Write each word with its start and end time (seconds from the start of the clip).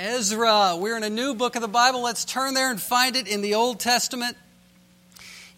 Ezra. 0.00 0.78
We're 0.78 0.96
in 0.96 1.02
a 1.02 1.10
new 1.10 1.34
book 1.34 1.56
of 1.56 1.62
the 1.62 1.68
Bible. 1.68 2.00
Let's 2.00 2.24
turn 2.24 2.54
there 2.54 2.70
and 2.70 2.80
find 2.80 3.16
it 3.16 3.28
in 3.28 3.42
the 3.42 3.56
Old 3.56 3.80
Testament. 3.80 4.34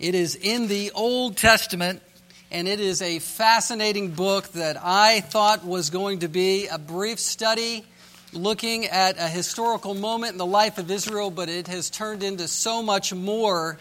It 0.00 0.16
is 0.16 0.34
in 0.34 0.66
the 0.66 0.90
Old 0.96 1.36
Testament, 1.36 2.02
and 2.50 2.66
it 2.66 2.80
is 2.80 3.02
a 3.02 3.20
fascinating 3.20 4.10
book 4.10 4.48
that 4.48 4.76
I 4.82 5.20
thought 5.20 5.64
was 5.64 5.90
going 5.90 6.18
to 6.20 6.28
be 6.28 6.66
a 6.66 6.76
brief 6.76 7.20
study 7.20 7.84
looking 8.32 8.86
at 8.86 9.16
a 9.16 9.28
historical 9.28 9.94
moment 9.94 10.32
in 10.32 10.38
the 10.38 10.46
life 10.46 10.76
of 10.76 10.90
Israel, 10.90 11.30
but 11.30 11.48
it 11.48 11.68
has 11.68 11.88
turned 11.88 12.24
into 12.24 12.48
so 12.48 12.82
much 12.82 13.14
more, 13.14 13.78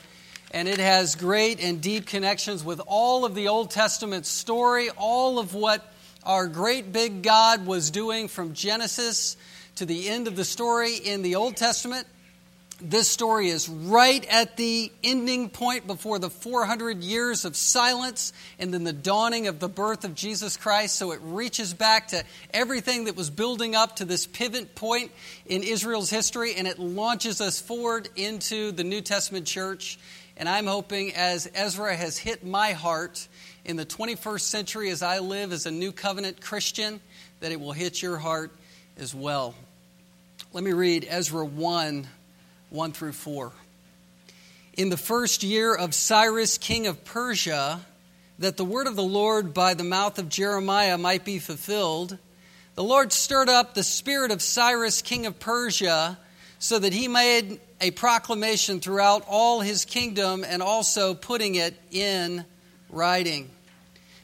and 0.51 0.67
it 0.67 0.77
has 0.77 1.15
great 1.15 1.59
and 1.59 1.81
deep 1.81 2.05
connections 2.05 2.63
with 2.63 2.79
all 2.85 3.25
of 3.25 3.33
the 3.33 3.47
Old 3.47 3.71
Testament 3.71 4.27
story, 4.27 4.91
all 4.95 5.39
of 5.39 5.55
what 5.55 5.91
our 6.23 6.45
great 6.45 6.93
big 6.93 7.23
God 7.23 7.65
was 7.65 7.89
doing 7.89 8.27
from 8.27 8.53
Genesis 8.53 9.37
to 9.75 9.85
the 9.85 10.09
end 10.09 10.27
of 10.27 10.35
the 10.35 10.45
story 10.45 10.95
in 10.95 11.21
the 11.21 11.35
Old 11.35 11.57
Testament. 11.57 12.07
This 12.83 13.07
story 13.07 13.49
is 13.49 13.69
right 13.69 14.25
at 14.25 14.57
the 14.57 14.91
ending 15.03 15.49
point 15.49 15.85
before 15.85 16.17
the 16.17 16.31
400 16.31 17.03
years 17.03 17.45
of 17.45 17.55
silence 17.55 18.33
and 18.57 18.73
then 18.73 18.83
the 18.83 18.91
dawning 18.91 19.45
of 19.45 19.59
the 19.59 19.69
birth 19.69 20.03
of 20.03 20.15
Jesus 20.15 20.57
Christ. 20.57 20.95
So 20.95 21.11
it 21.11 21.19
reaches 21.21 21.75
back 21.75 22.07
to 22.07 22.23
everything 22.51 23.05
that 23.05 23.15
was 23.15 23.29
building 23.29 23.75
up 23.75 23.97
to 23.97 24.05
this 24.05 24.25
pivot 24.25 24.73
point 24.73 25.11
in 25.45 25.61
Israel's 25.61 26.09
history 26.09 26.55
and 26.55 26.67
it 26.67 26.79
launches 26.79 27.39
us 27.39 27.61
forward 27.61 28.09
into 28.15 28.71
the 28.71 28.83
New 28.83 29.01
Testament 29.01 29.45
church. 29.45 29.99
And 30.35 30.49
I'm 30.49 30.65
hoping 30.65 31.13
as 31.13 31.47
Ezra 31.53 31.95
has 31.95 32.17
hit 32.17 32.43
my 32.43 32.71
heart 32.71 33.27
in 33.63 33.75
the 33.75 33.85
21st 33.85 34.41
century 34.41 34.89
as 34.89 35.03
I 35.03 35.19
live 35.19 35.51
as 35.51 35.67
a 35.67 35.71
new 35.71 35.91
covenant 35.91 36.41
Christian, 36.41 36.99
that 37.41 37.51
it 37.51 37.59
will 37.59 37.73
hit 37.73 38.01
your 38.01 38.17
heart 38.17 38.51
as 39.01 39.15
well. 39.15 39.55
Let 40.53 40.63
me 40.63 40.73
read 40.73 41.07
Ezra 41.09 41.43
1 41.43 42.07
1 42.69 42.91
through 42.93 43.11
4. 43.13 43.51
In 44.77 44.89
the 44.89 44.97
first 44.97 45.41
year 45.41 45.73
of 45.75 45.95
Cyrus, 45.95 46.59
king 46.59 46.85
of 46.85 47.03
Persia, 47.03 47.81
that 48.37 48.57
the 48.57 48.63
word 48.63 48.85
of 48.85 48.95
the 48.95 49.03
Lord 49.03 49.55
by 49.55 49.73
the 49.73 49.83
mouth 49.83 50.19
of 50.19 50.29
Jeremiah 50.29 50.99
might 50.99 51.25
be 51.25 51.39
fulfilled, 51.39 52.17
the 52.75 52.83
Lord 52.83 53.11
stirred 53.11 53.49
up 53.49 53.73
the 53.73 53.83
spirit 53.83 54.29
of 54.29 54.41
Cyrus, 54.41 55.01
king 55.01 55.25
of 55.25 55.39
Persia, 55.39 56.17
so 56.59 56.77
that 56.77 56.93
he 56.93 57.07
made 57.07 57.59
a 57.81 57.89
proclamation 57.89 58.79
throughout 58.79 59.25
all 59.27 59.61
his 59.61 59.83
kingdom 59.83 60.45
and 60.47 60.61
also 60.61 61.15
putting 61.15 61.55
it 61.55 61.73
in 61.89 62.45
writing. 62.89 63.49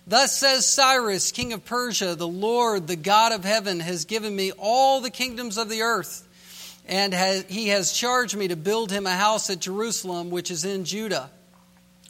Thus 0.09 0.31
says 0.31 0.65
Cyrus, 0.65 1.33
king 1.33 1.51
of 1.51 1.65
Persia, 1.65 2.15
the 2.15 2.27
Lord, 2.27 2.87
the 2.87 2.95
God 2.95 3.33
of 3.33 3.43
heaven, 3.43 3.81
has 3.81 4.05
given 4.05 4.33
me 4.33 4.53
all 4.57 5.01
the 5.01 5.09
kingdoms 5.09 5.57
of 5.57 5.67
the 5.67 5.81
earth, 5.81 6.25
and 6.87 7.13
has, 7.13 7.43
he 7.49 7.67
has 7.67 7.91
charged 7.91 8.37
me 8.37 8.47
to 8.47 8.55
build 8.55 8.89
him 8.89 9.05
a 9.05 9.11
house 9.11 9.49
at 9.49 9.59
Jerusalem, 9.59 10.29
which 10.29 10.49
is 10.49 10.63
in 10.63 10.85
Judah. 10.85 11.29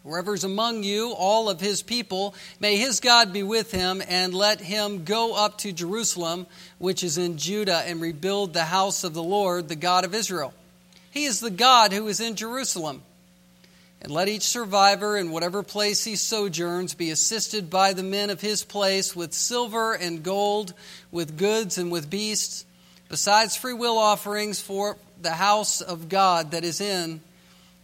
Wherever 0.04 0.36
is 0.36 0.44
among 0.44 0.84
you, 0.84 1.12
all 1.12 1.50
of 1.50 1.60
his 1.60 1.82
people, 1.82 2.36
may 2.60 2.78
his 2.78 3.00
God 3.00 3.34
be 3.34 3.42
with 3.42 3.72
him, 3.72 4.04
and 4.08 4.32
let 4.32 4.62
him 4.62 5.04
go 5.04 5.34
up 5.36 5.58
to 5.60 5.72
Jerusalem, 5.72 6.46
which 6.78 7.04
is 7.04 7.18
in 7.18 7.40
Judah, 7.40 7.82
and 7.88 8.00
rebuild 8.00 8.54
the 8.54 8.64
house 8.66 9.04
of 9.04 9.16
the 9.16 9.24
Lord, 9.24 9.70
the 9.70 9.76
God 9.76 10.06
of 10.06 10.14
Israel. 10.14 10.54
He 11.10 11.26
is 11.26 11.40
the 11.40 11.50
God 11.50 11.94
who 11.94 12.08
is 12.08 12.20
in 12.20 12.36
Jerusalem. 12.36 13.02
And 14.02 14.12
let 14.12 14.28
each 14.28 14.44
survivor, 14.44 15.18
in 15.18 15.32
whatever 15.32 15.64
place 15.64 16.04
he 16.04 16.16
sojourns, 16.16 16.94
be 16.94 17.10
assisted 17.10 17.70
by 17.70 17.94
the 17.94 18.04
men 18.04 18.30
of 18.30 18.40
his 18.40 18.64
place 18.64 19.16
with 19.16 19.34
silver 19.34 19.94
and 19.94 20.22
gold, 20.24 20.74
with 21.12 21.38
goods 21.38 21.78
and 21.78 21.92
with 21.92 22.10
beasts, 22.10 22.66
besides 23.10 23.56
free 23.56 23.74
will 23.74 23.98
offerings 23.98 24.62
for 24.62 24.98
the 25.22 25.32
house 25.32 25.82
of 25.82 26.10
God 26.10 26.52
that 26.52 26.64
is 26.64 26.80
in 26.80 27.22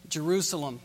Jerusalem. 0.07 0.79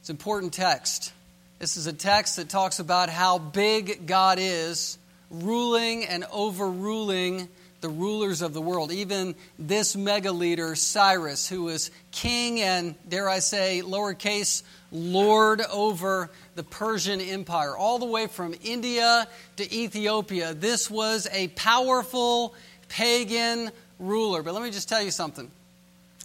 It's 0.00 0.08
an 0.08 0.14
important 0.14 0.52
text. 0.52 1.12
This 1.60 1.76
is 1.76 1.86
a 1.86 1.92
text 1.92 2.36
that 2.36 2.48
talks 2.48 2.80
about 2.80 3.08
how 3.08 3.38
big 3.38 4.06
God 4.06 4.38
is, 4.40 4.98
ruling 5.30 6.04
and 6.04 6.24
overruling 6.32 7.48
the 7.80 7.88
rulers 7.88 8.42
of 8.42 8.52
the 8.52 8.60
world, 8.60 8.90
even 8.90 9.34
this 9.58 9.94
mega 9.94 10.32
leader, 10.32 10.74
Cyrus, 10.74 11.48
who 11.48 11.64
was 11.64 11.90
king 12.10 12.60
and, 12.60 12.94
dare 13.08 13.28
I 13.28 13.38
say, 13.38 13.82
lowercase, 13.84 14.62
lord 14.90 15.60
over 15.70 16.30
the 16.54 16.64
Persian 16.64 17.20
Empire, 17.20 17.76
all 17.76 17.98
the 17.98 18.06
way 18.06 18.26
from 18.26 18.54
India 18.62 19.28
to 19.56 19.74
Ethiopia. 19.74 20.54
This 20.54 20.90
was 20.90 21.28
a 21.30 21.48
powerful 21.48 22.54
pagan 22.88 23.70
ruler. 23.98 24.42
But 24.42 24.54
let 24.54 24.62
me 24.62 24.70
just 24.70 24.88
tell 24.88 25.02
you 25.02 25.10
something. 25.10 25.50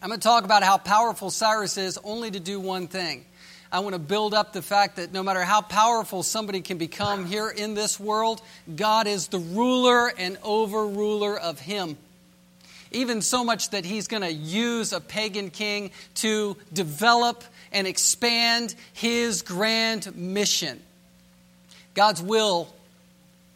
I'm 0.02 0.10
going 0.10 0.20
to 0.20 0.24
talk 0.24 0.44
about 0.44 0.64
how 0.64 0.78
powerful 0.78 1.30
Cyrus 1.30 1.78
is 1.78 1.98
only 2.04 2.32
to 2.32 2.40
do 2.40 2.60
one 2.60 2.88
thing 2.88 3.26
I 3.74 3.80
want 3.80 3.94
to 3.94 4.00
build 4.00 4.36
up 4.36 4.54
the 4.54 4.62
fact 4.62 4.98
that 4.98 5.14
no 5.14 5.24
matter 5.24 5.42
how 5.42 5.62
powerful 5.62 6.22
somebody 6.22 6.62
can 6.62 6.78
become 6.78 7.26
here 7.26 7.50
in 7.50 7.74
this 7.74 8.00
world, 8.00 8.40
God 8.76 9.08
is 9.08 9.30
the 9.30 9.40
ruler 9.40 10.14
and 10.16 10.40
overruler 10.42 11.40
of 11.40 11.60
him. 11.60 11.98
Even 12.92 13.24
so 13.24 13.44
much 13.44 13.72
that 13.72 13.84
he's 13.84 14.08
going 14.08 14.22
to 14.22 14.32
use 14.32 14.94
a 14.94 15.02
pagan 15.02 15.50
king 15.50 15.90
to 16.16 16.56
develop 16.72 17.44
and 17.72 17.88
expand 17.88 18.76
his 18.94 19.42
grand 19.42 20.16
mission. 20.16 20.80
God's 21.96 22.22
will 22.22 22.72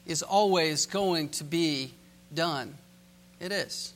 is 0.08 0.24
always 0.24 0.88
going 0.88 1.30
to 1.30 1.44
be 1.44 1.94
done. 2.34 2.74
It 3.40 3.52
is. 3.52 3.94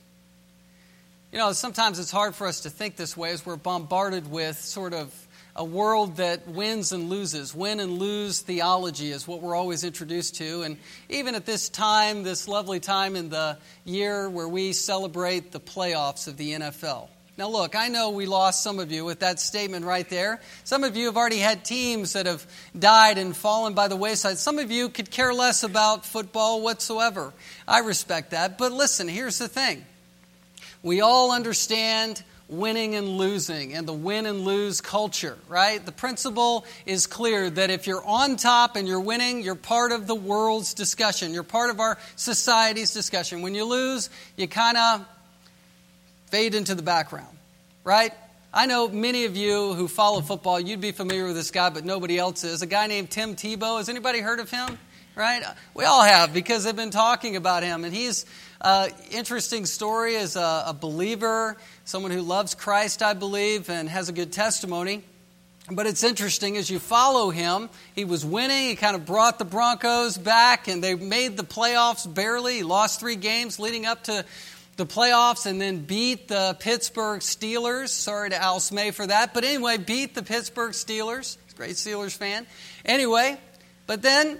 You 1.32 1.38
know, 1.38 1.50
sometimes 1.52 1.98
it's 1.98 2.12
hard 2.12 2.36
for 2.36 2.46
us 2.46 2.60
to 2.60 2.70
think 2.70 2.94
this 2.94 3.16
way 3.16 3.32
as 3.32 3.44
we're 3.44 3.56
bombarded 3.56 4.30
with 4.30 4.56
sort 4.56 4.94
of 4.94 5.12
a 5.54 5.64
world 5.64 6.16
that 6.16 6.48
wins 6.48 6.92
and 6.92 7.10
loses. 7.10 7.54
Win 7.54 7.80
and 7.80 7.98
lose 7.98 8.40
theology 8.40 9.10
is 9.10 9.28
what 9.28 9.42
we're 9.42 9.54
always 9.54 9.84
introduced 9.84 10.36
to. 10.36 10.62
And 10.62 10.78
even 11.08 11.34
at 11.34 11.44
this 11.44 11.68
time, 11.68 12.22
this 12.22 12.48
lovely 12.48 12.80
time 12.80 13.16
in 13.16 13.28
the 13.28 13.58
year 13.84 14.30
where 14.30 14.48
we 14.48 14.72
celebrate 14.72 15.52
the 15.52 15.60
playoffs 15.60 16.26
of 16.26 16.36
the 16.36 16.52
NFL. 16.52 17.08
Now, 17.38 17.48
look, 17.48 17.74
I 17.74 17.88
know 17.88 18.10
we 18.10 18.26
lost 18.26 18.62
some 18.62 18.78
of 18.78 18.92
you 18.92 19.04
with 19.04 19.20
that 19.20 19.40
statement 19.40 19.86
right 19.86 20.08
there. 20.08 20.40
Some 20.64 20.84
of 20.84 20.96
you 20.96 21.06
have 21.06 21.16
already 21.16 21.38
had 21.38 21.64
teams 21.64 22.12
that 22.12 22.26
have 22.26 22.46
died 22.78 23.16
and 23.16 23.34
fallen 23.34 23.72
by 23.72 23.88
the 23.88 23.96
wayside. 23.96 24.38
Some 24.38 24.58
of 24.58 24.70
you 24.70 24.90
could 24.90 25.10
care 25.10 25.32
less 25.32 25.62
about 25.62 26.04
football 26.04 26.60
whatsoever. 26.60 27.32
I 27.66 27.80
respect 27.80 28.30
that. 28.30 28.58
But 28.58 28.72
listen, 28.72 29.08
here's 29.08 29.38
the 29.38 29.48
thing 29.48 29.84
we 30.82 31.00
all 31.00 31.32
understand 31.32 32.22
winning 32.52 32.94
and 32.94 33.08
losing 33.08 33.74
and 33.74 33.88
the 33.88 33.92
win 33.92 34.26
and 34.26 34.40
lose 34.44 34.80
culture, 34.80 35.38
right? 35.48 35.84
The 35.84 35.92
principle 35.92 36.66
is 36.86 37.06
clear 37.06 37.48
that 37.50 37.70
if 37.70 37.86
you're 37.86 38.04
on 38.04 38.36
top 38.36 38.76
and 38.76 38.86
you're 38.86 39.00
winning, 39.00 39.42
you're 39.42 39.54
part 39.54 39.90
of 39.90 40.06
the 40.06 40.14
world's 40.14 40.74
discussion. 40.74 41.32
You're 41.32 41.42
part 41.42 41.70
of 41.70 41.80
our 41.80 41.98
society's 42.16 42.92
discussion. 42.92 43.42
When 43.42 43.54
you 43.54 43.64
lose, 43.64 44.10
you 44.36 44.46
kind 44.46 44.76
of 44.76 45.06
fade 46.26 46.54
into 46.54 46.74
the 46.74 46.82
background, 46.82 47.36
right? 47.84 48.12
I 48.54 48.66
know 48.66 48.86
many 48.86 49.24
of 49.24 49.34
you 49.34 49.72
who 49.72 49.88
follow 49.88 50.20
football, 50.20 50.60
you'd 50.60 50.80
be 50.80 50.92
familiar 50.92 51.24
with 51.24 51.36
this 51.36 51.50
guy, 51.50 51.70
but 51.70 51.86
nobody 51.86 52.18
else 52.18 52.44
is. 52.44 52.60
A 52.60 52.66
guy 52.66 52.86
named 52.86 53.10
Tim 53.10 53.34
Tebow. 53.34 53.78
Has 53.78 53.88
anybody 53.88 54.20
heard 54.20 54.40
of 54.40 54.50
him? 54.50 54.78
Right? 55.14 55.42
We 55.74 55.84
all 55.84 56.02
have 56.02 56.32
because 56.32 56.64
they've 56.64 56.76
been 56.76 56.90
talking 56.90 57.36
about 57.36 57.62
him. 57.62 57.84
And 57.84 57.94
he's 57.94 58.24
uh, 58.62 58.88
interesting 59.10 59.66
story 59.66 60.16
as 60.16 60.36
a, 60.36 60.64
a 60.68 60.76
believer, 60.78 61.56
someone 61.84 62.12
who 62.12 62.22
loves 62.22 62.54
Christ, 62.54 63.02
I 63.02 63.12
believe, 63.12 63.68
and 63.68 63.88
has 63.88 64.08
a 64.08 64.12
good 64.12 64.32
testimony. 64.32 65.02
But 65.70 65.86
it's 65.86 66.02
interesting 66.02 66.56
as 66.56 66.70
you 66.70 66.78
follow 66.78 67.30
him, 67.30 67.70
he 67.94 68.04
was 68.04 68.24
winning. 68.24 68.68
He 68.68 68.76
kind 68.76 68.96
of 68.96 69.04
brought 69.04 69.38
the 69.38 69.44
Broncos 69.44 70.16
back, 70.16 70.68
and 70.68 70.82
they 70.82 70.94
made 70.94 71.36
the 71.36 71.44
playoffs 71.44 72.12
barely. 72.12 72.54
He 72.54 72.62
lost 72.62 73.00
three 73.00 73.16
games 73.16 73.58
leading 73.58 73.84
up 73.84 74.04
to 74.04 74.24
the 74.76 74.86
playoffs 74.86 75.46
and 75.46 75.60
then 75.60 75.84
beat 75.84 76.28
the 76.28 76.56
Pittsburgh 76.58 77.20
Steelers. 77.20 77.88
Sorry 77.88 78.30
to 78.30 78.40
Al 78.40 78.58
Smay 78.58 78.92
for 78.92 79.06
that. 79.06 79.34
But 79.34 79.44
anyway, 79.44 79.76
beat 79.76 80.14
the 80.14 80.22
Pittsburgh 80.22 80.72
Steelers. 80.72 81.36
Great 81.56 81.76
Steelers 81.76 82.16
fan. 82.16 82.46
Anyway, 82.84 83.38
but 83.86 84.02
then 84.02 84.38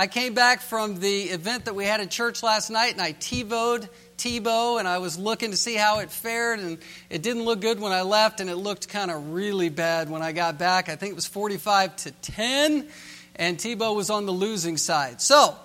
I 0.00 0.06
came 0.06 0.32
back 0.32 0.60
from 0.60 1.00
the 1.00 1.22
event 1.22 1.64
that 1.64 1.74
we 1.74 1.84
had 1.84 2.00
at 2.00 2.08
church 2.08 2.44
last 2.44 2.70
night 2.70 2.92
and 2.92 3.02
I 3.02 3.14
TiVoed 3.14 3.88
Tebow 4.16 4.78
and 4.78 4.86
I 4.86 4.98
was 4.98 5.18
looking 5.18 5.50
to 5.50 5.56
see 5.56 5.74
how 5.74 5.98
it 5.98 6.12
fared 6.12 6.60
and 6.60 6.78
it 7.10 7.20
didn't 7.20 7.42
look 7.42 7.60
good 7.60 7.80
when 7.80 7.90
I 7.90 8.02
left 8.02 8.38
and 8.38 8.48
it 8.48 8.54
looked 8.54 8.88
kind 8.88 9.10
of 9.10 9.32
really 9.32 9.70
bad 9.70 10.08
when 10.08 10.22
I 10.22 10.30
got 10.30 10.56
back. 10.56 10.88
I 10.88 10.94
think 10.94 11.10
it 11.10 11.14
was 11.16 11.26
45 11.26 11.96
to 11.96 12.12
10 12.12 12.86
and 13.34 13.58
Tebow 13.58 13.96
was 13.96 14.08
on 14.08 14.24
the 14.24 14.32
losing 14.32 14.76
side. 14.76 15.20
So, 15.20 15.56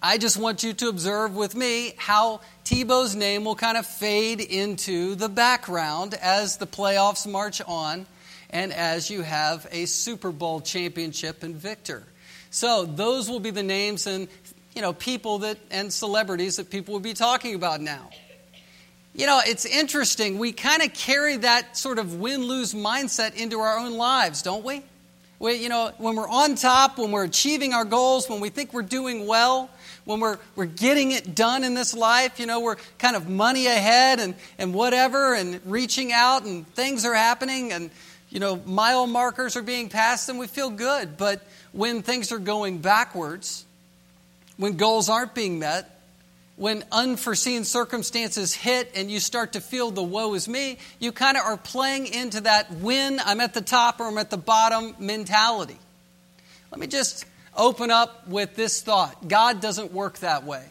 I 0.00 0.18
just 0.18 0.36
want 0.36 0.62
you 0.62 0.72
to 0.74 0.88
observe 0.88 1.34
with 1.34 1.56
me 1.56 1.94
how 1.96 2.42
Tebow's 2.64 3.16
name 3.16 3.44
will 3.44 3.56
kind 3.56 3.76
of 3.76 3.86
fade 3.86 4.40
into 4.40 5.16
the 5.16 5.28
background 5.28 6.14
as 6.14 6.58
the 6.58 6.66
playoffs 6.68 7.28
march 7.28 7.60
on 7.66 8.06
and 8.50 8.72
as 8.72 9.10
you 9.10 9.22
have 9.22 9.66
a 9.72 9.86
Super 9.86 10.30
Bowl 10.30 10.60
championship 10.60 11.42
and 11.42 11.56
victor. 11.56 12.04
So 12.52 12.84
those 12.84 13.30
will 13.30 13.40
be 13.40 13.50
the 13.50 13.62
names 13.62 14.06
and 14.06 14.28
you 14.76 14.82
know 14.82 14.92
people 14.92 15.38
that 15.38 15.58
and 15.70 15.90
celebrities 15.90 16.56
that 16.56 16.70
people 16.70 16.92
will 16.92 17.00
be 17.00 17.14
talking 17.14 17.54
about 17.54 17.80
now. 17.80 18.10
you 19.14 19.26
know, 19.26 19.40
it's 19.44 19.64
interesting. 19.64 20.38
We 20.38 20.52
kind 20.52 20.82
of 20.82 20.92
carry 20.94 21.38
that 21.38 21.76
sort 21.76 21.98
of 21.98 22.20
win 22.20 22.44
lose 22.44 22.74
mindset 22.74 23.34
into 23.34 23.58
our 23.58 23.78
own 23.78 23.92
lives, 23.92 24.42
don't 24.42 24.64
we? 24.64 24.82
we? 25.38 25.54
You 25.54 25.68
know, 25.70 25.92
when 25.98 26.14
we're 26.14 26.28
on 26.28 26.54
top, 26.54 26.98
when 26.98 27.10
we're 27.10 27.24
achieving 27.24 27.74
our 27.74 27.84
goals, 27.84 28.28
when 28.28 28.40
we 28.40 28.50
think 28.50 28.72
we're 28.72 28.82
doing 28.82 29.26
well, 29.26 29.68
when 30.04 30.20
we're, 30.20 30.38
we're 30.56 30.64
getting 30.64 31.12
it 31.12 31.34
done 31.34 31.64
in 31.64 31.74
this 31.74 31.94
life, 31.94 32.38
you 32.40 32.46
know, 32.46 32.60
we're 32.60 32.76
kind 32.98 33.16
of 33.16 33.28
money 33.28 33.66
ahead 33.66 34.20
and, 34.20 34.34
and 34.58 34.74
whatever, 34.74 35.34
and 35.34 35.60
reaching 35.66 36.12
out, 36.12 36.44
and 36.44 36.66
things 36.74 37.04
are 37.04 37.14
happening, 37.14 37.72
and, 37.72 37.90
you 38.30 38.40
know, 38.40 38.56
mile 38.64 39.06
markers 39.06 39.56
are 39.56 39.62
being 39.62 39.88
passed, 39.88 40.28
and 40.28 40.38
we 40.38 40.46
feel 40.46 40.70
good. 40.70 41.16
But 41.18 41.46
when 41.72 42.02
things 42.02 42.32
are 42.32 42.38
going 42.38 42.78
backwards, 42.78 43.64
when 44.56 44.76
goals 44.76 45.08
aren't 45.08 45.34
being 45.34 45.58
met, 45.58 45.88
when 46.56 46.84
unforeseen 46.92 47.64
circumstances 47.64 48.54
hit 48.54 48.92
and 48.94 49.10
you 49.10 49.18
start 49.18 49.54
to 49.54 49.60
feel 49.60 49.90
the 49.90 50.02
woe 50.02 50.34
is 50.34 50.48
me, 50.48 50.78
you 50.98 51.10
kind 51.10 51.36
of 51.36 51.44
are 51.44 51.56
playing 51.56 52.06
into 52.06 52.42
that 52.42 52.70
when 52.70 53.18
I'm 53.24 53.40
at 53.40 53.54
the 53.54 53.62
top 53.62 54.00
or 54.00 54.04
I'm 54.04 54.18
at 54.18 54.30
the 54.30 54.36
bottom 54.36 54.94
mentality. 54.98 55.78
Let 56.70 56.78
me 56.78 56.86
just 56.86 57.24
open 57.56 57.90
up 57.90 58.28
with 58.28 58.54
this 58.54 58.80
thought 58.82 59.26
God 59.26 59.60
doesn't 59.60 59.92
work 59.92 60.18
that 60.18 60.44
way. 60.44 60.64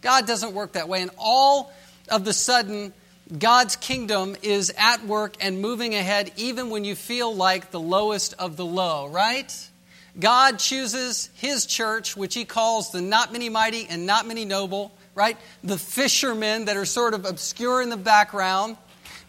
God 0.00 0.26
doesn't 0.26 0.54
work 0.54 0.72
that 0.72 0.88
way. 0.88 1.02
And 1.02 1.10
all 1.16 1.72
of 2.08 2.24
the 2.24 2.32
sudden, 2.32 2.92
God's 3.38 3.76
kingdom 3.76 4.36
is 4.42 4.72
at 4.76 5.06
work 5.06 5.36
and 5.40 5.62
moving 5.62 5.94
ahead 5.94 6.32
even 6.36 6.70
when 6.70 6.84
you 6.84 6.94
feel 6.94 7.34
like 7.34 7.70
the 7.70 7.80
lowest 7.80 8.34
of 8.38 8.56
the 8.56 8.66
low, 8.66 9.08
right? 9.08 9.54
God 10.18 10.58
chooses 10.58 11.30
His 11.34 11.66
church, 11.66 12.16
which 12.16 12.34
He 12.34 12.44
calls 12.44 12.92
the 12.92 13.00
not 13.00 13.32
many 13.32 13.48
mighty 13.48 13.86
and 13.88 14.06
not 14.06 14.26
many 14.26 14.44
noble, 14.44 14.92
right? 15.14 15.36
The 15.64 15.78
fishermen 15.78 16.66
that 16.66 16.76
are 16.76 16.84
sort 16.84 17.14
of 17.14 17.24
obscure 17.24 17.82
in 17.82 17.88
the 17.88 17.96
background. 17.96 18.76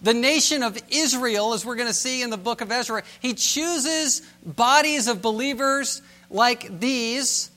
The 0.01 0.13
nation 0.13 0.63
of 0.63 0.77
Israel, 0.89 1.53
as 1.53 1.65
we're 1.65 1.77
going 1.77 1.87
to 1.87 1.93
see 1.93 2.21
in 2.21 2.29
the 2.29 2.37
book 2.37 2.59
of 2.59 2.71
Ezra, 2.71 3.03
He 3.21 3.33
chooses 3.33 4.21
bodies 4.45 5.07
of 5.07 5.21
believers 5.21 6.01
like 6.29 6.79
these 6.79 7.49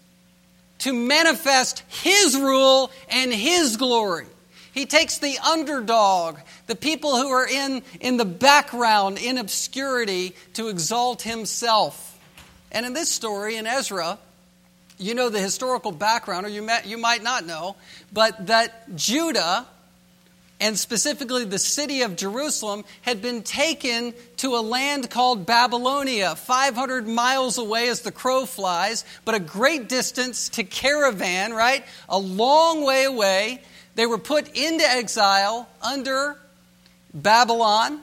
to 0.78 0.92
manifest 0.92 1.82
His 1.88 2.36
rule 2.36 2.92
and 3.08 3.32
His 3.32 3.76
glory. 3.76 4.26
He 4.72 4.86
takes 4.86 5.18
the 5.18 5.38
underdog, 5.38 6.38
the 6.66 6.76
people 6.76 7.16
who 7.16 7.28
are 7.30 7.48
in, 7.48 7.82
in 7.98 8.18
the 8.18 8.24
background, 8.24 9.18
in 9.18 9.38
obscurity, 9.38 10.36
to 10.52 10.68
exalt 10.68 11.22
Himself. 11.22 12.15
And 12.72 12.84
in 12.86 12.92
this 12.92 13.10
story, 13.10 13.56
in 13.56 13.66
Ezra, 13.66 14.18
you 14.98 15.14
know 15.14 15.28
the 15.28 15.40
historical 15.40 15.92
background, 15.92 16.46
or 16.46 16.48
you, 16.48 16.68
you 16.84 16.98
might 16.98 17.22
not 17.22 17.46
know, 17.46 17.76
but 18.12 18.46
that 18.46 18.96
Judah 18.96 19.66
and 20.60 20.78
specifically 20.78 21.44
the 21.44 21.58
city 21.58 22.02
of 22.02 22.16
Jerusalem, 22.16 22.84
had 23.02 23.20
been 23.20 23.42
taken 23.42 24.14
to 24.38 24.56
a 24.56 24.60
land 24.60 25.10
called 25.10 25.44
Babylonia, 25.44 26.34
500 26.34 27.06
miles 27.06 27.58
away 27.58 27.88
as 27.88 28.00
the 28.00 28.12
crow 28.12 28.46
flies, 28.46 29.04
but 29.24 29.34
a 29.34 29.40
great 29.40 29.88
distance 29.88 30.48
to 30.50 30.64
caravan, 30.64 31.52
right? 31.52 31.84
A 32.08 32.18
long 32.18 32.84
way 32.84 33.04
away. 33.04 33.62
They 33.96 34.06
were 34.06 34.18
put 34.18 34.56
into 34.56 34.84
exile 34.84 35.68
under 35.82 36.36
Babylon. 37.12 38.00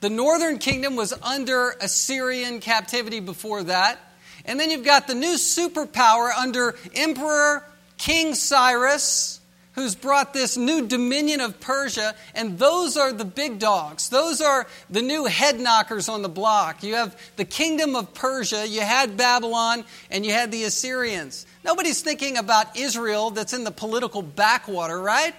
The 0.00 0.10
northern 0.10 0.58
kingdom 0.58 0.94
was 0.94 1.12
under 1.22 1.70
Assyrian 1.80 2.60
captivity 2.60 3.20
before 3.20 3.64
that. 3.64 3.98
And 4.46 4.58
then 4.58 4.70
you've 4.70 4.84
got 4.84 5.06
the 5.06 5.14
new 5.14 5.34
superpower 5.34 6.30
under 6.34 6.74
Emperor 6.94 7.64
King 7.98 8.34
Cyrus 8.34 9.40
who's 9.76 9.94
brought 9.94 10.32
this 10.32 10.56
new 10.56 10.86
dominion 10.86 11.42
of 11.42 11.60
Persia, 11.60 12.14
and 12.34 12.58
those 12.58 12.96
are 12.96 13.12
the 13.12 13.26
big 13.26 13.58
dogs. 13.58 14.08
Those 14.08 14.40
are 14.40 14.66
the 14.88 15.02
new 15.02 15.26
head 15.26 15.60
knockers 15.60 16.08
on 16.08 16.22
the 16.22 16.30
block. 16.30 16.82
You 16.82 16.94
have 16.94 17.16
the 17.36 17.44
kingdom 17.44 17.94
of 17.94 18.14
Persia, 18.14 18.66
you 18.66 18.80
had 18.80 19.18
Babylon, 19.18 19.84
and 20.10 20.24
you 20.24 20.32
had 20.32 20.50
the 20.50 20.64
Assyrians. 20.64 21.44
Nobody's 21.62 22.00
thinking 22.00 22.38
about 22.38 22.74
Israel 22.76 23.30
that's 23.30 23.52
in 23.52 23.64
the 23.64 23.70
political 23.70 24.22
backwater, 24.22 24.98
right? 24.98 25.34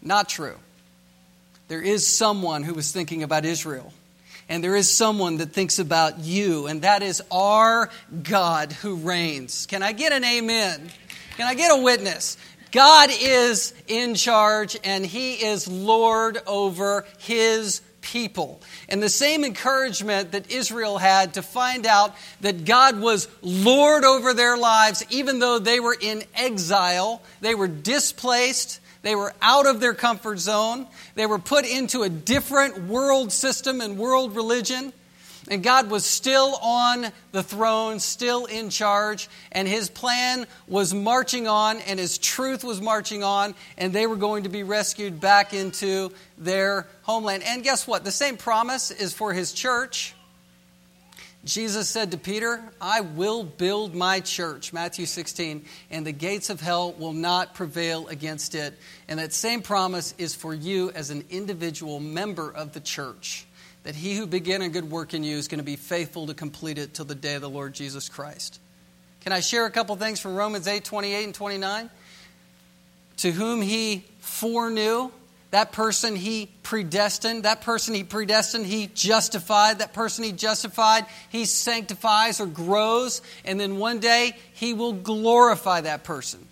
Not 0.00 0.28
true. 0.28 0.56
There 1.66 1.82
is 1.82 2.06
someone 2.06 2.62
who 2.62 2.74
was 2.74 2.92
thinking 2.92 3.24
about 3.24 3.44
Israel. 3.44 3.92
And 4.50 4.64
there 4.64 4.74
is 4.74 4.90
someone 4.90 5.36
that 5.36 5.52
thinks 5.52 5.78
about 5.78 6.18
you, 6.18 6.66
and 6.66 6.82
that 6.82 7.04
is 7.04 7.22
our 7.30 7.88
God 8.24 8.72
who 8.72 8.96
reigns. 8.96 9.66
Can 9.66 9.82
I 9.82 9.92
get 9.92 10.12
an 10.12 10.24
amen? 10.24 10.90
Can 11.36 11.46
I 11.46 11.54
get 11.54 11.70
a 11.70 11.80
witness? 11.80 12.36
God 12.72 13.10
is 13.12 13.72
in 13.86 14.16
charge 14.16 14.76
and 14.84 15.06
He 15.06 15.34
is 15.34 15.68
Lord 15.68 16.38
over 16.46 17.06
His 17.18 17.80
people. 18.00 18.60
And 18.88 19.00
the 19.00 19.08
same 19.08 19.44
encouragement 19.44 20.32
that 20.32 20.50
Israel 20.50 20.98
had 20.98 21.34
to 21.34 21.42
find 21.42 21.86
out 21.86 22.14
that 22.40 22.64
God 22.64 23.00
was 23.00 23.28
Lord 23.42 24.04
over 24.04 24.34
their 24.34 24.56
lives, 24.56 25.04
even 25.10 25.38
though 25.38 25.60
they 25.60 25.78
were 25.78 25.96
in 25.98 26.24
exile, 26.34 27.22
they 27.40 27.54
were 27.54 27.68
displaced, 27.68 28.79
they 29.02 29.14
were 29.14 29.32
out 29.40 29.66
of 29.66 29.80
their 29.80 29.94
comfort 29.94 30.38
zone, 30.38 30.86
they 31.14 31.26
were 31.26 31.38
put 31.38 31.64
into 31.64 32.02
a 32.02 32.08
different 32.08 32.86
world 32.86 33.32
system 33.32 33.80
and 33.80 33.98
world 33.98 34.36
religion. 34.36 34.92
And 35.48 35.64
God 35.64 35.90
was 35.90 36.04
still 36.04 36.54
on 36.62 37.06
the 37.32 37.42
throne, 37.42 37.98
still 37.98 38.44
in 38.44 38.70
charge, 38.70 39.28
and 39.50 39.66
his 39.66 39.88
plan 39.88 40.46
was 40.68 40.94
marching 40.94 41.48
on, 41.48 41.80
and 41.80 41.98
his 41.98 42.18
truth 42.18 42.62
was 42.62 42.80
marching 42.80 43.24
on, 43.24 43.54
and 43.76 43.92
they 43.92 44.06
were 44.06 44.16
going 44.16 44.44
to 44.44 44.48
be 44.48 44.62
rescued 44.62 45.18
back 45.18 45.52
into 45.52 46.12
their 46.38 46.86
homeland. 47.02 47.42
And 47.42 47.64
guess 47.64 47.86
what? 47.86 48.04
The 48.04 48.12
same 48.12 48.36
promise 48.36 48.90
is 48.90 49.12
for 49.12 49.32
his 49.32 49.52
church. 49.52 50.14
Jesus 51.44 51.88
said 51.88 52.10
to 52.10 52.18
Peter, 52.18 52.62
I 52.80 53.00
will 53.00 53.44
build 53.44 53.94
my 53.94 54.20
church, 54.20 54.74
Matthew 54.74 55.06
16, 55.06 55.64
and 55.90 56.06
the 56.06 56.12
gates 56.12 56.50
of 56.50 56.60
hell 56.60 56.92
will 56.92 57.14
not 57.14 57.54
prevail 57.54 58.08
against 58.08 58.54
it. 58.54 58.78
And 59.08 59.18
that 59.18 59.32
same 59.32 59.62
promise 59.62 60.14
is 60.18 60.34
for 60.34 60.52
you 60.52 60.90
as 60.90 61.08
an 61.08 61.24
individual 61.30 61.98
member 61.98 62.50
of 62.50 62.72
the 62.72 62.80
church 62.80 63.46
that 63.82 63.94
he 63.94 64.14
who 64.14 64.26
began 64.26 64.62
a 64.62 64.68
good 64.68 64.90
work 64.90 65.14
in 65.14 65.24
you 65.24 65.36
is 65.36 65.48
going 65.48 65.58
to 65.58 65.64
be 65.64 65.76
faithful 65.76 66.26
to 66.26 66.34
complete 66.34 66.78
it 66.78 66.92
till 66.92 67.04
the 67.04 67.14
day 67.14 67.34
of 67.34 67.40
the 67.40 67.48
Lord 67.48 67.72
Jesus 67.72 68.08
Christ. 68.08 68.60
Can 69.22 69.32
I 69.32 69.40
share 69.40 69.66
a 69.66 69.70
couple 69.70 69.96
things 69.96 70.20
from 70.20 70.34
Romans 70.34 70.66
8 70.66 70.84
28 70.84 71.24
and 71.24 71.34
29? 71.34 71.90
To 73.18 73.32
whom 73.32 73.62
he 73.62 74.04
foreknew, 74.20 75.10
that 75.50 75.72
person 75.72 76.14
he 76.14 76.48
predestined, 76.62 77.42
that 77.42 77.62
person 77.62 77.94
he 77.94 78.04
predestined, 78.04 78.66
he 78.66 78.88
justified, 78.94 79.80
that 79.80 79.92
person 79.92 80.22
he 80.22 80.32
justified, 80.32 81.06
he 81.30 81.44
sanctifies 81.44 82.40
or 82.40 82.46
grows, 82.46 83.20
and 83.44 83.58
then 83.58 83.78
one 83.78 83.98
day 83.98 84.36
he 84.54 84.74
will 84.74 84.92
glorify 84.92 85.80
that 85.80 86.04
person. 86.04 86.46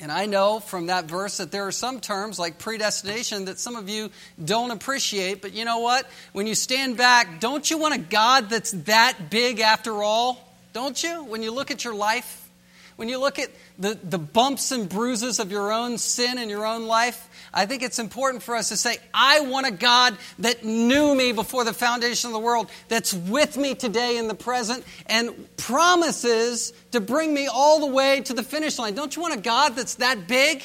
And 0.00 0.12
I 0.12 0.26
know 0.26 0.60
from 0.60 0.86
that 0.86 1.06
verse 1.06 1.38
that 1.38 1.50
there 1.50 1.66
are 1.66 1.72
some 1.72 2.00
terms 2.00 2.38
like 2.38 2.58
predestination 2.58 3.46
that 3.46 3.58
some 3.58 3.74
of 3.74 3.88
you 3.88 4.10
don't 4.42 4.70
appreciate, 4.70 5.42
but 5.42 5.54
you 5.54 5.64
know 5.64 5.78
what? 5.78 6.08
When 6.32 6.46
you 6.46 6.54
stand 6.54 6.96
back, 6.96 7.40
don't 7.40 7.68
you 7.68 7.78
want 7.78 7.94
a 7.94 7.98
God 7.98 8.48
that's 8.48 8.70
that 8.84 9.30
big 9.30 9.58
after 9.58 10.02
all? 10.02 10.44
Don't 10.72 11.02
you? 11.02 11.24
When 11.24 11.42
you 11.42 11.50
look 11.50 11.72
at 11.72 11.82
your 11.82 11.94
life, 11.94 12.48
when 12.94 13.08
you 13.08 13.18
look 13.18 13.40
at 13.40 13.50
the, 13.78 13.98
the 14.02 14.18
bumps 14.18 14.70
and 14.70 14.88
bruises 14.88 15.40
of 15.40 15.50
your 15.50 15.72
own 15.72 15.98
sin 15.98 16.38
in 16.38 16.48
your 16.48 16.64
own 16.66 16.86
life, 16.86 17.28
I 17.58 17.66
think 17.66 17.82
it's 17.82 17.98
important 17.98 18.44
for 18.44 18.54
us 18.54 18.68
to 18.68 18.76
say, 18.76 18.98
I 19.12 19.40
want 19.40 19.66
a 19.66 19.72
God 19.72 20.16
that 20.38 20.64
knew 20.64 21.12
me 21.12 21.32
before 21.32 21.64
the 21.64 21.72
foundation 21.72 22.28
of 22.28 22.32
the 22.34 22.38
world, 22.38 22.70
that's 22.86 23.12
with 23.12 23.56
me 23.56 23.74
today 23.74 24.16
in 24.16 24.28
the 24.28 24.34
present, 24.36 24.84
and 25.06 25.34
promises 25.56 26.72
to 26.92 27.00
bring 27.00 27.34
me 27.34 27.48
all 27.48 27.80
the 27.80 27.92
way 27.92 28.20
to 28.20 28.32
the 28.32 28.44
finish 28.44 28.78
line. 28.78 28.94
Don't 28.94 29.16
you 29.16 29.22
want 29.22 29.34
a 29.34 29.40
God 29.40 29.74
that's 29.74 29.96
that 29.96 30.28
big? 30.28 30.62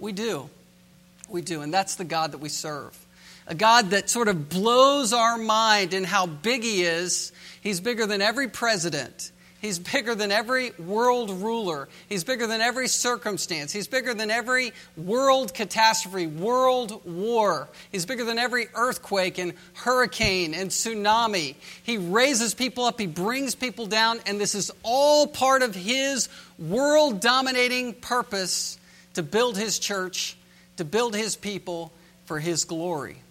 We 0.00 0.10
do. 0.10 0.50
We 1.28 1.42
do. 1.42 1.60
And 1.60 1.72
that's 1.72 1.94
the 1.94 2.04
God 2.04 2.32
that 2.32 2.38
we 2.38 2.48
serve. 2.48 2.98
A 3.46 3.54
God 3.54 3.90
that 3.90 4.10
sort 4.10 4.26
of 4.26 4.48
blows 4.48 5.12
our 5.12 5.38
mind 5.38 5.94
in 5.94 6.02
how 6.02 6.26
big 6.26 6.64
He 6.64 6.82
is. 6.82 7.30
He's 7.60 7.78
bigger 7.78 8.04
than 8.04 8.20
every 8.20 8.48
president. 8.48 9.30
He's 9.62 9.78
bigger 9.78 10.16
than 10.16 10.32
every 10.32 10.72
world 10.72 11.30
ruler. 11.30 11.88
He's 12.08 12.24
bigger 12.24 12.48
than 12.48 12.60
every 12.60 12.88
circumstance. 12.88 13.70
He's 13.70 13.86
bigger 13.86 14.12
than 14.12 14.28
every 14.28 14.72
world 14.96 15.54
catastrophe, 15.54 16.26
world 16.26 17.00
war. 17.06 17.68
He's 17.92 18.04
bigger 18.04 18.24
than 18.24 18.40
every 18.40 18.66
earthquake 18.74 19.38
and 19.38 19.54
hurricane 19.74 20.52
and 20.52 20.70
tsunami. 20.70 21.54
He 21.84 21.96
raises 21.96 22.54
people 22.54 22.84
up, 22.84 22.98
he 22.98 23.06
brings 23.06 23.54
people 23.54 23.86
down, 23.86 24.18
and 24.26 24.40
this 24.40 24.56
is 24.56 24.72
all 24.82 25.28
part 25.28 25.62
of 25.62 25.76
his 25.76 26.28
world 26.58 27.20
dominating 27.20 27.94
purpose 27.94 28.78
to 29.14 29.22
build 29.22 29.56
his 29.56 29.78
church, 29.78 30.36
to 30.76 30.84
build 30.84 31.14
his 31.14 31.36
people 31.36 31.92
for 32.24 32.40
his 32.40 32.64
glory. 32.64 33.22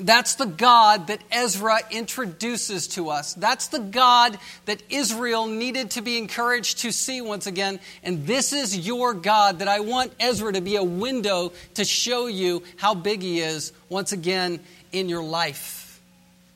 That's 0.00 0.36
the 0.36 0.46
God 0.46 1.08
that 1.08 1.22
Ezra 1.30 1.78
introduces 1.90 2.88
to 2.88 3.10
us. 3.10 3.34
That's 3.34 3.68
the 3.68 3.78
God 3.78 4.38
that 4.64 4.82
Israel 4.88 5.46
needed 5.46 5.90
to 5.92 6.00
be 6.00 6.16
encouraged 6.16 6.78
to 6.78 6.92
see 6.92 7.20
once 7.20 7.46
again. 7.46 7.78
And 8.02 8.26
this 8.26 8.54
is 8.54 8.86
your 8.86 9.12
God 9.12 9.58
that 9.58 9.68
I 9.68 9.80
want 9.80 10.14
Ezra 10.18 10.54
to 10.54 10.62
be 10.62 10.76
a 10.76 10.82
window 10.82 11.52
to 11.74 11.84
show 11.84 12.26
you 12.26 12.62
how 12.76 12.94
big 12.94 13.20
he 13.20 13.40
is 13.40 13.72
once 13.90 14.12
again 14.12 14.60
in 14.92 15.10
your 15.10 15.22
life. 15.22 16.00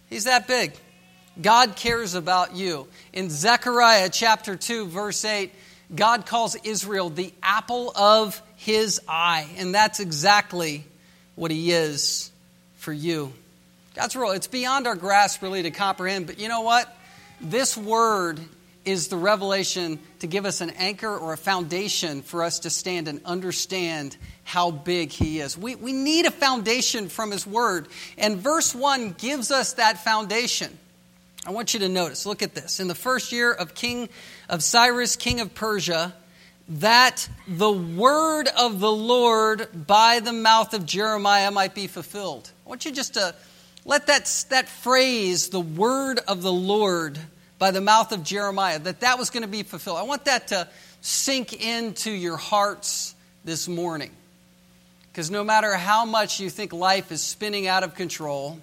He's 0.08 0.24
that 0.24 0.48
big. 0.48 0.72
God 1.40 1.76
cares 1.76 2.14
about 2.14 2.56
you. 2.56 2.88
In 3.12 3.28
Zechariah 3.28 4.08
chapter 4.08 4.56
2, 4.56 4.86
verse 4.86 5.22
8, 5.22 5.52
God 5.94 6.24
calls 6.24 6.56
Israel 6.64 7.10
the 7.10 7.34
apple 7.42 7.92
of 7.94 8.40
his 8.56 8.98
eye. 9.06 9.46
And 9.58 9.74
that's 9.74 10.00
exactly 10.00 10.84
what 11.34 11.50
he 11.50 11.72
is 11.72 12.32
for 12.86 12.92
you. 12.92 13.32
God's 13.96 14.14
rule, 14.14 14.30
it's 14.30 14.46
beyond 14.46 14.86
our 14.86 14.94
grasp 14.94 15.42
really 15.42 15.64
to 15.64 15.72
comprehend, 15.72 16.28
but 16.28 16.38
you 16.38 16.46
know 16.46 16.60
what? 16.60 16.96
This 17.40 17.76
word 17.76 18.38
is 18.84 19.08
the 19.08 19.16
revelation 19.16 19.98
to 20.20 20.28
give 20.28 20.46
us 20.46 20.60
an 20.60 20.70
anchor 20.70 21.12
or 21.18 21.32
a 21.32 21.36
foundation 21.36 22.22
for 22.22 22.44
us 22.44 22.60
to 22.60 22.70
stand 22.70 23.08
and 23.08 23.20
understand 23.24 24.16
how 24.44 24.70
big 24.70 25.10
He 25.10 25.40
is. 25.40 25.58
We, 25.58 25.74
we 25.74 25.92
need 25.92 26.26
a 26.26 26.30
foundation 26.30 27.08
from 27.08 27.32
His 27.32 27.44
Word. 27.44 27.88
And 28.16 28.36
verse 28.36 28.72
1 28.72 29.16
gives 29.18 29.50
us 29.50 29.72
that 29.72 30.04
foundation. 30.04 30.78
I 31.44 31.50
want 31.50 31.74
you 31.74 31.80
to 31.80 31.88
notice, 31.88 32.24
look 32.24 32.40
at 32.40 32.54
this. 32.54 32.78
In 32.78 32.86
the 32.86 32.94
first 32.94 33.32
year 33.32 33.52
of 33.52 33.74
King 33.74 34.08
of 34.48 34.62
Cyrus, 34.62 35.16
king 35.16 35.40
of 35.40 35.56
Persia, 35.56 36.14
that 36.68 37.28
the 37.48 37.72
word 37.72 38.48
of 38.56 38.78
the 38.78 38.92
Lord 38.92 39.86
by 39.88 40.20
the 40.20 40.32
mouth 40.32 40.72
of 40.72 40.86
Jeremiah 40.86 41.50
might 41.50 41.74
be 41.74 41.88
fulfilled. 41.88 42.52
I 42.66 42.68
want 42.68 42.84
you 42.84 42.90
just 42.90 43.14
to 43.14 43.32
let 43.84 44.08
that, 44.08 44.44
that 44.50 44.68
phrase, 44.68 45.50
the 45.50 45.60
word 45.60 46.18
of 46.26 46.42
the 46.42 46.52
Lord 46.52 47.16
by 47.60 47.70
the 47.70 47.80
mouth 47.80 48.10
of 48.10 48.24
Jeremiah, 48.24 48.80
that 48.80 49.00
that 49.00 49.18
was 49.18 49.30
going 49.30 49.44
to 49.44 49.48
be 49.48 49.62
fulfilled. 49.62 49.98
I 49.98 50.02
want 50.02 50.24
that 50.24 50.48
to 50.48 50.66
sink 51.00 51.64
into 51.64 52.10
your 52.10 52.36
hearts 52.36 53.14
this 53.44 53.68
morning. 53.68 54.10
Because 55.12 55.30
no 55.30 55.44
matter 55.44 55.74
how 55.74 56.04
much 56.04 56.40
you 56.40 56.50
think 56.50 56.72
life 56.72 57.12
is 57.12 57.22
spinning 57.22 57.68
out 57.68 57.84
of 57.84 57.94
control, 57.94 58.58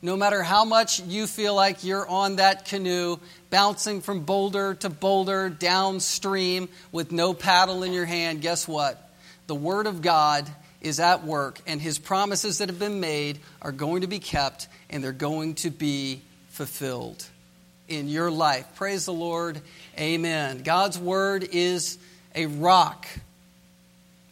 no 0.00 0.16
matter 0.16 0.44
how 0.44 0.64
much 0.64 1.00
you 1.00 1.26
feel 1.26 1.56
like 1.56 1.82
you're 1.82 2.06
on 2.06 2.36
that 2.36 2.66
canoe, 2.66 3.16
bouncing 3.50 4.00
from 4.02 4.20
boulder 4.20 4.74
to 4.74 4.88
boulder 4.88 5.48
downstream 5.48 6.68
with 6.92 7.10
no 7.10 7.34
paddle 7.34 7.82
in 7.82 7.92
your 7.92 8.04
hand, 8.04 8.40
guess 8.40 8.68
what? 8.68 9.10
The 9.48 9.54
Word 9.56 9.88
of 9.88 10.00
God 10.00 10.48
is 10.84 11.00
at 11.00 11.24
work, 11.24 11.60
and 11.66 11.80
His 11.80 11.98
promises 11.98 12.58
that 12.58 12.68
have 12.68 12.78
been 12.78 13.00
made 13.00 13.40
are 13.62 13.72
going 13.72 14.02
to 14.02 14.06
be 14.06 14.20
kept, 14.20 14.68
and 14.90 15.02
they're 15.02 15.12
going 15.12 15.54
to 15.56 15.70
be 15.70 16.20
fulfilled 16.50 17.26
in 17.88 18.08
your 18.08 18.30
life. 18.30 18.66
Praise 18.76 19.06
the 19.06 19.12
Lord. 19.12 19.60
Amen. 19.98 20.62
God's 20.62 20.98
Word 20.98 21.48
is 21.50 21.98
a 22.34 22.46
rock, 22.46 23.06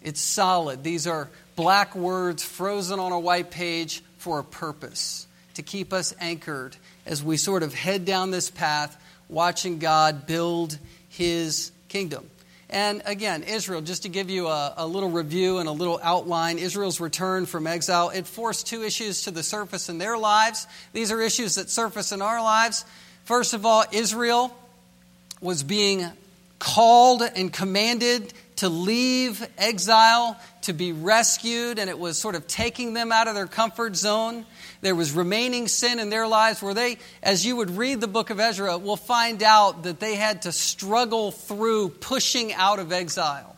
it's 0.02 0.20
solid. 0.20 0.84
These 0.84 1.06
are 1.06 1.28
black 1.56 1.94
words 1.94 2.42
frozen 2.42 2.98
on 2.98 3.12
a 3.12 3.20
white 3.20 3.50
page 3.50 4.02
for 4.18 4.38
a 4.38 4.44
purpose 4.44 5.26
to 5.54 5.62
keep 5.62 5.92
us 5.92 6.14
anchored 6.20 6.76
as 7.06 7.22
we 7.22 7.36
sort 7.36 7.62
of 7.62 7.74
head 7.74 8.04
down 8.04 8.30
this 8.30 8.50
path, 8.50 9.00
watching 9.28 9.78
God 9.78 10.26
build 10.26 10.78
his 11.08 11.72
kingdom. 11.88 12.28
And 12.72 13.02
again, 13.04 13.42
Israel, 13.42 13.82
just 13.82 14.04
to 14.04 14.08
give 14.08 14.30
you 14.30 14.48
a, 14.48 14.72
a, 14.78 14.86
little 14.86 15.10
review 15.10 15.58
and 15.58 15.68
a 15.68 15.72
little 15.72 16.00
outline, 16.02 16.56
Israel's 16.56 17.00
return 17.00 17.44
from 17.44 17.66
exile, 17.66 18.08
it 18.08 18.26
forced 18.26 18.66
two 18.66 18.82
issues 18.82 19.24
to 19.24 19.30
the 19.30 19.42
surface 19.42 19.90
in 19.90 19.98
their 19.98 20.16
lives. 20.16 20.66
These 20.94 21.12
are 21.12 21.20
issues 21.20 21.56
that 21.56 21.68
surface 21.68 22.12
in 22.12 22.22
our 22.22 22.42
lives. 22.42 22.86
First 23.24 23.52
of 23.52 23.66
all, 23.66 23.84
Israel 23.92 24.56
was 25.42 25.62
being 25.62 26.06
called 26.58 27.20
and 27.20 27.52
commanded 27.52 28.32
to 28.56 28.70
leave 28.70 29.46
exile, 29.58 30.40
to 30.62 30.72
be 30.72 30.92
rescued, 30.92 31.78
and 31.78 31.90
it 31.90 31.98
was 31.98 32.16
sort 32.16 32.36
of 32.36 32.46
taking 32.46 32.94
them 32.94 33.12
out 33.12 33.28
of 33.28 33.34
their 33.34 33.46
comfort 33.46 33.96
zone. 33.96 34.46
There 34.82 34.96
was 34.96 35.12
remaining 35.12 35.68
sin 35.68 36.00
in 36.00 36.10
their 36.10 36.26
lives 36.26 36.60
where 36.60 36.74
they, 36.74 36.98
as 37.22 37.46
you 37.46 37.54
would 37.56 37.70
read 37.70 38.00
the 38.00 38.08
book 38.08 38.30
of 38.30 38.40
Ezra, 38.40 38.76
will 38.78 38.96
find 38.96 39.40
out 39.40 39.84
that 39.84 40.00
they 40.00 40.16
had 40.16 40.42
to 40.42 40.52
struggle 40.52 41.30
through 41.30 41.90
pushing 41.90 42.52
out 42.52 42.80
of 42.80 42.92
exile. 42.92 43.54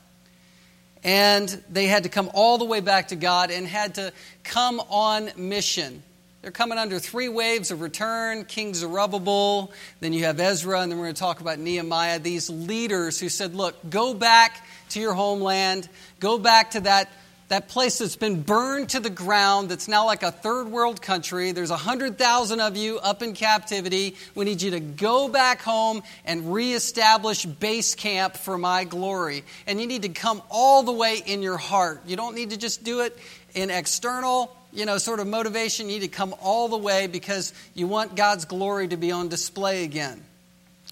And 1.03 1.49
they 1.71 1.87
had 1.87 2.03
to 2.03 2.11
come 2.11 2.31
all 2.35 2.59
the 2.59 2.67
way 2.67 2.81
back 2.81 3.09
to 3.09 3.17
God 3.17 3.51
and 3.51 3.67
had 3.67 3.95
to 3.95 4.13
come 4.43 4.81
on 4.91 5.31
mission. 5.37 6.03
They're 6.43 6.51
coming 6.51 6.77
under 6.77 6.99
three 6.99 7.31
waves 7.31 7.71
of 7.71 7.81
return 7.81 8.45
King 8.45 8.75
Zerubbabel, 8.75 9.73
then 10.01 10.13
you 10.13 10.25
have 10.25 10.39
Ezra, 10.39 10.83
and 10.83 10.93
then 10.93 10.99
we're 10.99 11.07
going 11.07 11.15
to 11.15 11.21
talk 11.21 11.41
about 11.41 11.59
Nehemiah. 11.59 12.19
These 12.19 12.51
leaders 12.51 13.19
who 13.19 13.31
said, 13.31 13.55
Look, 13.55 13.77
go 13.89 14.13
back 14.13 14.63
to 14.91 15.01
your 15.01 15.15
homeland, 15.15 15.89
go 16.21 16.37
back 16.37 16.73
to 16.73 16.81
that 16.81 17.11
that 17.49 17.69
place 17.69 17.99
that's 17.99 18.17
been 18.17 18.43
burned 18.43 18.91
to 18.91 19.01
the 19.01 19.11
ground, 19.11 19.69
that's 19.69 19.87
now 19.87 20.07
like 20.07 20.23
a 20.23 20.33
third 20.33 20.69
world 20.69 21.03
country. 21.03 21.53
There's 21.53 21.71
100,000 21.71 22.61
of 22.61 22.77
you 22.77 22.99
up 22.99 23.23
in 23.23 23.35
captivity. 23.35 24.17
We 24.35 24.45
need 24.45 24.63
you 24.63 24.73
to 24.73 24.81
go 24.81 25.29
back 25.29 25.61
home 25.61 26.03
and 26.25 26.55
reestablish 26.55 27.45
base 27.45 27.95
camp 27.95 28.37
for 28.37 28.57
my 28.57 28.85
glory. 28.85 29.45
And 29.67 29.81
you 29.81 29.87
need 29.87 30.03
to 30.03 30.09
come 30.09 30.43
all 30.51 30.83
the 30.83 30.93
way 30.93 31.23
in 31.25 31.43
your 31.43 31.59
heart. 31.59 32.01
You 32.07 32.17
don't 32.17 32.35
need 32.35 32.51
to 32.51 32.57
just 32.57 32.83
do 32.83 33.01
it 33.01 33.17
in 33.55 33.71
external, 33.71 34.55
you 34.73 34.87
know, 34.87 34.99
sort 34.99 35.21
of 35.21 35.27
motivation. 35.27 35.89
You 35.89 36.01
need 36.01 36.11
to 36.11 36.17
come 36.17 36.35
all 36.41 36.69
the 36.69 36.79
way 36.79 37.07
because 37.07 37.53
you 37.75 37.87
want 37.87 38.17
God's 38.17 38.47
glory 38.47 38.89
to 38.89 38.97
be 38.97 39.13
on 39.13 39.29
display 39.29 39.85
again. 39.85 40.25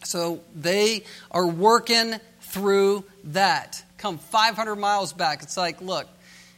So 0.04 0.40
they 0.54 1.04
are 1.30 1.46
working 1.46 2.14
through 2.40 3.04
that. 3.24 3.82
Come 3.98 4.18
500 4.18 4.76
miles 4.76 5.12
back. 5.12 5.42
It's 5.42 5.56
like, 5.56 5.80
look, 5.80 6.06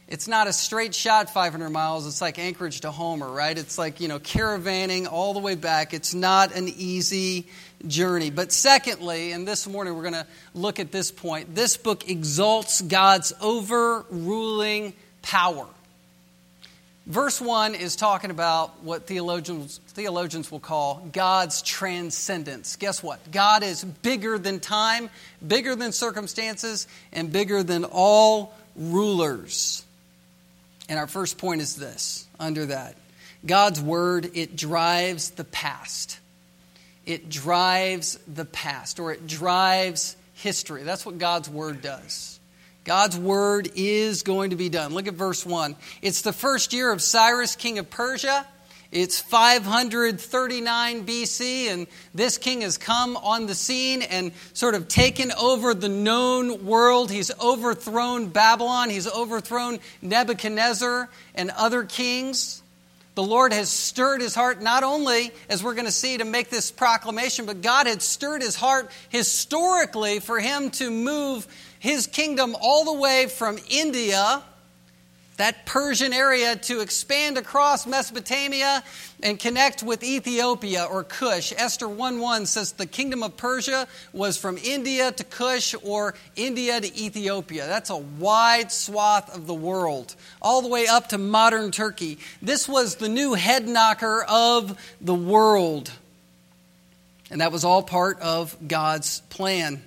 it's 0.07 0.27
not 0.27 0.47
a 0.47 0.53
straight 0.53 0.93
shot 0.93 1.31
500 1.31 1.69
miles. 1.69 2.05
It's 2.05 2.21
like 2.21 2.37
Anchorage 2.37 2.81
to 2.81 2.91
Homer, 2.91 3.29
right? 3.29 3.57
It's 3.57 3.77
like, 3.77 3.99
you 3.99 4.07
know, 4.07 4.19
caravanning 4.19 5.11
all 5.11 5.33
the 5.33 5.39
way 5.39 5.55
back. 5.55 5.93
It's 5.95 6.13
not 6.13 6.55
an 6.55 6.67
easy 6.67 7.47
journey. 7.87 8.29
But 8.29 8.51
secondly, 8.51 9.31
and 9.31 9.47
this 9.47 9.67
morning 9.67 9.95
we're 9.95 10.03
going 10.03 10.13
to 10.13 10.27
look 10.53 10.79
at 10.79 10.91
this 10.91 11.11
point, 11.11 11.55
this 11.55 11.75
book 11.77 12.07
exalts 12.07 12.81
God's 12.81 13.33
overruling 13.41 14.93
power. 15.23 15.65
Verse 17.07 17.39
1 17.39 17.75
is 17.75 17.95
talking 17.95 18.31
about 18.31 18.83
what 18.83 19.05
theologians, 19.05 19.79
theologians 19.89 20.51
will 20.51 20.59
call 20.59 21.07
God's 21.13 21.61
transcendence. 21.61 22.75
Guess 22.77 23.01
what? 23.03 23.31
God 23.31 23.63
is 23.63 23.83
bigger 23.83 24.39
than 24.39 24.59
time, 24.59 25.09
bigger 25.45 25.75
than 25.75 25.91
circumstances, 25.91 26.87
and 27.11 27.31
bigger 27.31 27.61
than 27.61 27.85
all 27.85 28.55
rulers. 28.75 29.84
And 30.87 30.99
our 30.99 31.07
first 31.07 31.37
point 31.37 31.61
is 31.61 31.75
this 31.75 32.27
under 32.39 32.67
that 32.67 32.95
God's 33.45 33.79
word, 33.81 34.31
it 34.33 34.55
drives 34.55 35.31
the 35.31 35.43
past. 35.43 36.19
It 37.05 37.29
drives 37.29 38.17
the 38.27 38.45
past, 38.45 38.99
or 38.99 39.11
it 39.11 39.27
drives 39.27 40.15
history. 40.33 40.83
That's 40.83 41.05
what 41.05 41.19
God's 41.19 41.47
word 41.47 41.81
does. 41.81 42.39
God's 42.83 43.17
word 43.17 43.71
is 43.75 44.23
going 44.23 44.51
to 44.51 44.55
be 44.55 44.69
done. 44.69 44.93
Look 44.93 45.07
at 45.07 45.13
verse 45.13 45.45
1. 45.45 45.75
It's 46.01 46.21
the 46.21 46.33
first 46.33 46.73
year 46.73 46.91
of 46.91 47.01
Cyrus, 47.01 47.55
king 47.55 47.79
of 47.79 47.89
Persia. 47.89 48.47
It's 48.91 49.19
539 49.19 51.05
BC, 51.05 51.71
and 51.71 51.87
this 52.13 52.37
king 52.37 52.61
has 52.61 52.77
come 52.77 53.17
on 53.17 53.47
the 53.47 53.55
scene 53.55 54.01
and 54.03 54.31
sort 54.53 54.75
of 54.75 54.87
taken 54.87 55.31
over 55.33 55.73
the 55.73 55.89
known 55.89 56.65
world. 56.65 57.11
He's 57.11 57.31
overthrown 57.39 58.27
Babylon, 58.27 58.89
he's 58.89 59.07
overthrown 59.07 59.79
Nebuchadnezzar 60.01 61.09
and 61.33 61.51
other 61.51 61.83
kings. 61.83 62.61
The 63.15 63.23
Lord 63.23 63.53
has 63.53 63.69
stirred 63.69 64.21
his 64.21 64.35
heart, 64.35 64.61
not 64.61 64.83
only, 64.83 65.31
as 65.49 65.63
we're 65.63 65.73
going 65.73 65.85
to 65.85 65.91
see, 65.91 66.17
to 66.17 66.25
make 66.25 66.49
this 66.49 66.69
proclamation, 66.69 67.45
but 67.45 67.61
God 67.61 67.87
had 67.87 68.01
stirred 68.01 68.41
his 68.41 68.57
heart 68.57 68.91
historically 69.07 70.19
for 70.19 70.37
him 70.37 70.69
to 70.71 70.91
move 70.91 71.47
his 71.79 72.07
kingdom 72.07 72.57
all 72.59 72.83
the 72.83 72.99
way 72.99 73.27
from 73.27 73.57
India 73.69 74.43
that 75.37 75.65
Persian 75.65 76.13
area 76.13 76.55
to 76.55 76.79
expand 76.79 77.37
across 77.37 77.85
Mesopotamia 77.85 78.83
and 79.21 79.39
connect 79.39 79.83
with 79.83 80.03
Ethiopia 80.03 80.85
or 80.85 81.03
Cush. 81.03 81.51
Esther 81.57 81.87
1:1 81.87 82.45
says 82.45 82.71
the 82.73 82.85
kingdom 82.85 83.23
of 83.23 83.35
Persia 83.35 83.87
was 84.13 84.37
from 84.37 84.57
India 84.57 85.11
to 85.11 85.23
Cush 85.23 85.75
or 85.83 86.15
India 86.35 86.79
to 86.79 86.97
Ethiopia. 86.97 87.67
That's 87.67 87.89
a 87.89 87.97
wide 87.97 88.71
swath 88.71 89.33
of 89.35 89.47
the 89.47 89.53
world, 89.53 90.15
all 90.41 90.61
the 90.61 90.69
way 90.69 90.87
up 90.87 91.09
to 91.09 91.17
modern 91.17 91.71
Turkey. 91.71 92.17
This 92.41 92.67
was 92.67 92.95
the 92.95 93.09
new 93.09 93.33
head 93.33 93.67
knocker 93.67 94.23
of 94.23 94.77
the 95.01 95.15
world. 95.15 95.91
And 97.29 97.41
that 97.41 97.51
was 97.51 97.63
all 97.63 97.81
part 97.81 98.19
of 98.21 98.55
God's 98.67 99.21
plan. 99.29 99.83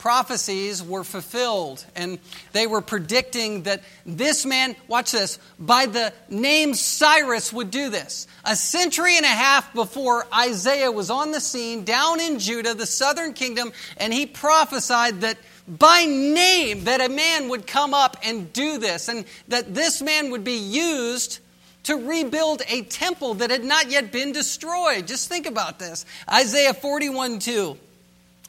Prophecies 0.00 0.82
were 0.82 1.04
fulfilled. 1.04 1.84
And 1.94 2.18
they 2.52 2.66
were 2.66 2.80
predicting 2.80 3.62
that 3.64 3.82
this 4.04 4.44
man, 4.44 4.74
watch 4.88 5.12
this, 5.12 5.38
by 5.58 5.86
the 5.86 6.12
name 6.28 6.74
Cyrus 6.74 7.52
would 7.52 7.70
do 7.70 7.90
this. 7.90 8.26
A 8.44 8.56
century 8.56 9.16
and 9.16 9.26
a 9.26 9.28
half 9.28 9.72
before 9.74 10.26
Isaiah 10.34 10.90
was 10.90 11.10
on 11.10 11.30
the 11.30 11.40
scene 11.40 11.84
down 11.84 12.18
in 12.18 12.38
Judah, 12.38 12.74
the 12.74 12.86
southern 12.86 13.34
kingdom, 13.34 13.72
and 13.98 14.12
he 14.12 14.26
prophesied 14.26 15.20
that 15.20 15.38
by 15.68 16.04
name 16.06 16.84
that 16.84 17.00
a 17.00 17.08
man 17.08 17.50
would 17.50 17.66
come 17.66 17.94
up 17.94 18.16
and 18.24 18.52
do 18.52 18.78
this, 18.78 19.08
and 19.08 19.24
that 19.48 19.74
this 19.74 20.02
man 20.02 20.30
would 20.30 20.42
be 20.42 20.56
used 20.56 21.38
to 21.84 21.96
rebuild 21.96 22.62
a 22.68 22.82
temple 22.82 23.34
that 23.34 23.50
had 23.50 23.64
not 23.64 23.90
yet 23.90 24.10
been 24.10 24.32
destroyed. 24.32 25.06
Just 25.06 25.28
think 25.28 25.46
about 25.46 25.78
this 25.78 26.06
Isaiah 26.28 26.74
41 26.74 27.38
2. 27.38 27.78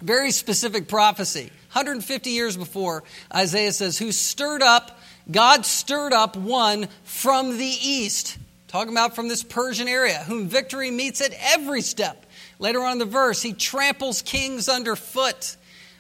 Very 0.02 0.32
specific 0.32 0.88
prophecy. 0.88 1.52
150 1.74 2.30
years 2.32 2.58
before, 2.58 3.04
Isaiah 3.34 3.72
says, 3.72 3.98
Who 3.98 4.12
stirred 4.12 4.62
up, 4.62 5.00
God 5.30 5.66
stirred 5.66 6.14
up 6.14 6.36
one 6.36 6.88
from 7.04 7.58
the 7.58 7.66
east. 7.66 8.38
Talking 8.68 8.94
about 8.94 9.16
from 9.16 9.28
this 9.28 9.44
Persian 9.44 9.88
area, 9.88 10.20
whom 10.20 10.48
victory 10.48 10.92
meets 10.92 11.22
at 11.22 11.34
every 11.40 11.82
step. 11.82 12.26
Later 12.58 12.80
on 12.82 12.94
in 12.94 12.98
the 13.00 13.06
verse, 13.06 13.42
he 13.42 13.54
tramples 13.54 14.22
kings 14.22 14.70
underfoot. 14.70 15.58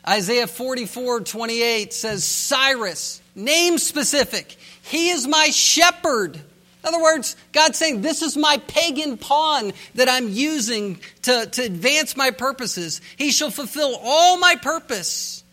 Isaiah 0.07 0.47
44 0.47 1.21
28 1.21 1.93
says, 1.93 2.23
Cyrus, 2.23 3.21
name 3.35 3.77
specific, 3.77 4.57
he 4.83 5.09
is 5.09 5.27
my 5.27 5.49
shepherd. 5.49 6.39
In 6.83 6.87
other 6.87 7.01
words, 7.01 7.35
God's 7.51 7.77
saying, 7.77 8.01
This 8.01 8.21
is 8.21 8.35
my 8.35 8.57
pagan 8.67 9.17
pawn 9.17 9.73
that 9.95 10.09
I'm 10.09 10.29
using 10.29 10.99
to, 11.23 11.45
to 11.45 11.61
advance 11.61 12.17
my 12.17 12.31
purposes. 12.31 13.01
He 13.17 13.31
shall 13.31 13.51
fulfill 13.51 13.99
all 14.01 14.37
my 14.39 14.55
purpose. 14.55 15.43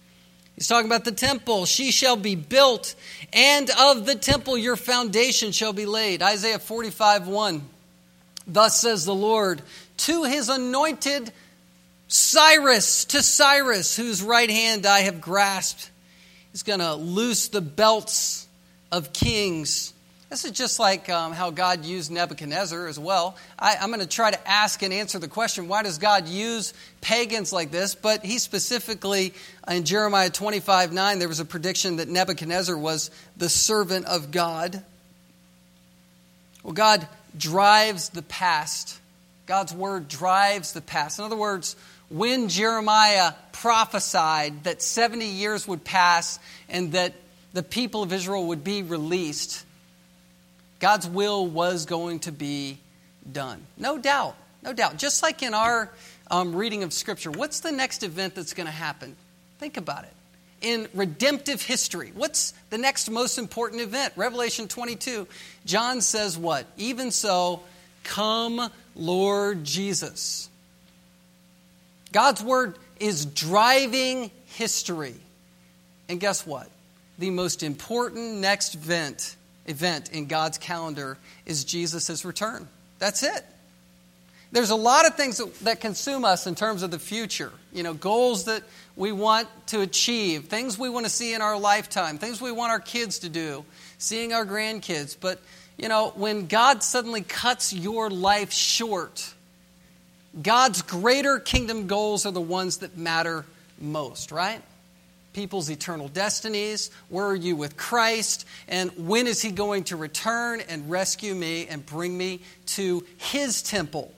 He's 0.55 0.67
talking 0.67 0.89
about 0.89 1.05
the 1.05 1.13
temple. 1.13 1.67
She 1.67 1.91
shall 1.91 2.17
be 2.17 2.35
built, 2.35 2.95
and 3.33 3.71
of 3.79 4.07
the 4.07 4.15
temple 4.15 4.57
your 4.57 4.77
foundation 4.77 5.53
shall 5.53 5.73
be 5.73 5.87
laid. 5.87 6.23
Isaiah 6.23 6.59
45 6.59 7.29
1. 7.29 7.63
Thus 8.47 8.81
says 8.81 9.05
the 9.05 9.15
Lord 9.15 9.61
to 9.99 10.25
his 10.25 10.49
anointed 10.49 11.31
Cyrus, 12.09 13.05
to 13.07 13.23
Cyrus, 13.23 13.95
whose 13.95 14.23
right 14.23 14.49
hand 14.49 14.87
I 14.87 15.01
have 15.01 15.21
grasped. 15.21 15.91
He's 16.53 16.63
going 16.63 16.81
to 16.81 16.95
loose 16.95 17.49
the 17.49 17.61
belts 17.61 18.49
of 18.91 19.13
kings 19.13 19.93
this 20.31 20.45
is 20.45 20.51
just 20.51 20.79
like 20.79 21.09
um, 21.09 21.33
how 21.33 21.51
God 21.51 21.85
used 21.85 22.11
Nebuchadnezzar 22.11 22.87
as 22.87 22.99
well. 22.99 23.37
I, 23.59 23.77
I'm 23.81 23.89
going 23.89 24.01
to 24.01 24.07
try 24.07 24.31
to 24.31 24.49
ask 24.49 24.83
and 24.83 24.93
answer 24.93 25.19
the 25.19 25.29
question 25.29 25.69
why 25.69 25.83
does 25.83 25.99
God 25.99 26.29
use 26.29 26.75
pagans 27.01 27.53
like 27.53 27.71
this? 27.71 27.95
But 27.95 28.25
he 28.25 28.39
specifically, 28.39 29.33
in 29.67 29.85
Jeremiah 29.85 30.29
25 30.29 30.93
9, 30.93 31.19
there 31.19 31.29
was 31.29 31.41
a 31.41 31.47
prediction 31.47 31.97
that 31.97 32.09
Nebuchadnezzar 32.09 32.77
was 32.77 33.11
the 33.39 33.49
servant 33.49 34.07
of 34.07 34.31
God. 34.31 34.83
Well, 36.63 36.75
God 36.75 37.09
drives 37.37 38.11
the 38.11 38.23
past. 38.23 38.99
God's 39.47 39.73
word 39.73 40.09
drives 40.09 40.75
the 40.75 40.83
past. 40.83 41.19
In 41.19 41.25
other 41.25 41.37
words, 41.37 41.75
when 42.11 42.51
Jeremiah 42.51 43.33
prophesied 43.53 44.65
that 44.65 44.83
70 44.83 45.25
years 45.25 45.67
would 45.67 45.85
pass 45.85 46.39
and 46.69 46.93
that 46.93 47.15
the 47.55 47.63
people 47.63 48.03
of 48.03 48.13
Israel 48.13 48.49
would 48.49 48.63
be 48.63 48.83
released, 48.83 49.65
God's 50.81 51.09
will 51.09 51.47
was 51.47 51.87
going 51.87 52.21
to 52.21 52.33
be 52.33 52.79
done. 53.31 53.63
No 53.77 53.99
doubt. 53.99 54.37
No 54.63 54.73
doubt. 54.73 54.97
Just 54.97 55.23
like 55.23 55.43
in 55.43 55.55
our 55.55 55.91
um, 56.31 56.55
reading 56.55 56.83
of 56.83 56.93
Scripture, 56.93 57.31
what's 57.31 57.61
the 57.61 57.73
next 57.73 58.03
event 58.03 58.35
that's 58.35 58.55
going 58.55 58.67
to 58.67 58.73
happen? 58.73 59.17
Think 59.59 59.77
about 59.77 60.05
it. 60.05 60.13
In 60.61 60.89
redemptive 60.93 61.63
history, 61.63 62.13
what's 62.15 62.53
the 62.71 62.79
next 62.79 63.11
most 63.11 63.39
important 63.39 63.81
event? 63.81 64.13
Revelation 64.17 64.67
22. 64.67 65.29
John 65.65 66.01
says 66.01 66.37
what? 66.37 66.67
Even 66.77 67.13
so, 67.13 67.63
come, 68.03 68.69
Lord 68.97 69.63
Jesus. 69.63 70.49
God's 72.13 72.43
word 72.43 72.77
is 72.99 73.25
driving 73.25 74.31
history. 74.47 75.15
And 76.09 76.19
guess 76.19 76.47
what? 76.47 76.69
The 77.19 77.31
most 77.31 77.63
important 77.63 78.39
next 78.39 78.75
event 78.75 79.37
event 79.69 80.11
in 80.13 80.27
God's 80.27 80.59
calendar 80.59 81.19
is 81.47 81.65
Jesus' 81.65 82.25
return. 82.25 82.67
That's 82.99 83.23
it. 83.23 83.45
There's 84.51 84.71
a 84.71 84.77
lot 84.77 85.07
of 85.07 85.15
things 85.15 85.37
that, 85.37 85.59
that, 85.61 85.81
consume 85.81 86.25
us 86.25 86.47
in 86.47 86.55
terms 86.55 86.83
of 86.83 86.91
the 86.91 86.99
future. 86.99 87.53
You 87.73 87.83
know, 87.83 87.93
goals 87.93 88.45
that 88.45 88.63
we 88.97 89.13
want 89.13 89.47
to 89.67 89.83
achieve, 89.83 90.47
things 90.47 90.79
we 90.79 90.89
want 90.89 91.05
to 91.05 91.11
see 91.11 91.35
in 91.35 91.43
our 91.43 91.59
lifetime, 91.59 92.17
things 92.17 92.41
we 92.41 92.51
want 92.51 92.73
our 92.73 92.81
kids 92.81 93.21
to 93.21 93.29
do, 93.29 93.65
seeing 93.99 94.33
our 94.33 94.47
grandkids. 94.47 95.17
But, 95.21 95.39
you 95.77 95.89
know, 95.89 96.13
when 96.17 96.47
God 96.47 96.83
suddenly 96.83 97.21
cuts 97.21 97.75
your 97.75 98.09
life 98.09 98.51
short, 98.51 99.35
God's 100.41 100.81
greater 100.81 101.39
kingdom 101.39 101.87
goals 101.87 102.25
are 102.25 102.33
the 102.33 102.41
ones 102.41 102.79
that 102.79 102.97
matter 102.97 103.45
most, 103.79 104.33
right? 104.33 104.63
People's 105.33 105.71
eternal 105.71 106.09
destinies? 106.09 106.91
Where 107.09 107.27
are 107.27 107.37
you 107.37 107.57
with 107.57 107.77
Christ? 107.77 108.47
And 108.69 108.91
when 108.97 109.27
is 109.27 109.41
he 109.41 109.51
going 109.51 109.85
to 109.85 109.97
return 109.97 110.61
and 110.69 110.91
rescue 110.91 111.35
me 111.35 111.67
and 111.67 111.85
bring 111.85 112.17
me 112.17 112.41
to 112.67 113.05
his 113.19 113.63
temple? 113.63 114.13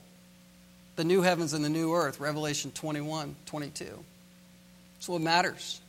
The 0.97 1.05
new 1.05 1.23
heavens 1.23 1.53
and 1.53 1.65
the 1.65 1.69
new 1.69 1.95
earth, 1.95 2.21
Revelation 2.21 2.71
21 2.73 3.37
22. 3.47 3.85
That's 4.97 5.09
what 5.09 5.21
matters. 5.21 5.81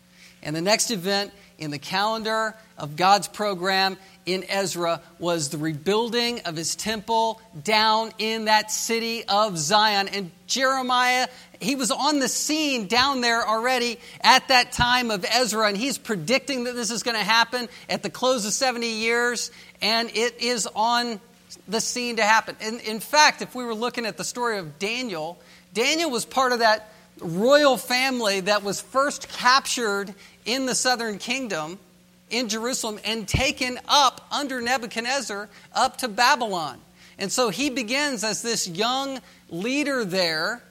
And 0.43 0.55
the 0.55 0.61
next 0.61 0.89
event 0.89 1.31
in 1.59 1.69
the 1.69 1.77
calendar 1.77 2.55
of 2.77 2.95
God's 2.95 3.27
program 3.27 3.97
in 4.25 4.43
Ezra 4.49 5.01
was 5.19 5.49
the 5.49 5.57
rebuilding 5.57 6.41
of 6.41 6.55
his 6.55 6.75
temple 6.75 7.41
down 7.63 8.11
in 8.17 8.45
that 8.45 8.71
city 8.71 9.23
of 9.25 9.57
Zion. 9.57 10.07
And 10.07 10.31
Jeremiah, 10.47 11.27
he 11.61 11.75
was 11.75 11.91
on 11.91 12.19
the 12.19 12.27
scene 12.27 12.87
down 12.87 13.21
there 13.21 13.47
already 13.47 13.99
at 14.21 14.47
that 14.47 14.71
time 14.71 15.11
of 15.11 15.23
Ezra, 15.31 15.67
and 15.67 15.77
he's 15.77 15.97
predicting 15.97 16.63
that 16.63 16.75
this 16.75 16.89
is 16.89 17.03
going 17.03 17.17
to 17.17 17.23
happen 17.23 17.69
at 17.87 18.01
the 18.01 18.09
close 18.09 18.45
of 18.45 18.51
70 18.51 18.87
years, 18.87 19.51
and 19.81 20.09
it 20.15 20.41
is 20.41 20.67
on 20.75 21.21
the 21.67 21.79
scene 21.79 22.15
to 22.15 22.23
happen. 22.23 22.55
In, 22.61 22.79
in 22.79 22.99
fact, 22.99 23.43
if 23.43 23.53
we 23.53 23.63
were 23.63 23.75
looking 23.75 24.07
at 24.07 24.17
the 24.17 24.23
story 24.23 24.57
of 24.57 24.79
Daniel, 24.79 25.37
Daniel 25.73 26.09
was 26.09 26.25
part 26.25 26.51
of 26.51 26.59
that 26.59 26.91
royal 27.19 27.77
family 27.77 28.39
that 28.39 28.63
was 28.63 28.81
first 28.81 29.29
captured 29.29 30.13
in 30.45 30.65
the 30.65 30.73
southern 30.73 31.19
kingdom 31.19 31.77
in 32.31 32.49
Jerusalem 32.49 32.99
and 33.05 33.27
taken 33.27 33.79
up 33.87 34.25
under 34.31 34.61
Nebuchadnezzar 34.61 35.47
up 35.73 35.97
to 35.97 36.07
Babylon. 36.07 36.79
And 37.19 37.31
so 37.31 37.49
he 37.49 37.69
begins 37.69 38.23
as 38.23 38.41
this 38.41 38.67
young 38.67 39.19
leader 39.49 40.03
there 40.03 40.63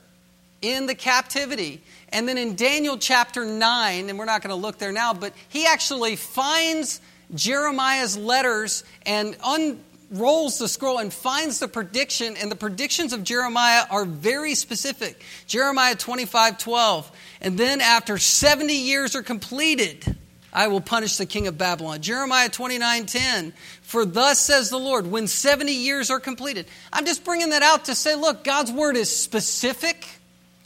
in 0.63 0.87
the 0.87 0.95
captivity. 0.95 1.83
And 2.11 2.29
then 2.29 2.39
in 2.39 2.57
Daniel 2.57 2.99
chapter 2.99 3.45
9, 3.45 4.09
and 4.09 4.19
we're 4.19 4.25
not 4.25 4.43
going 4.43 4.51
to 4.51 4.61
look 4.61 4.79
there 4.79 4.93
now, 4.93 5.15
but 5.15 5.33
he 5.49 5.67
actually 5.67 6.17
finds 6.17 7.01
Jeremiah's 7.35 8.17
letters 8.17 8.85
and 9.07 9.37
unrolls 9.45 10.59
the 10.59 10.69
scroll 10.69 10.99
and 10.99 11.13
finds 11.13 11.61
the 11.61 11.69
prediction. 11.69 12.37
And 12.37 12.51
the 12.51 12.57
predictions 12.57 13.13
of 13.13 13.25
Jeremiah 13.25 13.85
are 13.91 14.05
very 14.05 14.55
specific. 14.55 15.23
Jeremiah 15.47 15.95
25 15.95 16.59
12. 16.59 17.13
And 17.41 17.57
then 17.57 17.81
after 17.81 18.19
70 18.19 18.75
years 18.75 19.15
are 19.15 19.23
completed, 19.23 20.17
I 20.53 20.67
will 20.67 20.81
punish 20.81 21.17
the 21.17 21.27
king 21.27 21.47
of 21.47 21.57
Babylon. 21.57 22.03
Jeremiah 22.03 22.49
29 22.49 23.07
10. 23.07 23.53
For 23.83 24.05
thus 24.05 24.39
says 24.39 24.71
the 24.71 24.79
Lord, 24.79 25.07
when 25.07 25.27
70 25.27 25.73
years 25.73 26.11
are 26.11 26.21
completed. 26.21 26.67
I'm 26.93 27.07
just 27.07 27.25
bringing 27.25 27.51
that 27.51 27.63
out 27.63 27.87
to 27.87 27.95
say, 27.95 28.15
look, 28.15 28.45
God's 28.45 28.73
word 28.73 28.97
is 28.97 29.15
specific, 29.15 30.20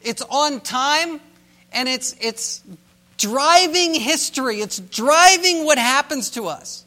it's 0.04 0.22
on 0.22 0.60
time, 0.60 1.20
and 1.72 1.88
it's, 1.88 2.14
it's 2.20 2.62
driving 3.16 3.94
history, 3.94 4.60
it's 4.60 4.78
driving 4.78 5.64
what 5.64 5.78
happens 5.78 6.30
to 6.30 6.46
us. 6.46 6.84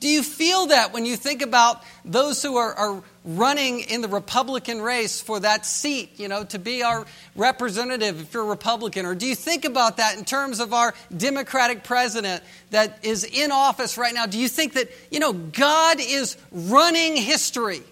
Do 0.00 0.08
you 0.08 0.24
feel 0.24 0.66
that 0.66 0.92
when 0.92 1.06
you 1.06 1.16
think 1.16 1.42
about 1.42 1.80
those 2.04 2.42
who 2.42 2.56
are, 2.56 2.74
are 2.74 3.02
running 3.24 3.80
in 3.80 4.00
the 4.00 4.08
Republican 4.08 4.82
race 4.82 5.20
for 5.20 5.38
that 5.38 5.64
seat, 5.64 6.18
you 6.18 6.26
know, 6.26 6.42
to 6.42 6.58
be 6.58 6.82
our 6.82 7.06
representative 7.36 8.20
if 8.20 8.34
you're 8.34 8.42
a 8.42 8.46
Republican? 8.46 9.06
Or 9.06 9.14
do 9.14 9.26
you 9.26 9.36
think 9.36 9.64
about 9.64 9.98
that 9.98 10.18
in 10.18 10.24
terms 10.24 10.58
of 10.58 10.74
our 10.74 10.92
Democratic 11.16 11.84
president 11.84 12.42
that 12.70 12.98
is 13.04 13.22
in 13.22 13.52
office 13.52 13.96
right 13.96 14.12
now? 14.12 14.26
Do 14.26 14.40
you 14.40 14.48
think 14.48 14.72
that, 14.72 14.90
you 15.12 15.20
know, 15.20 15.32
God 15.32 15.98
is 16.00 16.36
running 16.50 17.16
history? 17.16 17.82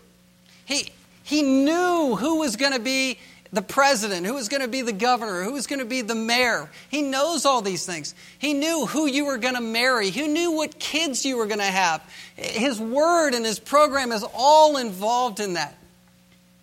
He, 0.64 0.90
he 1.22 1.42
knew 1.42 2.16
who 2.16 2.40
was 2.40 2.56
going 2.56 2.72
to 2.72 2.80
be 2.80 3.18
the 3.52 3.62
president, 3.62 4.26
who 4.26 4.34
was 4.34 4.48
going 4.48 4.62
to 4.62 4.68
be 4.68 4.82
the 4.82 4.92
governor, 4.92 5.42
who 5.42 5.52
was 5.52 5.66
going 5.66 5.80
to 5.80 5.84
be 5.84 6.02
the 6.02 6.14
mayor. 6.14 6.68
He 6.88 7.02
knows 7.02 7.44
all 7.44 7.62
these 7.62 7.84
things. 7.84 8.14
He 8.38 8.54
knew 8.54 8.86
who 8.86 9.06
you 9.06 9.24
were 9.24 9.38
going 9.38 9.56
to 9.56 9.60
marry. 9.60 10.10
He 10.10 10.28
knew 10.28 10.52
what 10.52 10.78
kids 10.78 11.24
you 11.24 11.36
were 11.36 11.46
going 11.46 11.58
to 11.58 11.64
have. 11.64 12.02
His 12.36 12.78
word 12.78 13.34
and 13.34 13.44
his 13.44 13.58
program 13.58 14.12
is 14.12 14.24
all 14.34 14.76
involved 14.76 15.40
in 15.40 15.54
that. 15.54 15.76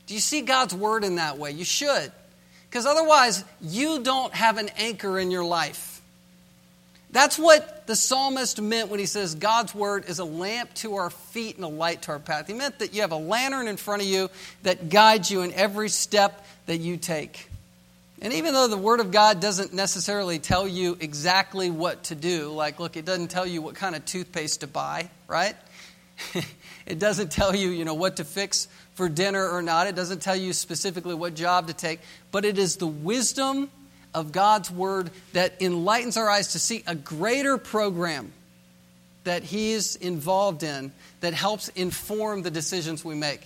Do 0.05 0.13
you 0.13 0.21
see 0.21 0.41
God's 0.41 0.73
word 0.73 1.03
in 1.03 1.15
that 1.15 1.37
way? 1.37 1.51
You 1.51 1.65
should. 1.65 2.11
Because 2.69 2.85
otherwise, 2.85 3.43
you 3.61 4.01
don't 4.03 4.33
have 4.33 4.57
an 4.57 4.69
anchor 4.77 5.19
in 5.19 5.29
your 5.29 5.43
life. 5.43 6.01
That's 7.11 7.39
what 7.39 7.87
the 7.87 7.95
psalmist 7.95 8.61
meant 8.61 8.89
when 8.89 8.99
he 8.99 9.05
says 9.05 9.35
God's 9.35 9.73
word 9.73 10.05
is 10.09 10.19
a 10.19 10.25
lamp 10.25 10.73
to 10.75 10.95
our 10.95 11.09
feet 11.09 11.55
and 11.55 11.63
a 11.63 11.69
light 11.69 12.03
to 12.03 12.11
our 12.11 12.19
path. 12.19 12.47
He 12.47 12.53
meant 12.53 12.79
that 12.79 12.93
you 12.93 13.01
have 13.01 13.13
a 13.13 13.17
lantern 13.17 13.67
in 13.67 13.77
front 13.77 14.01
of 14.01 14.07
you 14.07 14.29
that 14.63 14.89
guides 14.89 15.31
you 15.31 15.41
in 15.41 15.53
every 15.53 15.87
step 15.87 16.45
that 16.67 16.77
you 16.77 16.97
take. 16.97 17.49
And 18.21 18.33
even 18.33 18.53
though 18.53 18.67
the 18.67 18.77
Word 18.77 18.99
of 18.99 19.11
God 19.11 19.39
doesn't 19.39 19.73
necessarily 19.73 20.39
tell 20.39 20.67
you 20.67 20.97
exactly 20.99 21.69
what 21.69 22.05
to 22.05 22.15
do, 22.15 22.49
like, 22.49 22.79
look, 22.79 22.97
it 22.97 23.05
doesn't 23.05 23.29
tell 23.29 23.45
you 23.45 23.61
what 23.61 23.75
kind 23.75 23.95
of 23.95 24.05
toothpaste 24.05 24.61
to 24.61 24.67
buy, 24.67 25.09
right? 25.27 25.55
it 26.85 26.97
doesn't 26.97 27.31
tell 27.31 27.55
you, 27.55 27.69
you 27.69 27.85
know, 27.85 27.93
what 27.93 28.17
to 28.17 28.23
fix 28.23 28.67
for 28.95 29.07
dinner 29.07 29.47
or 29.47 29.61
not. 29.61 29.85
It 29.85 29.95
doesn't 29.95 30.21
tell 30.21 30.35
you 30.35 30.53
specifically 30.53 31.13
what 31.13 31.35
job 31.35 31.67
to 31.67 31.73
take. 31.73 31.99
But 32.31 32.45
it 32.45 32.57
is 32.57 32.77
the 32.77 32.87
wisdom 32.87 33.69
of 34.15 34.31
God's 34.31 34.71
Word 34.71 35.11
that 35.33 35.61
enlightens 35.61 36.17
our 36.17 36.27
eyes 36.27 36.53
to 36.53 36.59
see 36.59 36.83
a 36.87 36.95
greater 36.95 37.59
program 37.59 38.33
that 39.25 39.43
He's 39.43 39.95
involved 39.95 40.63
in 40.63 40.91
that 41.19 41.35
helps 41.35 41.67
inform 41.69 42.41
the 42.41 42.49
decisions 42.49 43.05
we 43.05 43.13
make. 43.13 43.41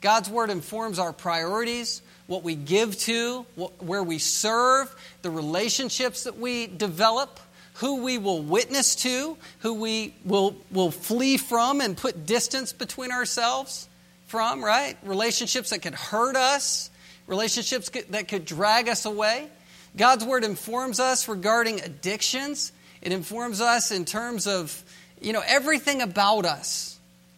God's 0.00 0.28
Word 0.28 0.50
informs 0.50 0.98
our 0.98 1.12
priorities, 1.12 2.02
what 2.26 2.42
we 2.42 2.54
give 2.54 2.96
to, 2.98 3.42
where 3.78 4.02
we 4.02 4.18
serve, 4.18 4.94
the 5.22 5.30
relationships 5.30 6.24
that 6.24 6.38
we 6.38 6.66
develop, 6.66 7.40
who 7.74 8.02
we 8.02 8.18
will 8.18 8.42
witness 8.42 8.94
to, 8.96 9.36
who 9.60 9.74
we 9.74 10.14
will, 10.24 10.56
will 10.70 10.90
flee 10.90 11.36
from 11.36 11.80
and 11.80 11.96
put 11.96 12.26
distance 12.26 12.72
between 12.72 13.10
ourselves 13.10 13.88
from, 14.26 14.64
right? 14.64 14.96
Relationships 15.02 15.70
that 15.70 15.80
could 15.80 15.94
hurt 15.94 16.36
us, 16.36 16.90
relationships 17.26 17.90
that 18.10 18.28
could 18.28 18.44
drag 18.44 18.88
us 18.88 19.04
away. 19.04 19.48
God's 19.96 20.24
Word 20.24 20.44
informs 20.44 21.00
us 21.00 21.28
regarding 21.28 21.80
addictions. 21.80 22.72
It 23.02 23.12
informs 23.12 23.60
us 23.60 23.90
in 23.90 24.04
terms 24.04 24.46
of, 24.46 24.82
you 25.20 25.32
know, 25.32 25.42
everything 25.46 26.00
about 26.00 26.46
us. 26.46 26.91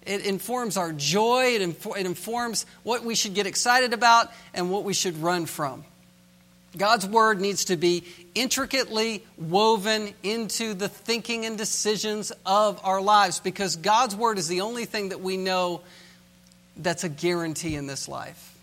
It 0.07 0.27
informs 0.27 0.77
our 0.77 0.93
joy. 0.93 1.57
It, 1.57 1.63
it 1.63 2.07
informs 2.07 2.67
what 2.83 3.05
we 3.05 3.15
should 3.15 3.35
get 3.35 3.47
excited 3.47 3.93
about 3.93 4.31
and 4.53 4.71
what 4.71 4.85
we 4.85 4.95
should 4.95 5.17
run 5.23 5.47
from. 5.47 5.85
God's 6.77 7.07
Word 7.07 7.41
needs 7.41 7.67
to 7.67 7.77
be 7.77 8.05
intricately 8.35 9.25
woven 9.39 10.13
into 10.23 10.75
the 10.75 10.89
thinking 10.89 11.47
and 11.47 11.57
decisions 11.57 12.33
of 12.45 12.81
our 12.83 13.01
lives 13.01 13.39
because 13.39 13.77
God's 13.77 14.17
Word 14.17 14.39
is 14.39 14.49
the 14.49 14.63
only 14.63 14.85
thing 14.85 15.11
that 15.11 15.21
we 15.21 15.37
know 15.37 15.83
that's 16.77 17.05
a 17.05 17.09
guarantee 17.09 17.77
in 17.77 17.87
this 17.87 18.09
life. 18.09 18.59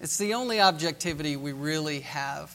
It's 0.00 0.16
the 0.16 0.34
only 0.34 0.60
objectivity 0.60 1.36
we 1.36 1.52
really 1.52 2.00
have. 2.00 2.54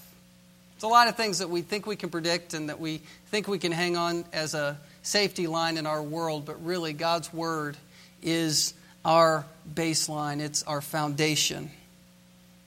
It's 0.76 0.84
a 0.84 0.88
lot 0.88 1.08
of 1.08 1.16
things 1.16 1.40
that 1.40 1.50
we 1.50 1.62
think 1.62 1.86
we 1.86 1.96
can 1.96 2.10
predict 2.10 2.54
and 2.54 2.70
that 2.70 2.80
we 2.80 3.02
think 3.28 3.48
we 3.48 3.60
can 3.60 3.72
hang 3.72 3.96
on 3.96 4.26
as 4.34 4.56
a 4.56 4.78
safety 5.04 5.46
line 5.46 5.78
in 5.78 5.86
our 5.86 6.02
world, 6.02 6.46
but 6.46 6.64
really, 6.66 6.94
God's 6.94 7.32
Word 7.32 7.78
is 8.22 8.74
our 9.04 9.46
baseline, 9.72 10.40
it's 10.40 10.64
our 10.64 10.82
foundation. 10.82 11.72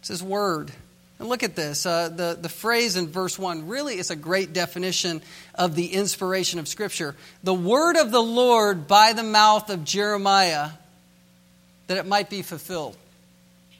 It's 0.01 0.09
His 0.09 0.23
Word. 0.23 0.73
And 1.19 1.29
look 1.29 1.43
at 1.43 1.55
this. 1.55 1.87
Uh, 1.87 2.09
the, 2.09 2.37
the 2.41 2.49
phrase 2.49 2.97
in 2.97 3.09
verse 3.09 3.39
1 3.39 3.69
really 3.69 3.99
is 3.99 4.11
a 4.11 4.17
great 4.17 4.53
definition 4.53 5.23
of 5.55 5.77
the 5.77 5.87
inspiration 5.87 6.59
of 6.59 6.67
Scripture. 6.67 7.15
The 7.45 7.55
Word 7.55 7.97
of 7.97 8.11
the 8.11 8.23
Lord 8.23 8.89
by 8.89 9.13
the 9.13 9.23
mouth 9.23 9.71
of 9.71 9.85
Jeremiah, 9.85 10.71
that 11.87 11.99
it 11.99 12.07
might 12.07 12.29
be 12.29 12.43
fulfilled. 12.43 12.97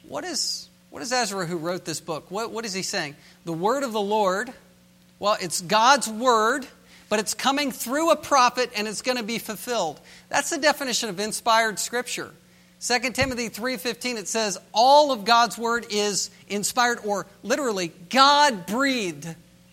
What 0.07 0.23
is, 0.23 0.69
what 0.89 1.01
is 1.01 1.11
Ezra 1.11 1.45
who 1.45 1.57
wrote 1.57 1.85
this 1.85 1.99
book? 1.99 2.29
What, 2.29 2.51
what 2.51 2.65
is 2.65 2.73
he 2.73 2.83
saying? 2.83 3.15
the 3.45 3.53
word 3.53 3.83
of 3.83 3.91
the 3.91 4.01
Lord, 4.01 4.51
well, 5.19 5.37
it's 5.39 5.61
God's 5.61 6.07
word, 6.07 6.65
but 7.13 7.19
it's 7.19 7.35
coming 7.35 7.71
through 7.71 8.09
a 8.09 8.15
prophet 8.15 8.71
and 8.75 8.87
it's 8.87 9.03
going 9.03 9.19
to 9.19 9.23
be 9.23 9.37
fulfilled. 9.37 10.01
That's 10.29 10.49
the 10.49 10.57
definition 10.57 11.09
of 11.09 11.19
inspired 11.19 11.77
scripture. 11.77 12.31
2 12.81 13.11
Timothy 13.11 13.49
3:15 13.49 14.17
it 14.17 14.27
says 14.27 14.57
all 14.71 15.11
of 15.11 15.23
God's 15.23 15.55
word 15.55 15.85
is 15.91 16.31
inspired 16.47 16.97
or 17.05 17.27
literally 17.43 17.91
God 18.09 18.65
breathed. 18.65 19.27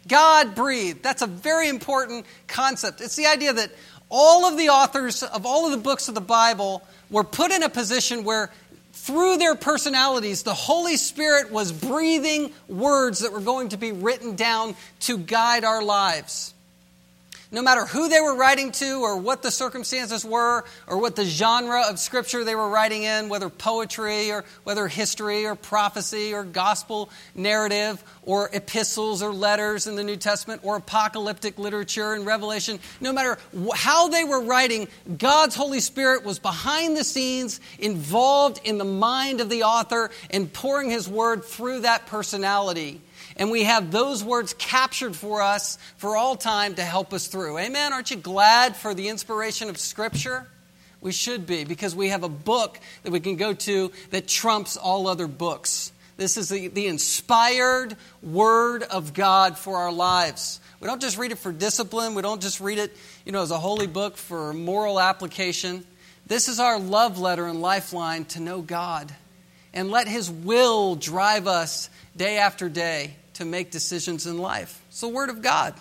God 0.07 0.55
breathed. 0.55 1.03
That's 1.03 1.22
a 1.22 1.26
very 1.26 1.70
important 1.70 2.26
concept. 2.46 3.00
It's 3.00 3.16
the 3.16 3.26
idea 3.26 3.55
that 3.55 3.72
all 4.11 4.44
of 4.44 4.59
the 4.59 4.68
authors 4.68 5.22
of 5.22 5.46
all 5.46 5.64
of 5.64 5.70
the 5.70 5.79
books 5.79 6.09
of 6.09 6.14
the 6.14 6.20
Bible 6.20 6.87
were 7.09 7.24
put 7.24 7.53
in 7.53 7.62
a 7.62 7.70
position 7.70 8.22
where 8.22 8.50
through 8.92 9.38
their 9.38 9.55
personalities, 9.55 10.42
the 10.42 10.53
Holy 10.53 10.98
Spirit 10.98 11.50
was 11.50 11.72
breathing 11.72 12.53
words 12.68 13.20
that 13.20 13.33
were 13.33 13.40
going 13.40 13.70
to 13.70 13.79
be 13.79 13.92
written 13.92 14.37
down 14.37 14.76
to 15.00 15.16
guide 15.16 15.64
our 15.64 15.83
lives 15.83 16.53
no 17.52 17.62
matter 17.62 17.84
who 17.84 18.08
they 18.08 18.20
were 18.20 18.36
writing 18.36 18.70
to 18.72 19.00
or 19.02 19.16
what 19.16 19.42
the 19.42 19.50
circumstances 19.50 20.24
were 20.24 20.64
or 20.86 20.98
what 20.98 21.16
the 21.16 21.24
genre 21.24 21.82
of 21.88 21.98
scripture 21.98 22.44
they 22.44 22.54
were 22.54 22.68
writing 22.68 23.02
in, 23.02 23.28
whether 23.28 23.48
poetry 23.48 24.30
or 24.30 24.44
whether 24.64 24.86
history 24.86 25.46
or 25.46 25.54
prophecy 25.54 26.32
or 26.32 26.44
gospel 26.44 27.10
narrative 27.34 28.02
or 28.22 28.50
epistles 28.52 29.22
or 29.22 29.32
letters 29.32 29.86
in 29.86 29.96
the 29.96 30.04
New 30.04 30.16
Testament 30.16 30.60
or 30.64 30.76
apocalyptic 30.76 31.58
literature 31.58 32.14
in 32.14 32.24
Revelation, 32.24 32.78
no 33.00 33.12
matter 33.12 33.38
how 33.74 34.08
they 34.08 34.24
were 34.24 34.42
writing, 34.42 34.88
God's 35.18 35.54
Holy 35.54 35.80
Spirit 35.80 36.24
was 36.24 36.38
behind 36.38 36.96
the 36.96 37.04
scenes, 37.04 37.60
involved 37.78 38.60
in 38.64 38.78
the 38.78 38.84
mind 38.84 39.40
of 39.40 39.48
the 39.48 39.64
author, 39.64 40.10
and 40.30 40.52
pouring 40.52 40.90
his 40.90 41.08
word 41.08 41.44
through 41.44 41.80
that 41.80 42.06
personality 42.06 43.00
and 43.40 43.50
we 43.50 43.64
have 43.64 43.90
those 43.90 44.22
words 44.22 44.55
captured 44.59 45.16
for 45.16 45.40
us 45.40 45.79
for 45.96 46.14
all 46.14 46.37
time 46.37 46.74
to 46.74 46.83
help 46.83 47.14
us 47.14 47.26
through. 47.26 47.57
Amen? 47.57 47.94
Aren't 47.94 48.11
you 48.11 48.18
glad 48.18 48.76
for 48.76 48.92
the 48.92 49.09
inspiration 49.09 49.70
of 49.70 49.79
Scripture? 49.79 50.46
We 51.00 51.12
should 51.12 51.46
be, 51.46 51.64
because 51.64 51.96
we 51.96 52.11
have 52.11 52.22
a 52.22 52.29
book 52.29 52.79
that 53.03 53.11
we 53.11 53.18
can 53.18 53.37
go 53.37 53.55
to 53.55 53.90
that 54.11 54.29
trumps 54.29 54.76
all 54.76 55.09
other 55.09 55.26
books. 55.26 55.90
This 56.18 56.37
is 56.37 56.50
the, 56.50 56.68
the 56.68 56.87
inspired 56.87 57.96
Word 58.22 58.83
of 58.83 59.14
God 59.14 59.57
for 59.57 59.79
our 59.79 59.90
lives. 59.90 60.61
We 60.79 60.87
don't 60.87 61.00
just 61.00 61.16
read 61.16 61.33
it 61.33 61.38
for 61.38 61.50
discipline, 61.50 62.14
we 62.14 62.20
don't 62.20 62.42
just 62.42 62.61
read 62.61 62.76
it 62.76 62.94
you 63.24 63.33
know, 63.33 63.40
as 63.40 63.50
a 63.50 63.59
holy 63.59 63.87
book 63.87 64.18
for 64.18 64.53
moral 64.53 65.00
application. 65.00 65.87
This 66.26 66.46
is 66.48 66.61
our 66.61 66.79
love 66.79 67.18
letter 67.18 67.46
and 67.46 67.62
lifeline 67.62 68.26
to 68.26 68.40
know 68.40 68.61
God 68.61 69.11
and 69.72 69.90
let 69.90 70.09
His 70.09 70.31
will 70.31 70.94
drive 70.94 71.46
us 71.46 71.88
day 72.14 72.37
after 72.37 72.68
day 72.68 73.14
to 73.40 73.46
make 73.46 73.70
decisions 73.70 74.26
in 74.26 74.38
life. 74.38 74.81
It's 74.88 75.00
the 75.00 75.09
Word 75.09 75.31
of 75.31 75.42
God. 75.42 75.74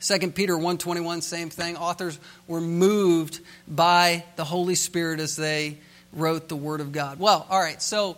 2 0.00 0.32
Peter 0.32 0.56
1:21 0.56 1.22
same 1.22 1.50
thing 1.50 1.76
authors 1.76 2.18
were 2.48 2.60
moved 2.60 3.40
by 3.68 4.24
the 4.36 4.44
Holy 4.44 4.74
Spirit 4.74 5.20
as 5.20 5.36
they 5.36 5.78
wrote 6.12 6.48
the 6.48 6.56
word 6.56 6.80
of 6.80 6.90
God. 6.90 7.20
Well, 7.20 7.46
all 7.48 7.60
right. 7.60 7.80
So 7.80 8.16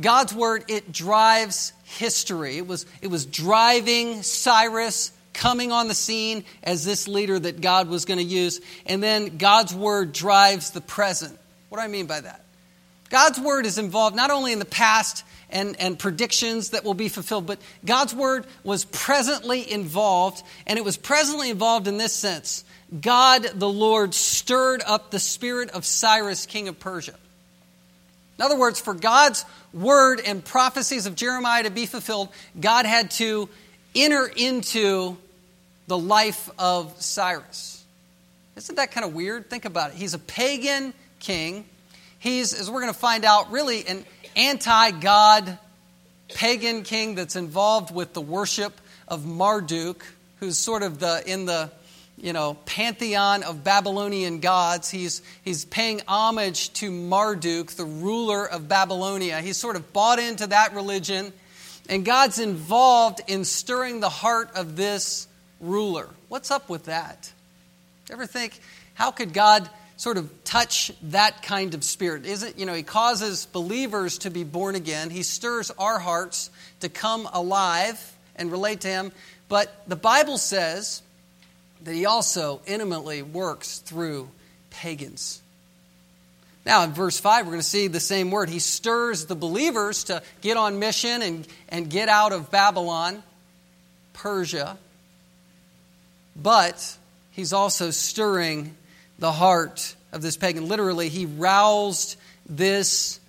God's 0.00 0.34
word 0.34 0.64
it 0.68 0.90
drives 0.90 1.72
history. 1.84 2.58
It 2.58 2.66
was 2.66 2.84
it 3.00 3.08
was 3.08 3.26
driving 3.26 4.22
Cyrus 4.22 5.12
coming 5.32 5.70
on 5.70 5.86
the 5.86 5.94
scene 5.94 6.44
as 6.62 6.84
this 6.84 7.06
leader 7.06 7.38
that 7.38 7.60
God 7.60 7.88
was 7.88 8.04
going 8.04 8.18
to 8.18 8.24
use. 8.24 8.60
And 8.86 9.02
then 9.02 9.36
God's 9.36 9.72
word 9.72 10.12
drives 10.12 10.70
the 10.70 10.80
present. 10.80 11.38
What 11.68 11.78
do 11.78 11.84
I 11.84 11.88
mean 11.88 12.06
by 12.06 12.20
that? 12.20 12.44
God's 13.10 13.38
word 13.38 13.66
is 13.66 13.76
involved 13.76 14.16
not 14.16 14.30
only 14.30 14.52
in 14.52 14.58
the 14.58 14.64
past 14.64 15.24
and, 15.50 15.78
and 15.80 15.98
predictions 15.98 16.70
that 16.70 16.84
will 16.84 16.94
be 16.94 17.08
fulfilled. 17.08 17.46
But 17.46 17.58
God's 17.84 18.14
word 18.14 18.46
was 18.64 18.84
presently 18.84 19.70
involved, 19.70 20.42
and 20.66 20.78
it 20.78 20.84
was 20.84 20.96
presently 20.96 21.50
involved 21.50 21.88
in 21.88 21.98
this 21.98 22.14
sense 22.14 22.64
God 23.00 23.44
the 23.54 23.68
Lord 23.68 24.14
stirred 24.14 24.82
up 24.84 25.10
the 25.10 25.20
spirit 25.20 25.70
of 25.70 25.84
Cyrus, 25.84 26.46
king 26.46 26.68
of 26.68 26.80
Persia. 26.80 27.14
In 28.38 28.44
other 28.44 28.56
words, 28.56 28.80
for 28.80 28.94
God's 28.94 29.44
word 29.72 30.20
and 30.24 30.42
prophecies 30.44 31.06
of 31.06 31.14
Jeremiah 31.14 31.64
to 31.64 31.70
be 31.70 31.86
fulfilled, 31.86 32.30
God 32.58 32.86
had 32.86 33.10
to 33.12 33.48
enter 33.94 34.26
into 34.34 35.16
the 35.86 35.98
life 35.98 36.48
of 36.58 37.00
Cyrus. 37.02 37.84
Isn't 38.56 38.76
that 38.76 38.92
kind 38.92 39.04
of 39.04 39.14
weird? 39.14 39.50
Think 39.50 39.66
about 39.66 39.90
it. 39.90 39.96
He's 39.96 40.14
a 40.14 40.18
pagan 40.18 40.94
king. 41.18 41.64
He's, 42.20 42.52
as 42.52 42.70
we're 42.70 42.82
going 42.82 42.92
to 42.92 42.98
find 42.98 43.24
out, 43.24 43.50
really 43.50 43.86
an 43.86 44.04
anti 44.36 44.90
God 44.92 45.58
pagan 46.28 46.82
king 46.82 47.14
that's 47.14 47.34
involved 47.34 47.94
with 47.94 48.12
the 48.12 48.20
worship 48.20 48.78
of 49.08 49.26
Marduk, 49.26 50.04
who's 50.38 50.58
sort 50.58 50.82
of 50.82 51.00
the 51.00 51.22
in 51.26 51.46
the 51.46 51.70
you 52.18 52.34
know 52.34 52.58
pantheon 52.66 53.42
of 53.42 53.64
Babylonian 53.64 54.40
gods. 54.40 54.90
He's 54.90 55.22
he's 55.42 55.64
paying 55.64 56.02
homage 56.06 56.72
to 56.74 56.90
Marduk, 56.90 57.70
the 57.72 57.86
ruler 57.86 58.46
of 58.46 58.68
Babylonia. 58.68 59.40
He's 59.40 59.56
sort 59.56 59.76
of 59.76 59.92
bought 59.94 60.18
into 60.18 60.46
that 60.48 60.74
religion, 60.74 61.32
and 61.88 62.04
God's 62.04 62.38
involved 62.38 63.22
in 63.28 63.46
stirring 63.46 64.00
the 64.00 64.10
heart 64.10 64.50
of 64.54 64.76
this 64.76 65.26
ruler. 65.58 66.06
What's 66.28 66.50
up 66.50 66.68
with 66.68 66.84
that? 66.84 67.32
Ever 68.10 68.26
think 68.26 68.60
how 68.92 69.10
could 69.10 69.32
God 69.32 69.70
sort 70.00 70.16
of 70.16 70.44
touch 70.44 70.90
that 71.02 71.42
kind 71.42 71.74
of 71.74 71.84
spirit. 71.84 72.24
Isn't, 72.24 72.58
you 72.58 72.64
know, 72.64 72.72
he 72.72 72.82
causes 72.82 73.44
believers 73.44 74.16
to 74.20 74.30
be 74.30 74.44
born 74.44 74.74
again. 74.74 75.10
He 75.10 75.22
stirs 75.22 75.70
our 75.72 75.98
hearts 75.98 76.48
to 76.80 76.88
come 76.88 77.28
alive 77.34 78.16
and 78.34 78.50
relate 78.50 78.80
to 78.80 78.88
him. 78.88 79.12
But 79.50 79.70
the 79.86 79.96
Bible 79.96 80.38
says 80.38 81.02
that 81.84 81.92
he 81.92 82.06
also 82.06 82.62
intimately 82.66 83.20
works 83.20 83.80
through 83.80 84.30
pagans. 84.70 85.42
Now, 86.64 86.82
in 86.84 86.92
verse 86.92 87.20
5, 87.20 87.44
we're 87.44 87.52
going 87.52 87.60
to 87.60 87.68
see 87.68 87.86
the 87.86 88.00
same 88.00 88.30
word. 88.30 88.48
He 88.48 88.58
stirs 88.58 89.26
the 89.26 89.36
believers 89.36 90.04
to 90.04 90.22
get 90.40 90.56
on 90.56 90.78
mission 90.78 91.20
and, 91.20 91.46
and 91.68 91.90
get 91.90 92.08
out 92.08 92.32
of 92.32 92.50
Babylon, 92.50 93.22
Persia. 94.14 94.78
But 96.34 96.96
he's 97.32 97.52
also 97.52 97.90
stirring 97.90 98.76
the 99.20 99.32
heart 99.32 99.94
of 100.12 100.22
this 100.22 100.36
pagan. 100.36 100.68
Literally, 100.68 101.08
he 101.08 101.26
roused 101.26 102.16
this, 102.48 103.20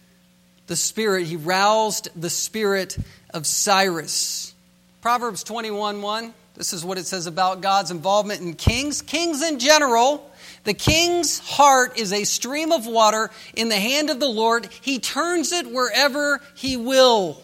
the 0.68 0.76
spirit, 0.76 1.28
he 1.28 1.36
roused 1.36 2.10
the 2.20 2.30
spirit 2.30 2.98
of 3.34 3.46
Cyrus. 3.46 4.56
Proverbs 5.02 5.44
21 5.44 6.02
1, 6.02 6.34
this 6.56 6.74
is 6.74 6.84
what 6.84 6.98
it 6.98 7.06
says 7.06 7.28
about 7.28 7.62
God's 7.62 7.92
involvement 7.92 8.42
in 8.42 8.56
kings. 8.56 9.02
Kings 9.02 9.44
in 9.44 9.60
general 9.60 10.28
the 10.64 10.74
king's 10.74 11.40
heart 11.40 11.98
is 11.98 12.14
a 12.14 12.24
stream 12.24 12.72
of 12.72 12.86
water 12.86 13.32
in 13.56 13.70
the 13.70 13.80
hand 13.80 14.10
of 14.10 14.20
the 14.20 14.28
Lord. 14.28 14.70
He 14.82 15.00
turns 15.00 15.52
it 15.52 15.72
wherever 15.72 16.40
he 16.56 16.78
will. 16.78 17.42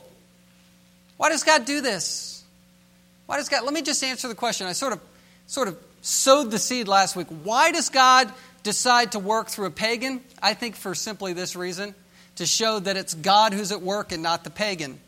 Why 1.18 1.30
does 1.30 1.44
God 1.44 1.66
do 1.66 1.82
this? 1.82 2.44
Why 3.26 3.38
does 3.38 3.50
God 3.50 3.64
Let 3.64 3.74
me 3.74 3.82
just 3.82 4.04
answer 4.04 4.28
the 4.28 4.36
question. 4.36 4.68
I 4.68 4.74
sort 4.74 4.94
of 4.94 5.02
sort 5.48 5.68
of 5.68 5.78
sowed 6.08 6.52
the 6.52 6.60
seed 6.60 6.88
last 6.88 7.16
week. 7.16 7.28
Why 7.44 7.72
does 7.72 7.90
God 7.90 8.32
decide 8.64 9.12
to 9.12 9.20
work 9.20 9.50
through 9.50 9.68
a 9.68 9.72
pagan? 9.72 10.22
I 10.42 10.54
think 10.54 10.76
for 10.76 10.96
simply 10.96 11.34
this 11.34 11.56
reason, 11.56 11.94
to 12.38 12.46
show 12.46 12.80
that 12.80 12.96
it's 12.96 13.14
God 13.14 13.54
who's 13.54 13.72
at 13.72 13.82
work 13.82 14.12
and 14.12 14.24
not 14.24 14.44
the 14.44 14.50
pagan 14.50 15.00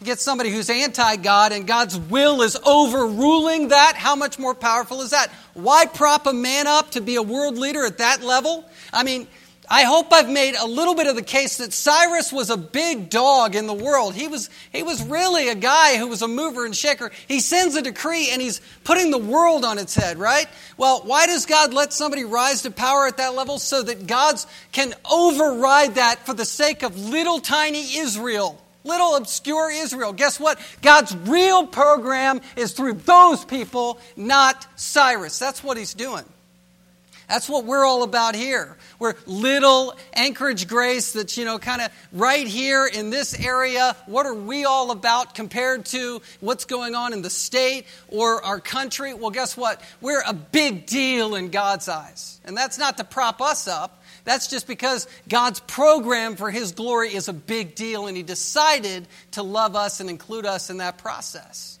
You 0.00 0.06
get 0.06 0.18
somebody 0.18 0.50
who's 0.50 0.70
anti 0.70 1.16
God 1.16 1.52
and 1.52 1.66
God's 1.66 1.98
will 1.98 2.42
is 2.42 2.56
overruling 2.66 3.68
that, 3.68 3.94
how 3.96 4.16
much 4.16 4.38
more 4.38 4.54
powerful 4.54 5.02
is 5.02 5.10
that? 5.10 5.28
Why 5.54 5.86
prop 5.86 6.26
a 6.26 6.32
man 6.32 6.66
up 6.66 6.90
to 6.92 7.00
be 7.00 7.16
a 7.16 7.22
world 7.22 7.56
leader 7.56 7.84
at 7.84 7.98
that 7.98 8.22
level? 8.22 8.64
I 8.92 9.04
mean, 9.04 9.28
I 9.72 9.84
hope 9.84 10.12
I've 10.12 10.28
made 10.28 10.54
a 10.54 10.66
little 10.66 10.94
bit 10.94 11.06
of 11.06 11.16
the 11.16 11.22
case 11.22 11.56
that 11.56 11.72
Cyrus 11.72 12.30
was 12.30 12.50
a 12.50 12.58
big 12.58 13.08
dog 13.08 13.56
in 13.56 13.66
the 13.66 13.72
world. 13.72 14.14
He 14.14 14.28
was, 14.28 14.50
he 14.70 14.82
was 14.82 15.02
really 15.02 15.48
a 15.48 15.54
guy 15.54 15.96
who 15.96 16.08
was 16.08 16.20
a 16.20 16.28
mover 16.28 16.66
and 16.66 16.76
shaker. 16.76 17.10
He 17.26 17.40
sends 17.40 17.74
a 17.74 17.80
decree 17.80 18.28
and 18.30 18.42
he's 18.42 18.60
putting 18.84 19.10
the 19.10 19.16
world 19.16 19.64
on 19.64 19.78
its 19.78 19.94
head, 19.94 20.18
right? 20.18 20.46
Well, 20.76 21.00
why 21.06 21.24
does 21.24 21.46
God 21.46 21.72
let 21.72 21.94
somebody 21.94 22.22
rise 22.22 22.60
to 22.62 22.70
power 22.70 23.06
at 23.06 23.16
that 23.16 23.34
level? 23.34 23.58
So 23.58 23.82
that 23.82 24.06
God's 24.06 24.46
can 24.72 24.92
override 25.10 25.94
that 25.94 26.26
for 26.26 26.34
the 26.34 26.44
sake 26.44 26.82
of 26.82 27.08
little 27.08 27.40
tiny 27.40 27.96
Israel 27.96 28.58
little 28.84 29.14
obscure 29.14 29.70
Israel. 29.70 30.12
Guess 30.12 30.40
what? 30.40 30.58
God's 30.82 31.16
real 31.16 31.68
program 31.68 32.40
is 32.56 32.72
through 32.72 32.94
those 32.94 33.44
people, 33.44 34.00
not 34.16 34.66
Cyrus. 34.74 35.38
That's 35.38 35.62
what 35.62 35.76
he's 35.76 35.94
doing. 35.94 36.24
That's 37.28 37.48
what 37.48 37.64
we're 37.64 37.84
all 37.84 38.02
about 38.02 38.34
here. 38.34 38.76
We're 38.98 39.14
little 39.26 39.94
Anchorage 40.12 40.68
Grace 40.68 41.12
that's, 41.12 41.36
you 41.36 41.44
know, 41.44 41.58
kind 41.58 41.82
of 41.82 41.90
right 42.12 42.46
here 42.46 42.86
in 42.86 43.10
this 43.10 43.38
area. 43.38 43.96
What 44.06 44.26
are 44.26 44.34
we 44.34 44.64
all 44.64 44.90
about 44.90 45.34
compared 45.34 45.86
to 45.86 46.20
what's 46.40 46.64
going 46.64 46.94
on 46.94 47.12
in 47.12 47.22
the 47.22 47.30
state 47.30 47.86
or 48.08 48.44
our 48.44 48.60
country? 48.60 49.14
Well, 49.14 49.30
guess 49.30 49.56
what? 49.56 49.80
We're 50.00 50.22
a 50.26 50.34
big 50.34 50.86
deal 50.86 51.34
in 51.34 51.50
God's 51.50 51.88
eyes. 51.88 52.40
And 52.44 52.56
that's 52.56 52.78
not 52.78 52.98
to 52.98 53.04
prop 53.04 53.40
us 53.40 53.68
up. 53.68 54.02
That's 54.24 54.48
just 54.48 54.66
because 54.66 55.08
God's 55.28 55.60
program 55.60 56.36
for 56.36 56.50
His 56.50 56.72
glory 56.72 57.14
is 57.14 57.28
a 57.28 57.32
big 57.32 57.74
deal, 57.74 58.06
and 58.06 58.16
He 58.16 58.22
decided 58.22 59.08
to 59.32 59.42
love 59.42 59.74
us 59.74 60.00
and 60.00 60.08
include 60.08 60.46
us 60.46 60.70
in 60.70 60.78
that 60.78 60.98
process. 60.98 61.78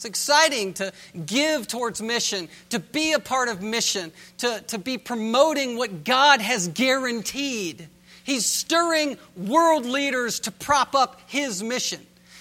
It's 0.00 0.06
exciting 0.06 0.72
to 0.74 0.94
give 1.26 1.68
towards 1.68 2.00
mission, 2.00 2.48
to 2.70 2.78
be 2.78 3.12
a 3.12 3.18
part 3.18 3.50
of 3.50 3.60
mission, 3.60 4.12
to, 4.38 4.62
to 4.68 4.78
be 4.78 4.96
promoting 4.96 5.76
what 5.76 6.04
God 6.04 6.40
has 6.40 6.68
guaranteed. 6.68 7.86
He's 8.24 8.46
stirring 8.46 9.18
world 9.36 9.84
leaders 9.84 10.40
to 10.40 10.52
prop 10.52 10.94
up 10.94 11.20
His 11.26 11.62
mission. 11.62 12.00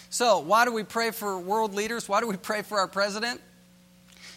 So, 0.10 0.40
why 0.40 0.64
do 0.64 0.72
we 0.72 0.84
pray 0.84 1.12
for 1.12 1.38
world 1.38 1.74
leaders? 1.74 2.08
Why 2.08 2.22
do 2.22 2.28
we 2.28 2.38
pray 2.38 2.62
for 2.62 2.80
our 2.80 2.88
president? 2.88 3.42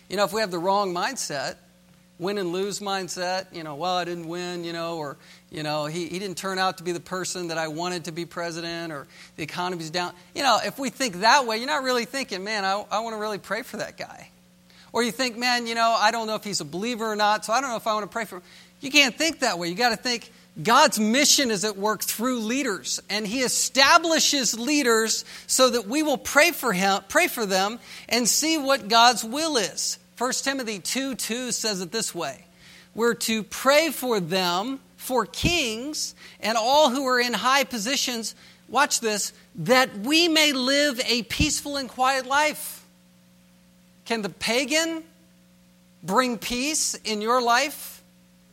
You 0.08 0.16
know, 0.16 0.24
if 0.24 0.32
we 0.32 0.40
have 0.40 0.50
the 0.50 0.58
wrong 0.58 0.92
mindset, 0.92 1.54
win 2.18 2.38
and 2.38 2.50
lose 2.50 2.80
mindset, 2.80 3.54
you 3.54 3.62
know, 3.62 3.76
well, 3.76 3.98
I 3.98 4.04
didn't 4.04 4.26
win, 4.26 4.64
you 4.64 4.72
know, 4.72 4.96
or, 4.96 5.16
you 5.52 5.62
know, 5.62 5.84
he, 5.84 6.08
he 6.08 6.18
didn't 6.18 6.38
turn 6.38 6.58
out 6.58 6.78
to 6.78 6.82
be 6.82 6.92
the 6.92 7.00
person 7.00 7.48
that 7.48 7.58
I 7.58 7.68
wanted 7.68 8.06
to 8.06 8.12
be 8.12 8.24
president, 8.24 8.92
or 8.92 9.06
the 9.36 9.42
economy's 9.42 9.90
down. 9.90 10.14
You 10.34 10.42
know, 10.42 10.58
if 10.64 10.78
we 10.78 10.88
think 10.88 11.20
that 11.20 11.46
way, 11.46 11.58
you're 11.58 11.66
not 11.66 11.82
really 11.82 12.06
thinking, 12.06 12.42
man, 12.42 12.64
I, 12.64 12.82
I 12.90 13.00
want 13.00 13.14
to 13.14 13.20
really 13.20 13.38
pray 13.38 13.62
for 13.62 13.76
that 13.76 13.98
guy. 13.98 14.30
Or 14.94 15.02
you 15.02 15.12
think, 15.12 15.36
man, 15.36 15.66
you 15.66 15.74
know, 15.74 15.94
I 15.98 16.10
don't 16.10 16.26
know 16.26 16.36
if 16.36 16.44
he's 16.44 16.60
a 16.60 16.64
believer 16.64 17.04
or 17.04 17.16
not, 17.16 17.44
so 17.44 17.52
I 17.52 17.60
don't 17.60 17.68
know 17.68 17.76
if 17.76 17.86
I 17.86 17.92
want 17.92 18.04
to 18.04 18.12
pray 18.12 18.24
for 18.24 18.36
him. 18.36 18.42
You 18.80 18.90
can't 18.90 19.16
think 19.16 19.40
that 19.40 19.58
way. 19.58 19.68
You 19.68 19.74
got 19.74 19.90
to 19.90 19.96
think 19.96 20.32
God's 20.60 20.98
mission 20.98 21.50
is 21.50 21.64
at 21.64 21.76
work 21.76 22.02
through 22.02 22.40
leaders, 22.40 23.00
and 23.08 23.26
He 23.26 23.40
establishes 23.40 24.58
leaders 24.58 25.24
so 25.46 25.70
that 25.70 25.86
we 25.86 26.02
will 26.02 26.18
pray 26.18 26.50
for 26.50 26.72
him, 26.72 27.00
pray 27.08 27.28
for 27.28 27.46
them, 27.46 27.78
and 28.08 28.28
see 28.28 28.58
what 28.58 28.88
God's 28.88 29.24
will 29.24 29.56
is. 29.56 29.98
1 30.18 30.32
Timothy 30.42 30.78
2 30.78 31.14
2 31.14 31.52
says 31.52 31.80
it 31.80 31.90
this 31.90 32.14
way 32.14 32.44
We're 32.94 33.14
to 33.14 33.42
pray 33.42 33.90
for 33.90 34.20
them, 34.20 34.80
for 35.02 35.26
kings, 35.26 36.14
and 36.40 36.56
all 36.56 36.90
who 36.90 37.04
are 37.06 37.20
in 37.20 37.32
high 37.32 37.64
positions. 37.64 38.34
Watch 38.68 39.00
this, 39.00 39.32
that 39.56 39.98
we 39.98 40.28
may 40.28 40.52
live 40.52 41.00
a 41.04 41.24
peaceful 41.24 41.76
and 41.76 41.88
quiet 41.88 42.26
life. 42.26 42.84
Can 44.04 44.22
the 44.22 44.28
pagan 44.30 45.02
bring 46.02 46.38
peace 46.38 46.94
in 46.94 47.20
your 47.20 47.42
life 47.42 48.02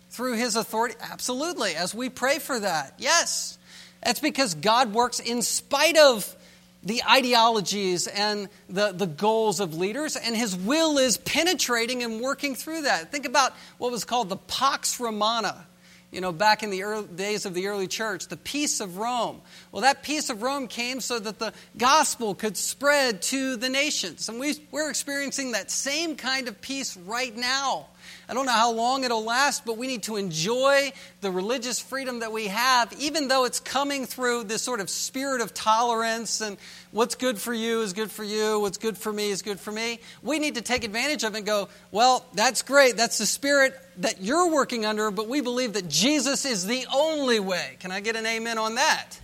through 0.10 0.34
his 0.34 0.56
authority? 0.56 0.96
Absolutely, 1.00 1.76
as 1.76 1.94
we 1.94 2.10
pray 2.10 2.40
for 2.40 2.60
that. 2.60 2.96
Yes. 2.98 3.58
That's 4.04 4.20
because 4.20 4.56
God 4.56 4.94
works 4.94 5.20
in 5.20 5.42
spite 5.42 5.98
of 5.98 6.36
the 6.84 7.04
ideologies 7.04 8.08
and 8.08 8.48
the, 8.70 8.94
the 8.94 9.08
goals 9.08 9.60
of 9.60 9.76
leaders, 9.76 10.16
and 10.16 10.36
his 10.36 10.56
will 10.56 10.98
is 10.98 11.18
penetrating 11.18 12.04
and 12.04 12.22
working 12.22 12.56
through 12.56 12.84
that. 12.84 13.12
Think 13.12 13.26
about 13.26 13.54
what 13.78 13.92
was 13.92 14.06
called 14.06 14.30
the 14.30 14.38
Pax 14.38 15.00
Romana, 15.00 15.66
you 16.12 16.22
know, 16.22 16.32
back 16.32 16.64
in 16.64 16.70
the 16.70 16.84
early 16.84 17.08
days 17.08 17.46
of 17.46 17.54
the 17.54 17.68
early 17.68 17.88
church, 17.88 18.28
the 18.28 18.38
peace 18.38 18.80
of 18.80 18.98
Rome. 18.98 19.42
Well, 19.72 19.84
that 19.84 20.02
peace 20.02 20.30
of 20.30 20.42
Rome 20.42 20.68
came 20.68 21.02
so 21.02 21.20
that 21.20 21.40
the 21.40 21.54
gospel 21.78 22.34
could 22.34 22.58
spread 22.58 23.22
to 23.24 23.56
the 23.58 23.70
nations. 23.70 24.28
And 24.28 24.40
we, 24.40 24.56
we're 24.72 24.90
experiencing 24.90 25.52
that 25.52 25.70
same 25.70 26.16
kind 26.16 26.48
of 26.48 26.60
peace 26.62 26.98
right 26.98 27.36
now. 27.36 27.88
I 28.30 28.36
don't 28.36 28.46
know 28.46 28.52
how 28.52 28.72
long 28.72 29.04
it'll 29.04 29.24
last, 29.24 29.66
but 29.66 29.78
we 29.78 29.88
need 29.88 30.04
to 30.04 30.16
enjoy 30.16 30.94
the 31.22 31.32
religious 31.32 31.80
freedom 31.80 32.20
that 32.20 32.32
we 32.32 32.46
have, 32.46 32.94
even 33.00 33.28
though 33.28 33.46
it's 33.46 33.60
coming 33.60 34.06
through 34.06 34.44
this 34.44 34.62
sort 34.62 34.82
of 34.82 34.90
spirit 34.92 35.42
of 35.42 35.52
tolerance 35.52 36.40
and 36.40 36.58
what's 36.92 37.16
good 37.16 37.40
for 37.40 37.56
you 37.56 37.82
is 37.82 37.94
good 37.94 38.12
for 38.12 38.24
you, 38.24 38.60
what's 38.60 38.78
good 38.78 39.00
for 39.00 39.12
me 39.12 39.32
is 39.32 39.42
good 39.42 39.60
for 39.60 39.72
me. 39.72 40.00
We 40.22 40.38
need 40.38 40.56
to 40.56 40.62
take 40.62 40.84
advantage 40.84 41.24
of 41.24 41.34
it 41.34 41.38
and 41.38 41.46
go, 41.46 41.70
well, 41.92 42.24
that's 42.36 42.62
great. 42.62 42.98
That's 42.98 43.18
the 43.18 43.26
spirit 43.26 43.76
that 43.98 44.22
you're 44.22 44.52
working 44.52 44.86
under, 44.86 45.10
but 45.10 45.28
we 45.28 45.42
believe 45.42 45.74
that 45.74 45.90
Jesus 45.90 46.46
is 46.46 46.68
the 46.68 46.86
only 46.94 47.40
way. 47.40 47.78
Can 47.80 47.92
I 47.92 48.00
get 48.00 48.16
an 48.16 48.28
amen 48.28 48.60
on 48.60 48.76
that? 48.76 49.20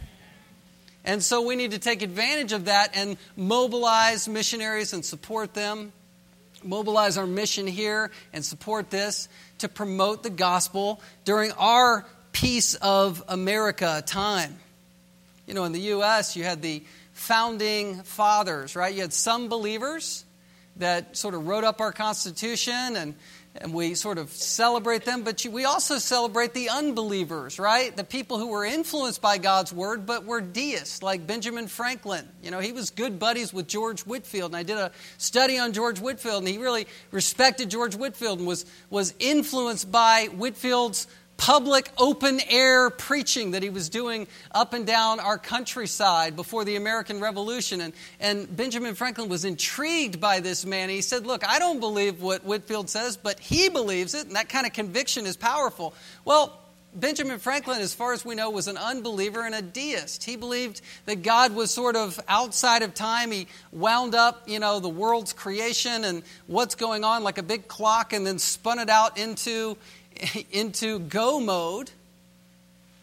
And 1.03 1.21
so 1.21 1.43
we 1.43 1.55
need 1.55 1.71
to 1.71 1.79
take 1.79 2.01
advantage 2.01 2.53
of 2.53 2.65
that 2.65 2.97
and 2.97 3.17
mobilize 3.37 4.27
missionaries 4.27 4.93
and 4.93 5.05
support 5.05 5.53
them 5.53 5.93
mobilize 6.65 7.17
our 7.17 7.27
mission 7.27 7.67
here 7.67 8.11
and 8.33 8.43
support 8.43 8.89
this 8.89 9.29
to 9.59 9.69
promote 9.69 10.23
the 10.23 10.29
gospel 10.29 11.01
during 11.23 11.51
our 11.53 12.05
Peace 12.31 12.75
of 12.75 13.23
America 13.29 14.03
time. 14.05 14.59
You 15.47 15.53
know, 15.53 15.63
in 15.63 15.71
the 15.71 15.79
U.S., 15.79 16.35
you 16.35 16.43
had 16.43 16.61
the 16.61 16.83
founding 17.13 18.03
fathers, 18.03 18.75
right? 18.75 18.93
You 18.93 19.01
had 19.01 19.13
some 19.13 19.47
believers 19.47 20.25
that 20.75 21.15
sort 21.15 21.33
of 21.33 21.47
wrote 21.47 21.63
up 21.63 21.79
our 21.79 21.93
Constitution 21.93 22.97
and 22.97 23.15
and 23.57 23.73
we 23.73 23.95
sort 23.95 24.17
of 24.17 24.29
celebrate 24.31 25.05
them, 25.05 25.23
but 25.23 25.45
we 25.49 25.65
also 25.65 25.97
celebrate 25.97 26.53
the 26.53 26.69
unbelievers, 26.69 27.57
right? 27.57 27.95
The 27.95 28.03
people 28.03 28.37
who 28.37 28.47
were 28.47 28.65
influenced 28.65 29.21
by 29.21 29.37
God's 29.37 29.71
word 29.71 30.05
but 30.05 30.25
were 30.25 30.41
deists, 30.41 31.01
like 31.01 31.25
Benjamin 31.25 31.67
Franklin. 31.67 32.27
You 32.43 32.51
know, 32.51 32.59
he 32.59 32.71
was 32.71 32.89
good 32.89 33.17
buddies 33.17 33.53
with 33.53 33.67
George 33.67 34.01
Whitefield, 34.01 34.51
and 34.51 34.57
I 34.57 34.63
did 34.63 34.77
a 34.77 34.91
study 35.17 35.57
on 35.57 35.73
George 35.73 35.99
Whitefield, 35.99 36.39
and 36.43 36.47
he 36.47 36.57
really 36.57 36.87
respected 37.11 37.69
George 37.69 37.95
Whitefield 37.95 38.39
and 38.39 38.47
was, 38.47 38.65
was 38.89 39.13
influenced 39.19 39.91
by 39.91 40.25
Whitefield's 40.33 41.07
public 41.37 41.89
open 41.97 42.39
air 42.49 42.89
preaching 42.89 43.51
that 43.51 43.63
he 43.63 43.69
was 43.69 43.89
doing 43.89 44.27
up 44.51 44.73
and 44.73 44.85
down 44.85 45.19
our 45.19 45.37
countryside 45.37 46.35
before 46.35 46.65
the 46.65 46.75
American 46.75 47.19
Revolution. 47.19 47.81
And, 47.81 47.93
and 48.19 48.55
Benjamin 48.55 48.95
Franklin 48.95 49.29
was 49.29 49.45
intrigued 49.45 50.19
by 50.19 50.39
this 50.39 50.65
man. 50.65 50.89
He 50.89 51.01
said, 51.01 51.25
Look, 51.25 51.47
I 51.47 51.59
don't 51.59 51.79
believe 51.79 52.21
what 52.21 52.43
Whitefield 52.43 52.89
says, 52.89 53.17
but 53.17 53.39
he 53.39 53.69
believes 53.69 54.13
it, 54.13 54.27
and 54.27 54.35
that 54.35 54.49
kind 54.49 54.65
of 54.65 54.73
conviction 54.73 55.25
is 55.25 55.37
powerful. 55.37 55.93
Well, 56.23 56.59
Benjamin 56.95 57.39
Franklin, 57.39 57.81
as 57.81 57.93
far 57.93 58.13
as 58.13 58.23
we 58.23 58.35
know, 58.35 58.49
was 58.49 58.69
an 58.69 58.77
unbeliever 58.77 59.45
and 59.45 59.53
a 59.53 59.61
deist. 59.61 60.23
He 60.23 60.37
believed 60.37 60.79
that 61.05 61.23
God 61.23 61.53
was 61.53 61.69
sort 61.69 61.97
of 61.97 62.17
outside 62.29 62.83
of 62.83 62.93
time. 62.93 63.31
He 63.31 63.47
wound 63.73 64.15
up, 64.15 64.47
you 64.47 64.59
know, 64.59 64.79
the 64.79 64.87
world's 64.87 65.33
creation 65.33 66.05
and 66.05 66.23
what's 66.47 66.75
going 66.75 67.03
on 67.03 67.21
like 67.23 67.37
a 67.37 67.43
big 67.43 67.67
clock 67.67 68.13
and 68.13 68.25
then 68.25 68.39
spun 68.39 68.79
it 68.79 68.89
out 68.89 69.17
into, 69.17 69.75
into 70.51 70.99
go 70.99 71.39
mode, 71.39 71.91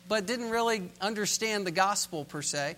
but 0.09 0.27
didn't 0.27 0.51
really 0.51 0.90
understand 1.01 1.66
the 1.66 1.70
gospel 1.70 2.25
per 2.25 2.42
se. 2.42 2.77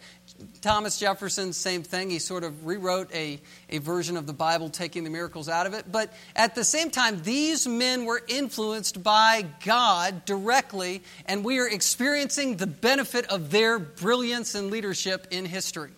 Thomas 0.60 0.98
Jefferson, 0.98 1.52
same 1.52 1.82
thing. 1.82 2.10
He 2.10 2.18
sort 2.18 2.44
of 2.44 2.66
rewrote 2.66 3.12
a, 3.14 3.40
a 3.70 3.78
version 3.78 4.16
of 4.16 4.26
the 4.26 4.32
Bible, 4.32 4.68
taking 4.68 5.04
the 5.04 5.10
miracles 5.10 5.48
out 5.48 5.66
of 5.66 5.74
it. 5.74 5.90
But 5.90 6.12
at 6.34 6.54
the 6.54 6.64
same 6.64 6.90
time, 6.90 7.22
these 7.22 7.66
men 7.66 8.04
were 8.04 8.22
influenced 8.26 9.02
by 9.02 9.46
God 9.64 10.24
directly, 10.24 11.02
and 11.26 11.44
we 11.44 11.58
are 11.60 11.68
experiencing 11.68 12.56
the 12.56 12.66
benefit 12.66 13.26
of 13.26 13.50
their 13.50 13.78
brilliance 13.78 14.54
and 14.54 14.70
leadership 14.70 15.28
in 15.30 15.44
history. 15.44 15.90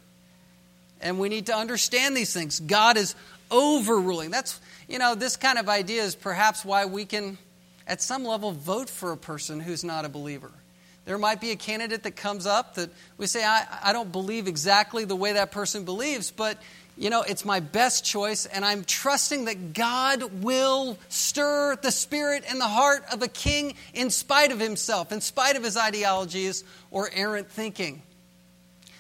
And 1.01 1.19
we 1.19 1.29
need 1.29 1.47
to 1.47 1.57
understand 1.57 2.17
these 2.17 2.33
things. 2.33 2.61
God 2.61 2.97
is 2.97 3.15
overruling. 3.51 4.31
That's, 4.31 4.61
you 4.89 4.99
know, 4.99 5.15
this 5.15 5.37
kind 5.37 5.59
of 5.59 5.69
idea 5.69 6.03
is 6.03 6.15
perhaps 6.15 6.65
why 6.65 6.87
we 6.87 7.05
can, 7.05 7.39
at 7.87 8.03
some 8.03 8.25
level, 8.25 8.53
vote 8.53 8.91
for 8.91 9.13
a 9.13 9.17
person 9.17 9.61
who's 9.61 9.85
not 9.85 10.05
a 10.05 10.09
believer. 10.09 10.51
There 11.05 11.19
might 11.19 11.41
be 11.41 11.53
a 11.53 11.57
candidate 11.57 12.03
that 12.03 12.17
comes 12.17 12.47
up 12.47 12.75
that 12.75 12.91
we 13.17 13.27
say, 13.27 13.45
I, 13.45 13.65
I 13.83 13.93
don't 13.93 14.11
believe 14.11 14.49
exactly 14.49 15.05
the 15.05 15.15
way 15.15 15.35
that 15.35 15.53
person 15.53 15.85
believes, 15.85 16.31
but 16.33 16.59
you 16.99 17.11
know, 17.11 17.23
it's 17.23 17.45
my 17.45 17.61
best 17.61 18.05
choice, 18.05 18.47
and 18.47 18.65
I'm 18.65 18.83
trusting 18.83 19.45
that 19.45 19.75
God 19.75 20.43
will 20.43 20.99
stir 21.11 21.77
the 21.77 21.93
spirit 21.93 22.45
and 22.49 22.59
the 22.59 22.67
heart 22.67 23.05
of 23.13 23.23
a 23.23 23.29
king 23.29 23.75
in 23.93 24.09
spite 24.09 24.51
of 24.51 24.59
himself, 24.59 25.13
in 25.13 25.21
spite 25.21 25.57
of 25.57 25.63
his 25.63 25.77
ideologies 25.77 26.65
or 26.91 27.11
errant 27.13 27.51
thinking. 27.51 28.03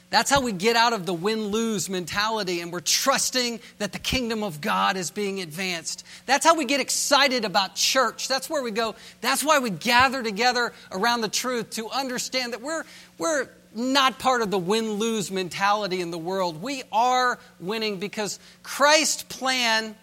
That's 0.09 0.31
how 0.31 0.41
we 0.41 0.53
get 0.53 0.77
out 0.77 0.93
of 0.93 1.05
the 1.05 1.13
win 1.13 1.49
lose 1.49 1.91
mentality 1.91 2.61
and 2.61 2.73
we're 2.73 2.81
trusting 2.81 3.59
that 3.79 3.93
the 3.93 3.99
kingdom 3.99 4.45
of 4.45 4.61
God 4.61 4.97
is 4.97 5.11
being 5.11 5.41
advanced. 5.41 6.05
That's 6.27 6.47
how 6.47 6.55
we 6.55 6.65
get 6.65 6.81
excited 6.81 7.45
about 7.45 7.75
church. 7.75 8.29
That's 8.29 8.49
where 8.49 8.63
we 8.63 8.71
go. 8.71 8.95
That's 9.21 9.43
why 9.43 9.59
we 9.59 9.71
gather 9.71 10.23
together 10.23 10.73
around 10.93 11.23
the 11.23 11.29
truth 11.29 11.71
to 11.71 11.89
understand 11.91 12.53
that 12.53 12.63
we're, 12.63 12.85
we're 13.19 13.49
not 13.75 14.21
part 14.21 14.43
of 14.43 14.51
the 14.53 14.59
win 14.59 14.93
lose 14.93 15.33
mentality 15.33 16.01
in 16.01 16.13
the 16.13 16.19
world. 16.19 16.63
We 16.63 16.85
are 16.93 17.41
winning 17.59 17.99
because 17.99 18.39
Christ's 18.63 19.25
plan. 19.25 19.97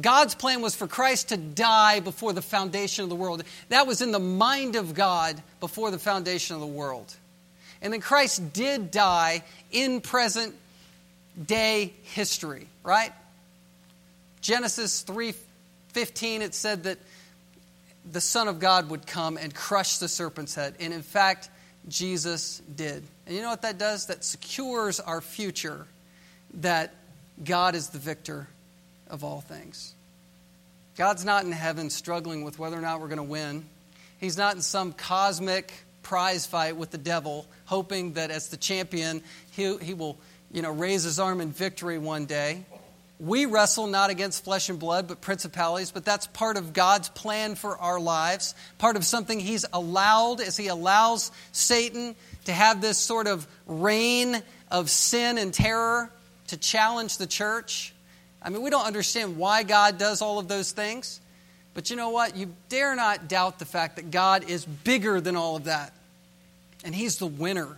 God's 0.00 0.36
plan 0.36 0.62
was 0.62 0.76
for 0.76 0.86
Christ 0.86 1.30
to 1.30 1.36
die 1.36 1.98
before 1.98 2.32
the 2.32 2.42
foundation 2.42 3.02
of 3.02 3.08
the 3.08 3.16
world. 3.16 3.42
That 3.70 3.88
was 3.88 4.02
in 4.02 4.12
the 4.12 4.20
mind 4.20 4.76
of 4.76 4.94
God 4.94 5.42
before 5.58 5.90
the 5.90 5.98
foundation 5.98 6.54
of 6.54 6.60
the 6.60 6.66
world. 6.68 7.14
And 7.82 7.92
then 7.92 8.00
Christ 8.00 8.52
did 8.52 8.90
die 8.90 9.42
in 9.70 10.00
present 10.00 10.54
day 11.46 11.92
history, 12.02 12.66
right? 12.82 13.12
Genesis 14.40 15.02
3:15 15.02 16.42
it 16.42 16.54
said 16.54 16.84
that 16.84 16.98
the 18.10 18.20
son 18.20 18.48
of 18.48 18.58
God 18.58 18.90
would 18.90 19.06
come 19.06 19.36
and 19.36 19.54
crush 19.54 19.98
the 19.98 20.08
serpent's 20.08 20.54
head. 20.54 20.74
And 20.80 20.92
in 20.92 21.02
fact, 21.02 21.50
Jesus 21.88 22.60
did. 22.74 23.02
And 23.26 23.34
you 23.34 23.42
know 23.42 23.50
what 23.50 23.62
that 23.62 23.78
does? 23.78 24.06
That 24.06 24.24
secures 24.24 25.00
our 25.00 25.20
future 25.20 25.86
that 26.54 26.94
God 27.44 27.74
is 27.74 27.90
the 27.90 27.98
victor 27.98 28.48
of 29.08 29.24
all 29.24 29.40
things. 29.40 29.94
God's 30.96 31.24
not 31.24 31.44
in 31.44 31.52
heaven 31.52 31.90
struggling 31.90 32.42
with 32.42 32.58
whether 32.58 32.76
or 32.76 32.80
not 32.80 33.00
we're 33.00 33.08
going 33.08 33.18
to 33.18 33.22
win. 33.22 33.64
He's 34.18 34.36
not 34.36 34.56
in 34.56 34.62
some 34.62 34.92
cosmic 34.92 35.72
prize 36.02 36.46
fight 36.46 36.76
with 36.76 36.90
the 36.90 36.98
devil, 36.98 37.46
hoping 37.68 38.14
that 38.14 38.30
as 38.30 38.48
the 38.48 38.56
champion, 38.56 39.22
he, 39.50 39.76
he 39.78 39.92
will 39.92 40.18
you 40.50 40.62
know, 40.62 40.72
raise 40.72 41.02
his 41.02 41.18
arm 41.18 41.42
in 41.42 41.52
victory 41.52 41.98
one 41.98 42.24
day. 42.24 42.64
We 43.20 43.44
wrestle 43.44 43.88
not 43.88 44.08
against 44.08 44.44
flesh 44.44 44.70
and 44.70 44.78
blood, 44.78 45.06
but 45.06 45.20
principalities, 45.20 45.90
but 45.90 46.04
that's 46.04 46.26
part 46.28 46.56
of 46.56 46.72
God's 46.72 47.10
plan 47.10 47.56
for 47.56 47.76
our 47.76 48.00
lives, 48.00 48.54
part 48.78 48.96
of 48.96 49.04
something 49.04 49.38
He's 49.38 49.66
allowed 49.70 50.40
as 50.40 50.56
He 50.56 50.68
allows 50.68 51.30
Satan 51.52 52.16
to 52.46 52.52
have 52.52 52.80
this 52.80 52.96
sort 52.96 53.26
of 53.26 53.46
reign 53.66 54.40
of 54.70 54.88
sin 54.88 55.36
and 55.36 55.52
terror 55.52 56.10
to 56.46 56.56
challenge 56.56 57.18
the 57.18 57.26
church. 57.26 57.92
I 58.40 58.48
mean, 58.48 58.62
we 58.62 58.70
don't 58.70 58.86
understand 58.86 59.36
why 59.36 59.62
God 59.64 59.98
does 59.98 60.22
all 60.22 60.38
of 60.38 60.48
those 60.48 60.72
things, 60.72 61.20
but 61.74 61.90
you 61.90 61.96
know 61.96 62.10
what? 62.10 62.34
You 62.34 62.54
dare 62.70 62.96
not 62.96 63.28
doubt 63.28 63.58
the 63.58 63.66
fact 63.66 63.96
that 63.96 64.10
God 64.10 64.48
is 64.48 64.64
bigger 64.64 65.20
than 65.20 65.36
all 65.36 65.56
of 65.56 65.64
that 65.64 65.92
and 66.84 66.94
he's 66.94 67.18
the 67.18 67.26
winner. 67.26 67.76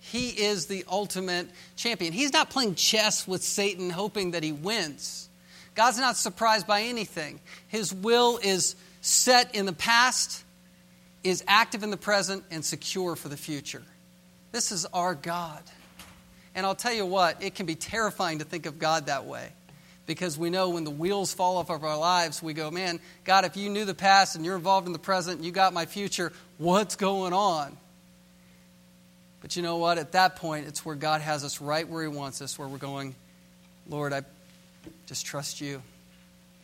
He 0.00 0.30
is 0.30 0.66
the 0.66 0.84
ultimate 0.90 1.48
champion. 1.76 2.12
He's 2.12 2.32
not 2.32 2.50
playing 2.50 2.74
chess 2.74 3.26
with 3.26 3.42
Satan 3.42 3.90
hoping 3.90 4.32
that 4.32 4.42
he 4.42 4.52
wins. 4.52 5.28
God's 5.74 5.98
not 5.98 6.16
surprised 6.16 6.66
by 6.66 6.82
anything. 6.82 7.40
His 7.68 7.94
will 7.94 8.38
is 8.42 8.74
set 9.00 9.54
in 9.54 9.64
the 9.64 9.72
past, 9.72 10.42
is 11.24 11.44
active 11.46 11.82
in 11.82 11.90
the 11.90 11.96
present, 11.96 12.44
and 12.50 12.64
secure 12.64 13.16
for 13.16 13.28
the 13.28 13.36
future. 13.36 13.82
This 14.50 14.72
is 14.72 14.86
our 14.86 15.14
God. 15.14 15.62
And 16.54 16.66
I'll 16.66 16.74
tell 16.74 16.92
you 16.92 17.06
what, 17.06 17.42
it 17.42 17.54
can 17.54 17.64
be 17.64 17.74
terrifying 17.74 18.40
to 18.40 18.44
think 18.44 18.66
of 18.66 18.78
God 18.78 19.06
that 19.06 19.24
way 19.24 19.50
because 20.06 20.36
we 20.36 20.50
know 20.50 20.70
when 20.70 20.84
the 20.84 20.90
wheels 20.90 21.32
fall 21.32 21.56
off 21.56 21.70
of 21.70 21.84
our 21.84 21.96
lives, 21.96 22.42
we 22.42 22.52
go, 22.52 22.70
man, 22.70 23.00
God, 23.24 23.44
if 23.44 23.56
you 23.56 23.70
knew 23.70 23.84
the 23.84 23.94
past 23.94 24.36
and 24.36 24.44
you're 24.44 24.56
involved 24.56 24.86
in 24.86 24.92
the 24.92 24.98
present 24.98 25.36
and 25.36 25.46
you 25.46 25.52
got 25.52 25.72
my 25.72 25.86
future, 25.86 26.32
what's 26.58 26.96
going 26.96 27.32
on? 27.32 27.76
But 29.42 29.56
you 29.56 29.62
know 29.62 29.76
what? 29.76 29.98
At 29.98 30.12
that 30.12 30.36
point, 30.36 30.68
it's 30.68 30.84
where 30.84 30.94
God 30.94 31.20
has 31.20 31.44
us 31.44 31.60
right 31.60 31.86
where 31.86 32.02
He 32.02 32.08
wants 32.08 32.40
us, 32.40 32.58
where 32.58 32.68
we're 32.68 32.78
going, 32.78 33.14
Lord, 33.88 34.12
I 34.12 34.22
just 35.06 35.26
trust 35.26 35.60
you. 35.60 35.82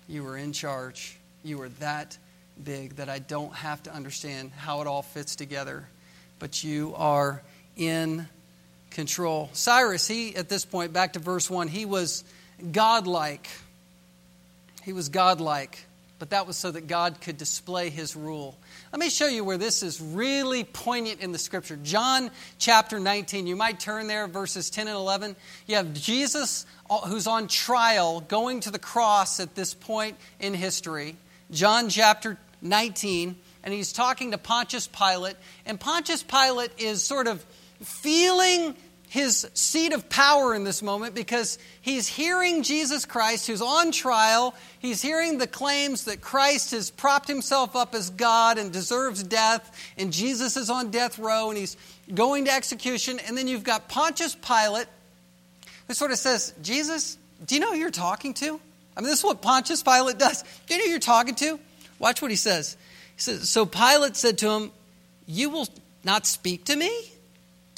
You 0.08 0.26
are 0.28 0.38
in 0.38 0.52
charge. 0.52 1.18
You 1.44 1.60
are 1.62 1.68
that 1.80 2.16
big 2.62 2.96
that 2.96 3.08
I 3.08 3.18
don't 3.18 3.52
have 3.52 3.82
to 3.82 3.94
understand 3.94 4.52
how 4.52 4.80
it 4.80 4.86
all 4.86 5.02
fits 5.02 5.36
together, 5.36 5.86
but 6.38 6.64
you 6.64 6.94
are 6.96 7.42
in 7.76 8.28
control. 8.90 9.50
Cyrus, 9.52 10.06
he, 10.06 10.34
at 10.36 10.48
this 10.48 10.64
point, 10.64 10.92
back 10.92 11.14
to 11.14 11.18
verse 11.18 11.50
1, 11.50 11.68
he 11.68 11.84
was 11.84 12.24
godlike. 12.72 13.48
He 14.84 14.92
was 14.92 15.08
godlike, 15.08 15.84
but 16.18 16.30
that 16.30 16.46
was 16.46 16.56
so 16.56 16.70
that 16.70 16.86
God 16.86 17.20
could 17.20 17.36
display 17.36 17.90
his 17.90 18.16
rule. 18.16 18.56
Let 18.92 18.98
me 18.98 19.10
show 19.10 19.26
you 19.26 19.44
where 19.44 19.58
this 19.58 19.82
is 19.82 20.00
really 20.00 20.64
poignant 20.64 21.20
in 21.20 21.32
the 21.32 21.38
scripture. 21.38 21.76
John 21.76 22.30
chapter 22.58 22.98
19. 22.98 23.46
You 23.46 23.56
might 23.56 23.78
turn 23.78 24.06
there, 24.06 24.26
verses 24.26 24.70
10 24.70 24.88
and 24.88 24.96
11. 24.96 25.36
You 25.66 25.76
have 25.76 25.92
Jesus 25.92 26.66
uh, 26.90 27.00
who's 27.00 27.26
on 27.26 27.46
trial 27.46 28.20
going 28.20 28.60
to 28.60 28.70
the 28.70 28.78
cross 28.78 29.38
at 29.38 29.54
this 29.54 29.74
point 29.74 30.16
in 30.40 30.54
history. 30.54 31.16
John 31.50 31.88
chapter 31.88 32.36
19. 32.62 33.36
And 33.64 33.74
he's 33.74 33.92
talking 33.92 34.30
to 34.30 34.38
Pontius 34.38 34.88
Pilate. 34.88 35.36
And 35.66 35.78
Pontius 35.78 36.22
Pilate 36.22 36.72
is 36.78 37.02
sort 37.02 37.26
of 37.26 37.44
feeling 37.82 38.74
his 39.08 39.48
seat 39.54 39.94
of 39.94 40.08
power 40.10 40.54
in 40.54 40.64
this 40.64 40.82
moment 40.82 41.14
because 41.14 41.58
he's 41.80 42.06
hearing 42.06 42.62
Jesus 42.62 43.06
Christ, 43.06 43.46
who's 43.46 43.62
on 43.62 43.90
trial. 43.90 44.54
He's 44.80 45.00
hearing 45.00 45.38
the 45.38 45.46
claims 45.46 46.04
that 46.04 46.20
Christ 46.20 46.72
has 46.72 46.90
propped 46.90 47.26
himself 47.26 47.74
up 47.74 47.94
as 47.94 48.10
God 48.10 48.58
and 48.58 48.70
deserves 48.70 49.22
death, 49.22 49.92
and 49.96 50.12
Jesus 50.12 50.56
is 50.56 50.68
on 50.68 50.90
death 50.90 51.18
row 51.18 51.48
and 51.48 51.58
he's 51.58 51.76
going 52.14 52.44
to 52.44 52.52
execution. 52.52 53.18
And 53.26 53.36
then 53.36 53.48
you've 53.48 53.64
got 53.64 53.88
Pontius 53.88 54.34
Pilate, 54.34 54.86
who 55.86 55.94
sort 55.94 56.10
of 56.10 56.18
says, 56.18 56.52
Jesus, 56.62 57.16
do 57.46 57.54
you 57.54 57.62
know 57.62 57.72
who 57.72 57.78
you're 57.78 57.90
talking 57.90 58.34
to? 58.34 58.60
I 58.96 59.00
mean, 59.00 59.08
this 59.08 59.20
is 59.20 59.24
what 59.24 59.40
Pontius 59.40 59.82
Pilate 59.82 60.18
does. 60.18 60.42
Do 60.66 60.74
you 60.74 60.80
know 60.80 60.84
who 60.84 60.90
you're 60.90 60.98
talking 60.98 61.34
to? 61.36 61.58
Watch 61.98 62.20
what 62.20 62.30
he 62.30 62.36
says. 62.36 62.76
He 63.16 63.22
says, 63.22 63.48
So 63.48 63.64
Pilate 63.64 64.16
said 64.16 64.38
to 64.38 64.50
him, 64.50 64.72
You 65.26 65.48
will 65.48 65.68
not 66.04 66.26
speak 66.26 66.66
to 66.66 66.76
me? 66.76 67.12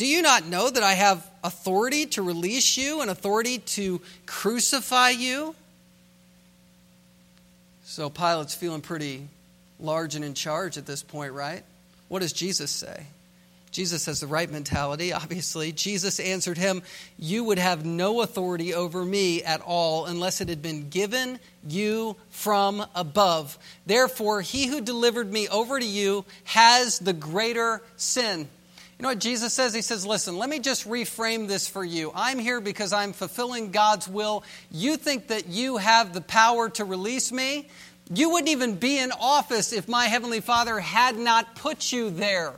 Do 0.01 0.07
you 0.07 0.23
not 0.23 0.47
know 0.47 0.71
that 0.71 0.83
I 0.83 0.95
have 0.95 1.31
authority 1.45 2.07
to 2.07 2.23
release 2.23 2.79
you 2.79 3.03
and 3.03 3.11
authority 3.11 3.59
to 3.59 4.01
crucify 4.25 5.11
you? 5.11 5.55
So 7.85 8.09
Pilate's 8.09 8.55
feeling 8.55 8.81
pretty 8.81 9.29
large 9.79 10.15
and 10.15 10.25
in 10.25 10.33
charge 10.33 10.79
at 10.79 10.87
this 10.87 11.03
point, 11.03 11.35
right? 11.35 11.63
What 12.09 12.21
does 12.21 12.33
Jesus 12.33 12.71
say? 12.71 13.09
Jesus 13.73 14.07
has 14.07 14.21
the 14.21 14.27
right 14.27 14.51
mentality, 14.51 15.13
obviously. 15.13 15.71
Jesus 15.71 16.19
answered 16.19 16.57
him, 16.57 16.83
You 17.19 17.45
would 17.45 17.59
have 17.59 17.85
no 17.85 18.23
authority 18.23 18.73
over 18.73 19.05
me 19.05 19.43
at 19.43 19.61
all 19.61 20.07
unless 20.07 20.41
it 20.41 20.49
had 20.49 20.63
been 20.63 20.89
given 20.89 21.39
you 21.69 22.17
from 22.31 22.87
above. 22.95 23.59
Therefore, 23.85 24.41
he 24.41 24.67
who 24.67 24.81
delivered 24.81 25.31
me 25.31 25.47
over 25.49 25.79
to 25.79 25.85
you 25.85 26.25
has 26.45 27.01
the 27.01 27.13
greater 27.13 27.83
sin. 27.99 28.49
You 29.01 29.05
know 29.05 29.09
what 29.13 29.19
Jesus 29.21 29.55
says? 29.55 29.73
He 29.73 29.81
says, 29.81 30.05
Listen, 30.05 30.37
let 30.37 30.51
me 30.51 30.59
just 30.59 30.87
reframe 30.87 31.49
this 31.49 31.67
for 31.67 31.83
you. 31.83 32.13
I'm 32.15 32.39
here 32.39 32.61
because 32.61 32.93
I'm 32.93 33.15
fulfilling 33.15 33.71
God's 33.71 34.07
will. 34.07 34.45
You 34.71 34.99
think 34.99 35.29
that 35.29 35.49
you 35.49 35.79
have 35.79 36.13
the 36.13 36.21
power 36.21 36.69
to 36.69 36.85
release 36.85 37.33
me? 37.33 37.69
You 38.13 38.29
wouldn't 38.29 38.51
even 38.51 38.75
be 38.75 38.99
in 38.99 39.11
office 39.11 39.73
if 39.73 39.89
my 39.89 40.05
Heavenly 40.05 40.41
Father 40.41 40.79
had 40.79 41.17
not 41.17 41.57
put 41.57 41.91
you 41.93 42.11
there. 42.11 42.53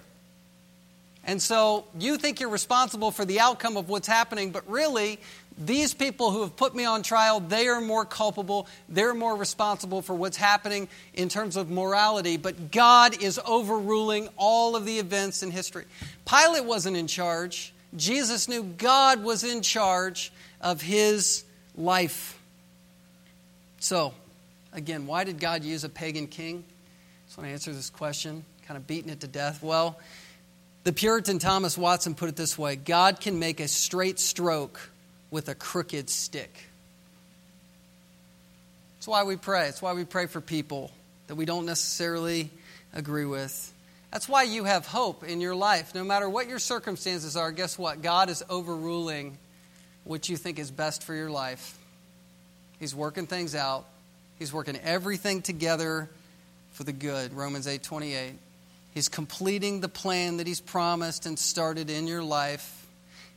And 1.22 1.40
so 1.40 1.84
you 1.96 2.16
think 2.16 2.40
you're 2.40 2.48
responsible 2.48 3.12
for 3.12 3.24
the 3.24 3.38
outcome 3.38 3.76
of 3.76 3.88
what's 3.88 4.08
happening, 4.08 4.50
but 4.50 4.68
really, 4.68 5.20
these 5.58 5.92
people 5.94 6.30
who 6.30 6.42
have 6.42 6.56
put 6.56 6.74
me 6.74 6.84
on 6.84 7.02
trial, 7.02 7.40
they 7.40 7.68
are 7.68 7.80
more 7.80 8.04
culpable. 8.04 8.66
They're 8.88 9.14
more 9.14 9.36
responsible 9.36 10.02
for 10.02 10.14
what's 10.14 10.36
happening 10.36 10.88
in 11.14 11.28
terms 11.28 11.56
of 11.56 11.70
morality. 11.70 12.36
But 12.36 12.70
God 12.70 13.22
is 13.22 13.40
overruling 13.44 14.28
all 14.36 14.76
of 14.76 14.84
the 14.84 14.98
events 14.98 15.42
in 15.42 15.50
history. 15.50 15.84
Pilate 16.26 16.64
wasn't 16.64 16.96
in 16.96 17.06
charge. 17.06 17.72
Jesus 17.96 18.48
knew 18.48 18.62
God 18.62 19.22
was 19.22 19.44
in 19.44 19.62
charge 19.62 20.32
of 20.60 20.80
his 20.80 21.44
life. 21.76 22.38
So, 23.78 24.14
again, 24.72 25.06
why 25.06 25.24
did 25.24 25.38
God 25.38 25.64
use 25.64 25.84
a 25.84 25.88
pagan 25.88 26.28
king? 26.28 26.64
I 26.64 27.26
just 27.26 27.38
want 27.38 27.48
to 27.48 27.52
answer 27.52 27.72
this 27.72 27.90
question, 27.90 28.44
kind 28.66 28.76
of 28.78 28.86
beating 28.86 29.10
it 29.10 29.20
to 29.20 29.26
death. 29.26 29.62
Well, 29.62 29.98
the 30.84 30.92
Puritan 30.92 31.38
Thomas 31.38 31.76
Watson 31.76 32.14
put 32.14 32.28
it 32.28 32.36
this 32.36 32.56
way 32.56 32.76
God 32.76 33.20
can 33.20 33.38
make 33.38 33.60
a 33.60 33.68
straight 33.68 34.18
stroke 34.18 34.91
with 35.32 35.48
a 35.48 35.54
crooked 35.56 36.08
stick. 36.08 36.54
That's 38.96 39.08
why 39.08 39.24
we 39.24 39.36
pray. 39.36 39.66
It's 39.66 39.82
why 39.82 39.94
we 39.94 40.04
pray 40.04 40.26
for 40.26 40.40
people 40.40 40.92
that 41.26 41.34
we 41.34 41.46
don't 41.46 41.66
necessarily 41.66 42.50
agree 42.92 43.24
with. 43.24 43.72
That's 44.12 44.28
why 44.28 44.42
you 44.42 44.64
have 44.64 44.86
hope 44.86 45.24
in 45.24 45.40
your 45.40 45.54
life. 45.54 45.94
No 45.94 46.04
matter 46.04 46.28
what 46.28 46.48
your 46.48 46.58
circumstances 46.58 47.34
are, 47.34 47.50
guess 47.50 47.78
what? 47.78 48.02
God 48.02 48.28
is 48.28 48.44
overruling 48.48 49.38
what 50.04 50.28
you 50.28 50.36
think 50.36 50.58
is 50.58 50.70
best 50.70 51.02
for 51.02 51.14
your 51.14 51.30
life. 51.30 51.78
He's 52.78 52.94
working 52.94 53.26
things 53.26 53.54
out. 53.54 53.86
He's 54.38 54.52
working 54.52 54.76
everything 54.84 55.40
together 55.40 56.10
for 56.72 56.84
the 56.84 56.92
good. 56.92 57.32
Romans 57.32 57.66
8:28. 57.66 58.34
He's 58.92 59.08
completing 59.08 59.80
the 59.80 59.88
plan 59.88 60.36
that 60.36 60.46
he's 60.46 60.60
promised 60.60 61.24
and 61.24 61.38
started 61.38 61.88
in 61.88 62.06
your 62.06 62.22
life. 62.22 62.81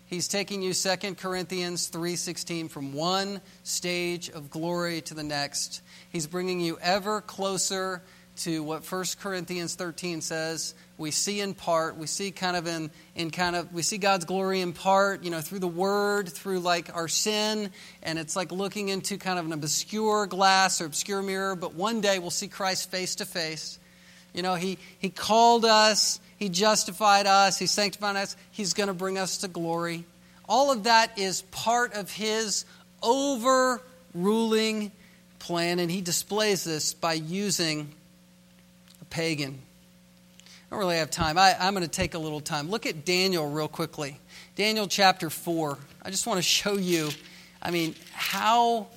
He's 0.07 0.27
taking 0.27 0.61
you 0.61 0.73
2 0.73 1.15
Corinthians 1.17 1.87
3:16 1.87 2.69
from 2.69 2.93
one 2.93 3.41
stage 3.63 4.29
of 4.29 4.51
glory 4.51 5.01
to 5.01 5.15
the 5.15 5.23
next. 5.23 5.81
He's 6.09 6.27
bringing 6.27 6.59
you 6.59 6.77
ever 6.79 7.21
closer 7.21 8.03
to 8.37 8.61
what 8.61 8.89
1 8.89 9.05
Corinthians 9.19 9.75
13 9.75 10.21
says. 10.21 10.75
We 10.97 11.11
see 11.11 11.41
in 11.41 11.53
part, 11.53 11.97
we 11.97 12.05
see 12.05 12.31
kind 12.31 12.55
of 12.55 12.67
in, 12.67 12.91
in 13.15 13.31
kind 13.31 13.55
of, 13.55 13.73
we 13.73 13.81
see 13.81 13.97
God's 13.97 14.25
glory 14.25 14.61
in 14.61 14.73
part, 14.73 15.23
you 15.23 15.31
know, 15.31 15.41
through 15.41 15.59
the 15.59 15.67
word, 15.67 16.29
through 16.29 16.59
like 16.59 16.93
our 16.93 17.07
sin, 17.07 17.71
and 18.03 18.19
it's 18.19 18.35
like 18.35 18.51
looking 18.51 18.89
into 18.89 19.17
kind 19.17 19.39
of 19.39 19.45
an 19.45 19.53
obscure 19.53 20.27
glass 20.27 20.81
or 20.81 20.85
obscure 20.85 21.21
mirror, 21.21 21.55
but 21.55 21.73
one 21.73 22.01
day 22.01 22.19
we'll 22.19 22.29
see 22.29 22.47
Christ 22.47 22.91
face 22.91 23.15
to 23.15 23.25
face. 23.25 23.79
You 24.33 24.41
know, 24.41 24.55
he, 24.55 24.77
he 24.99 25.09
called 25.09 25.63
us, 25.63 26.19
He 26.37 26.49
justified 26.49 27.27
us, 27.27 27.57
He 27.57 27.67
sanctified 27.67 28.15
us, 28.15 28.35
He's 28.51 28.73
going 28.73 28.87
to 28.87 28.93
bring 28.93 29.17
us 29.17 29.37
to 29.37 29.47
glory. 29.47 30.05
All 30.47 30.71
of 30.71 30.83
that 30.83 31.17
is 31.17 31.41
part 31.43 31.93
of 31.93 32.11
His 32.11 32.65
overruling 33.01 34.91
plan, 35.39 35.79
and 35.79 35.89
He 35.89 36.01
displays 36.01 36.63
this 36.63 36.93
by 36.93 37.13
using 37.13 37.91
a 39.01 39.05
pagan. 39.05 39.59
I 40.47 40.49
don't 40.71 40.79
really 40.79 40.97
have 40.97 41.11
time. 41.11 41.37
I, 41.37 41.55
I'm 41.59 41.73
going 41.73 41.85
to 41.85 41.89
take 41.89 42.15
a 42.15 42.19
little 42.19 42.41
time. 42.41 42.69
Look 42.69 42.85
at 42.85 43.05
Daniel 43.05 43.49
real 43.49 43.67
quickly. 43.67 44.19
Daniel 44.55 44.87
chapter 44.87 45.29
4. 45.29 45.77
I 46.01 46.09
just 46.09 46.27
want 46.27 46.37
to 46.37 46.43
show 46.43 46.73
you, 46.73 47.09
I 47.61 47.71
mean, 47.71 47.95
how, 48.11 48.87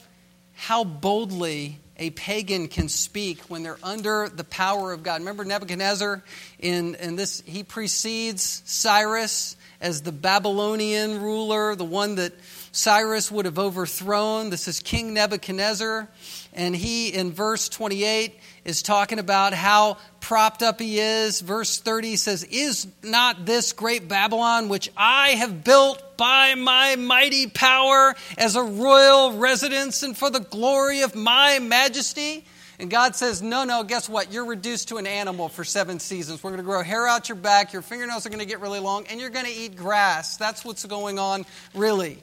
how 0.55 0.84
boldly 0.84 1.78
a 1.99 2.11
pagan 2.11 2.68
can 2.68 2.88
speak 2.88 3.40
when 3.42 3.62
they're 3.62 3.78
under 3.82 4.28
the 4.28 4.44
power 4.44 4.92
of 4.92 5.03
God. 5.03 5.20
Remember 5.20 5.44
Nebuchadnezzar 5.44 6.22
in, 6.59 6.94
in 6.96 7.16
this, 7.16 7.42
he 7.44 7.62
precedes 7.62 8.62
Cyrus 8.64 9.57
as 9.80 10.03
the 10.03 10.12
Babylonian 10.12 11.20
ruler, 11.20 11.74
the 11.74 11.84
one 11.84 12.16
that 12.16 12.32
Cyrus 12.72 13.30
would 13.30 13.44
have 13.44 13.59
overthrown. 13.59 14.51
This 14.51 14.68
is 14.68 14.80
King 14.80 15.14
Nebuchadnezzar. 15.14 16.09
And 16.53 16.74
he, 16.74 17.09
in 17.09 17.32
verse 17.32 17.68
28, 17.68 18.38
is 18.64 18.82
talking 18.82 19.18
about 19.18 19.53
how 19.53 19.99
propped 20.29 20.62
up 20.62 20.79
he 20.79 21.01
is. 21.01 21.41
Verse 21.41 21.79
30 21.79 22.16
says, 22.16 22.45
Is 22.45 22.87
not 23.03 23.47
this 23.47 23.72
great 23.72 24.09
Babylon, 24.09 24.68
which 24.68 24.91
I 24.95 25.31
have 25.31 25.64
built 25.64 26.18
by 26.18 26.55
my 26.55 26.97
mighty 26.97 27.47
power 27.47 28.14
as 28.37 28.55
a 28.55 28.62
royal 28.62 29.39
residence 29.39 30.03
and 30.03 30.14
for 30.14 30.29
the 30.29 30.41
glory 30.41 31.01
of 31.01 31.14
my 31.14 31.61
majesty? 31.61 32.45
And 32.79 32.91
God 32.91 33.16
says, 33.16 33.41
No, 33.41 33.64
no, 33.64 33.85
guess 33.85 34.07
what? 34.07 34.31
You're 34.31 34.45
reduced 34.45 34.89
to 34.89 34.99
an 34.99 35.07
animal 35.07 35.49
for 35.49 35.64
seven 35.64 35.99
seasons. 35.99 36.45
We're 36.45 36.51
going 36.51 36.59
to 36.59 36.62
grow 36.62 36.83
hair 36.83 37.09
out 37.09 37.31
your 37.31 37.37
back, 37.37 37.72
your 37.72 37.81
fingernails 37.81 38.26
are 38.26 38.29
going 38.29 38.41
to 38.41 38.47
get 38.47 38.61
really 38.61 38.81
long, 38.81 39.07
and 39.07 39.18
you're 39.18 39.31
going 39.31 39.47
to 39.47 39.51
eat 39.51 39.76
grass. 39.76 40.37
That's 40.37 40.62
what's 40.62 40.85
going 40.85 41.18
on, 41.18 41.47
really. 41.74 42.18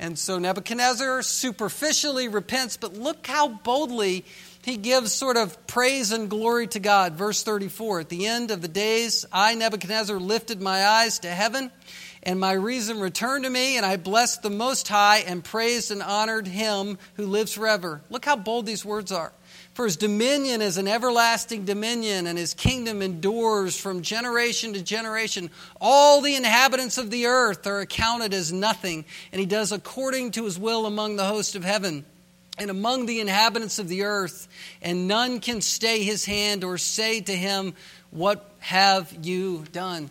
And 0.00 0.18
so 0.18 0.38
Nebuchadnezzar 0.38 1.22
superficially 1.22 2.26
repents, 2.26 2.76
but 2.76 2.94
look 2.94 3.24
how 3.24 3.46
boldly 3.48 4.24
he 4.64 4.78
gives 4.78 5.12
sort 5.12 5.36
of 5.36 5.66
praise 5.66 6.10
and 6.10 6.30
glory 6.30 6.66
to 6.68 6.80
God. 6.80 7.14
Verse 7.14 7.42
34 7.42 8.00
At 8.00 8.08
the 8.08 8.26
end 8.26 8.50
of 8.50 8.62
the 8.62 8.68
days, 8.68 9.26
I, 9.30 9.54
Nebuchadnezzar, 9.54 10.18
lifted 10.18 10.62
my 10.62 10.86
eyes 10.86 11.18
to 11.20 11.28
heaven, 11.28 11.70
and 12.22 12.40
my 12.40 12.52
reason 12.52 12.98
returned 12.98 13.44
to 13.44 13.50
me, 13.50 13.76
and 13.76 13.84
I 13.84 13.98
blessed 13.98 14.42
the 14.42 14.48
Most 14.50 14.88
High 14.88 15.18
and 15.18 15.44
praised 15.44 15.90
and 15.90 16.02
honored 16.02 16.46
him 16.46 16.96
who 17.14 17.26
lives 17.26 17.52
forever. 17.52 18.00
Look 18.08 18.24
how 18.24 18.36
bold 18.36 18.64
these 18.64 18.86
words 18.86 19.12
are. 19.12 19.32
For 19.74 19.84
his 19.84 19.98
dominion 19.98 20.62
is 20.62 20.78
an 20.78 20.88
everlasting 20.88 21.66
dominion, 21.66 22.26
and 22.26 22.38
his 22.38 22.54
kingdom 22.54 23.02
endures 23.02 23.78
from 23.78 24.00
generation 24.00 24.72
to 24.72 24.82
generation. 24.82 25.50
All 25.78 26.22
the 26.22 26.36
inhabitants 26.36 26.96
of 26.96 27.10
the 27.10 27.26
earth 27.26 27.66
are 27.66 27.80
accounted 27.80 28.32
as 28.32 28.50
nothing, 28.50 29.04
and 29.30 29.40
he 29.40 29.46
does 29.46 29.72
according 29.72 30.30
to 30.32 30.44
his 30.44 30.58
will 30.58 30.86
among 30.86 31.16
the 31.16 31.26
host 31.26 31.54
of 31.54 31.64
heaven 31.64 32.06
and 32.58 32.70
among 32.70 33.06
the 33.06 33.20
inhabitants 33.20 33.78
of 33.78 33.88
the 33.88 34.04
earth, 34.04 34.48
and 34.80 35.08
none 35.08 35.40
can 35.40 35.60
stay 35.60 36.02
his 36.02 36.24
hand 36.24 36.64
or 36.64 36.78
say 36.78 37.20
to 37.20 37.32
him, 37.32 37.74
What 38.10 38.50
have 38.60 39.14
you 39.22 39.64
done? 39.72 40.10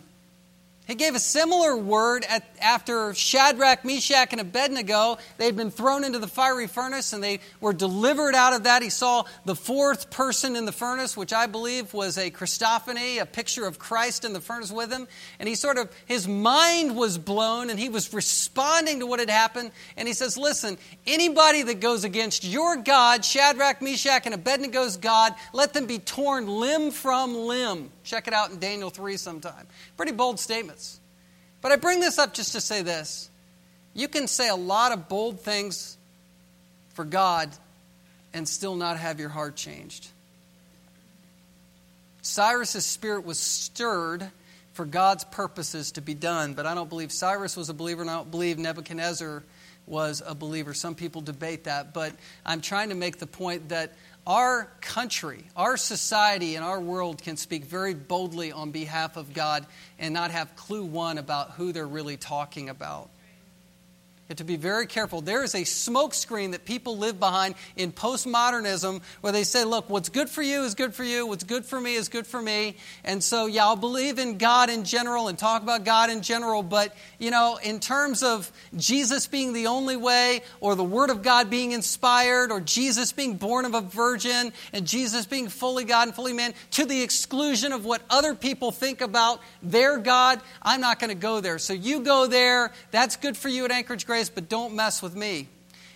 He 0.86 0.96
gave 0.96 1.14
a 1.14 1.18
similar 1.18 1.74
word 1.74 2.26
at, 2.28 2.44
after 2.60 3.14
Shadrach, 3.14 3.86
Meshach, 3.86 4.32
and 4.32 4.40
Abednego. 4.40 5.16
They'd 5.38 5.56
been 5.56 5.70
thrown 5.70 6.04
into 6.04 6.18
the 6.18 6.28
fiery 6.28 6.66
furnace 6.66 7.14
and 7.14 7.24
they 7.24 7.40
were 7.58 7.72
delivered 7.72 8.34
out 8.34 8.52
of 8.52 8.64
that. 8.64 8.82
He 8.82 8.90
saw 8.90 9.24
the 9.46 9.54
fourth 9.54 10.10
person 10.10 10.56
in 10.56 10.66
the 10.66 10.72
furnace, 10.72 11.16
which 11.16 11.32
I 11.32 11.46
believe 11.46 11.94
was 11.94 12.18
a 12.18 12.30
Christophany, 12.30 13.18
a 13.18 13.24
picture 13.24 13.66
of 13.66 13.78
Christ 13.78 14.26
in 14.26 14.34
the 14.34 14.42
furnace 14.42 14.70
with 14.70 14.92
him. 14.92 15.08
And 15.38 15.48
he 15.48 15.54
sort 15.54 15.78
of, 15.78 15.90
his 16.04 16.28
mind 16.28 16.96
was 16.96 17.16
blown 17.16 17.70
and 17.70 17.78
he 17.78 17.88
was 17.88 18.12
responding 18.12 19.00
to 19.00 19.06
what 19.06 19.20
had 19.20 19.30
happened. 19.30 19.70
And 19.96 20.06
he 20.06 20.12
says, 20.12 20.36
Listen, 20.36 20.76
anybody 21.06 21.62
that 21.62 21.80
goes 21.80 22.04
against 22.04 22.44
your 22.44 22.76
God, 22.76 23.24
Shadrach, 23.24 23.80
Meshach, 23.80 24.26
and 24.26 24.34
Abednego's 24.34 24.98
God, 24.98 25.34
let 25.54 25.72
them 25.72 25.86
be 25.86 25.98
torn 25.98 26.46
limb 26.46 26.90
from 26.90 27.34
limb. 27.34 27.90
Check 28.04 28.28
it 28.28 28.34
out 28.34 28.50
in 28.50 28.58
Daniel 28.58 28.90
3 28.90 29.16
sometime. 29.16 29.66
Pretty 29.96 30.12
bold 30.12 30.38
statements. 30.38 31.00
But 31.60 31.72
I 31.72 31.76
bring 31.76 32.00
this 32.00 32.18
up 32.18 32.34
just 32.34 32.52
to 32.52 32.60
say 32.60 32.82
this. 32.82 33.30
You 33.94 34.08
can 34.08 34.28
say 34.28 34.48
a 34.48 34.56
lot 34.56 34.92
of 34.92 35.08
bold 35.08 35.40
things 35.40 35.96
for 36.90 37.04
God 37.04 37.50
and 38.34 38.48
still 38.48 38.76
not 38.76 38.98
have 38.98 39.18
your 39.18 39.28
heart 39.30 39.56
changed. 39.56 40.08
Cyrus's 42.22 42.84
spirit 42.84 43.24
was 43.24 43.38
stirred 43.38 44.30
for 44.72 44.84
God's 44.84 45.24
purposes 45.24 45.92
to 45.92 46.00
be 46.00 46.14
done, 46.14 46.54
but 46.54 46.66
I 46.66 46.74
don't 46.74 46.88
believe 46.88 47.12
Cyrus 47.12 47.56
was 47.56 47.68
a 47.68 47.74
believer, 47.74 48.02
and 48.02 48.10
I 48.10 48.16
don't 48.16 48.30
believe 48.30 48.58
Nebuchadnezzar 48.58 49.42
was 49.86 50.22
a 50.26 50.34
believer. 50.34 50.74
Some 50.74 50.94
people 50.94 51.20
debate 51.20 51.64
that, 51.64 51.94
but 51.94 52.12
I'm 52.44 52.60
trying 52.60 52.88
to 52.88 52.94
make 52.94 53.18
the 53.18 53.26
point 53.26 53.68
that 53.68 53.92
our 54.26 54.70
country, 54.80 55.44
our 55.56 55.76
society, 55.76 56.56
and 56.56 56.64
our 56.64 56.80
world 56.80 57.22
can 57.22 57.36
speak 57.36 57.64
very 57.64 57.94
boldly 57.94 58.52
on 58.52 58.70
behalf 58.70 59.16
of 59.16 59.34
God 59.34 59.66
and 59.98 60.14
not 60.14 60.30
have 60.30 60.56
clue 60.56 60.84
one 60.84 61.18
about 61.18 61.52
who 61.52 61.72
they're 61.72 61.86
really 61.86 62.16
talking 62.16 62.68
about 62.68 63.10
have 64.34 64.38
to 64.38 64.44
be 64.44 64.56
very 64.56 64.86
careful. 64.86 65.20
There 65.20 65.44
is 65.44 65.54
a 65.54 65.60
smokescreen 65.60 66.50
that 66.52 66.64
people 66.64 66.98
live 66.98 67.20
behind 67.20 67.54
in 67.76 67.92
postmodernism 67.92 69.00
where 69.20 69.32
they 69.32 69.44
say, 69.44 69.62
look, 69.62 69.88
what's 69.88 70.08
good 70.08 70.28
for 70.28 70.42
you 70.42 70.62
is 70.64 70.74
good 70.74 70.92
for 70.92 71.04
you, 71.04 71.24
what's 71.24 71.44
good 71.44 71.64
for 71.64 71.80
me 71.80 71.94
is 71.94 72.08
good 72.08 72.26
for 72.26 72.42
me. 72.42 72.76
And 73.04 73.22
so, 73.22 73.46
yeah, 73.46 73.64
I'll 73.64 73.76
believe 73.76 74.18
in 74.18 74.36
God 74.36 74.70
in 74.70 74.82
general 74.82 75.28
and 75.28 75.38
talk 75.38 75.62
about 75.62 75.84
God 75.84 76.10
in 76.10 76.20
general, 76.20 76.64
but, 76.64 76.96
you 77.20 77.30
know, 77.30 77.60
in 77.62 77.78
terms 77.78 78.24
of 78.24 78.50
Jesus 78.74 79.28
being 79.28 79.52
the 79.52 79.68
only 79.68 79.96
way, 79.96 80.42
or 80.58 80.74
the 80.74 80.82
Word 80.82 81.10
of 81.10 81.22
God 81.22 81.48
being 81.48 81.70
inspired, 81.70 82.50
or 82.50 82.60
Jesus 82.60 83.12
being 83.12 83.36
born 83.36 83.64
of 83.64 83.74
a 83.74 83.82
virgin, 83.82 84.52
and 84.72 84.84
Jesus 84.84 85.26
being 85.26 85.48
fully 85.48 85.84
God 85.84 86.08
and 86.08 86.14
fully 86.14 86.32
man, 86.32 86.54
to 86.72 86.84
the 86.84 87.02
exclusion 87.02 87.72
of 87.72 87.84
what 87.84 88.02
other 88.10 88.34
people 88.34 88.72
think 88.72 89.00
about 89.00 89.40
their 89.62 89.96
God, 89.98 90.40
I'm 90.60 90.80
not 90.80 90.98
going 90.98 91.10
to 91.10 91.14
go 91.14 91.40
there. 91.40 91.60
So 91.60 91.72
you 91.72 92.00
go 92.00 92.26
there, 92.26 92.72
that's 92.90 93.14
good 93.14 93.36
for 93.36 93.48
you 93.48 93.64
at 93.64 93.70
Anchorage 93.70 94.06
Grace, 94.06 94.23
but 94.30 94.48
don't 94.48 94.74
mess 94.74 95.02
with 95.02 95.14
me. 95.14 95.48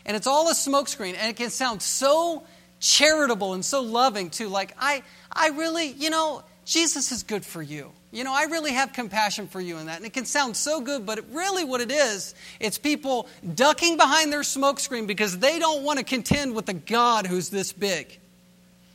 And 0.05 0.16
it's 0.16 0.26
all 0.26 0.49
a 0.49 0.55
smokescreen, 0.55 1.16
and 1.18 1.29
it 1.29 1.37
can 1.37 1.51
sound 1.51 1.83
so 1.83 2.45
charitable 2.81 3.55
and 3.55 3.64
so 3.64 3.83
loving 3.83 4.31
too. 4.31 4.49
Like, 4.49 4.74
I, 4.79 5.03
I 5.33 5.49
really, 5.49 5.89
you 5.89 6.11
know, 6.11 6.43
Jesus 6.64 7.12
is 7.12 7.22
good 7.22 7.45
for 7.45 7.62
you. 7.62 7.93
You 8.11 8.24
know, 8.24 8.35
I 8.35 8.45
really 8.45 8.72
have 8.72 8.93
compassion 8.93 9.49
for 9.49 9.61
you 9.61 9.76
in 9.79 9.87
that. 9.87 9.99
And 9.99 10.07
it 10.07 10.12
can 10.12 10.24
sound 10.24 10.57
so 10.57 10.81
good, 10.81 11.05
but 11.05 11.18
it 11.18 11.24
really 11.31 11.64
what 11.64 11.81
it 11.81 11.91
is, 11.91 12.35
it's 12.59 12.79
people 12.79 13.29
ducking 13.55 13.97
behind 13.97 14.33
their 14.33 14.41
smokescreen 14.41 15.07
because 15.07 15.39
they 15.39 15.59
don't 15.59 15.83
want 15.83 15.99
to 15.99 16.05
contend 16.05 16.55
with 16.55 16.68
a 16.68 16.74
God 16.74 17.26
who's 17.26 17.51
this 17.51 17.72
big. 17.72 18.18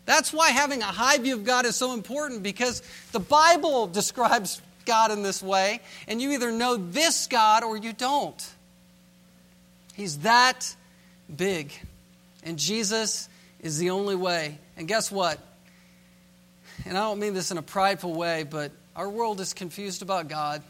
That's 0.06 0.34
why 0.34 0.50
having 0.50 0.82
a 0.82 0.86
high 0.86 1.18
view 1.18 1.36
of 1.36 1.46
God 1.46 1.66
is 1.66 1.76
so 1.76 1.94
important 1.94 2.44
because 2.44 2.82
the 3.12 3.20
Bible 3.20 3.88
describes 3.88 4.62
God 4.86 5.12
in 5.12 5.24
this 5.24 5.42
way, 5.42 5.80
and 6.08 6.22
you 6.22 6.32
either 6.32 6.52
know 6.52 6.76
this 6.76 7.28
God 7.28 7.64
or 7.64 7.78
you 7.78 7.94
don't. 7.94 8.54
He's 9.94 10.20
that 10.20 10.76
big. 11.34 11.72
And 12.44 12.60
Jesus 12.60 13.30
is 13.60 13.78
the 13.78 13.92
only 13.92 14.16
way. 14.16 14.60
And 14.76 14.88
guess 14.88 15.12
what? 15.12 15.40
and 16.86 16.98
I 16.98 17.02
don't 17.02 17.20
mean 17.20 17.34
this 17.34 17.52
in 17.52 17.58
a 17.58 17.64
prideful 17.64 18.14
way, 18.14 18.44
but 18.44 18.72
our 18.96 19.10
world 19.10 19.40
is 19.40 19.54
confused 19.54 20.02
about 20.02 20.28
God. 20.28 20.62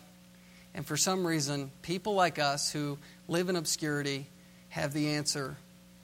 And 0.73 0.85
for 0.85 0.97
some 0.97 1.25
reason, 1.25 1.71
people 1.81 2.15
like 2.15 2.39
us 2.39 2.71
who 2.71 2.97
live 3.27 3.49
in 3.49 3.55
obscurity 3.55 4.27
have 4.69 4.93
the 4.93 5.15
answer 5.15 5.55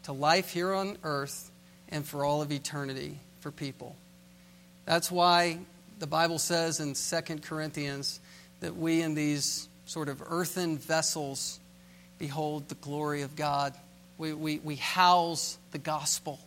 to 0.03 0.13
life 0.13 0.51
here 0.51 0.73
on 0.73 0.97
earth 1.03 1.51
and 1.89 2.05
for 2.05 2.23
all 2.23 2.41
of 2.41 2.51
eternity 2.51 3.19
for 3.39 3.51
people. 3.51 3.95
That's 4.85 5.11
why 5.11 5.59
the 5.99 6.07
Bible 6.07 6.39
says 6.39 6.79
in 6.79 6.93
2 6.93 7.37
Corinthians 7.39 8.19
that 8.59 8.75
we, 8.75 9.01
in 9.01 9.15
these 9.15 9.67
sort 9.85 10.09
of 10.09 10.21
earthen 10.25 10.77
vessels, 10.77 11.59
behold 12.19 12.67
the 12.69 12.75
glory 12.75 13.23
of 13.23 13.35
God. 13.35 13.73
We, 14.17 14.33
we, 14.33 14.59
we 14.59 14.75
house 14.75 15.57
the 15.71 15.77
gospel. 15.77 16.39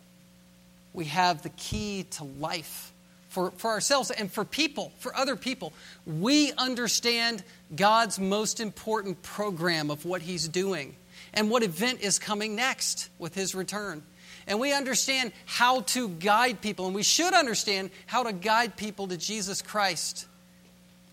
We 0.92 1.06
have 1.06 1.42
the 1.42 1.48
key 1.48 2.04
to 2.12 2.24
life 2.24 2.92
for, 3.30 3.50
for 3.52 3.70
ourselves 3.70 4.10
and 4.10 4.30
for 4.30 4.44
people, 4.44 4.92
for 4.98 5.16
other 5.16 5.36
people. 5.36 5.72
We 6.06 6.52
understand 6.52 7.42
God's 7.74 8.20
most 8.20 8.60
important 8.60 9.22
program 9.22 9.90
of 9.90 10.04
what 10.04 10.20
He's 10.20 10.46
doing 10.46 10.94
and 11.32 11.50
what 11.50 11.62
event 11.62 12.02
is 12.02 12.18
coming 12.18 12.54
next 12.54 13.08
with 13.18 13.34
His 13.34 13.54
return. 13.54 14.02
And 14.46 14.60
we 14.60 14.74
understand 14.74 15.32
how 15.46 15.80
to 15.80 16.08
guide 16.08 16.60
people, 16.60 16.86
and 16.86 16.94
we 16.94 17.04
should 17.04 17.32
understand 17.32 17.90
how 18.06 18.24
to 18.24 18.32
guide 18.32 18.76
people 18.76 19.08
to 19.08 19.16
Jesus 19.16 19.62
Christ. 19.62 20.26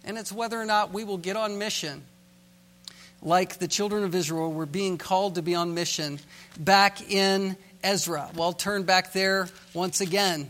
And 0.03 0.17
it's 0.17 0.31
whether 0.31 0.59
or 0.59 0.65
not 0.65 0.91
we 0.91 1.03
will 1.03 1.17
get 1.17 1.37
on 1.37 1.57
mission. 1.57 2.03
Like 3.21 3.57
the 3.57 3.67
children 3.67 4.03
of 4.03 4.15
Israel 4.15 4.51
were 4.51 4.65
being 4.65 4.97
called 4.97 5.35
to 5.35 5.41
be 5.41 5.55
on 5.55 5.73
mission 5.73 6.19
back 6.57 7.11
in 7.11 7.57
Ezra. 7.83 8.29
Well, 8.35 8.53
turn 8.53 8.83
back 8.83 9.13
there 9.13 9.49
once 9.73 10.01
again. 10.01 10.49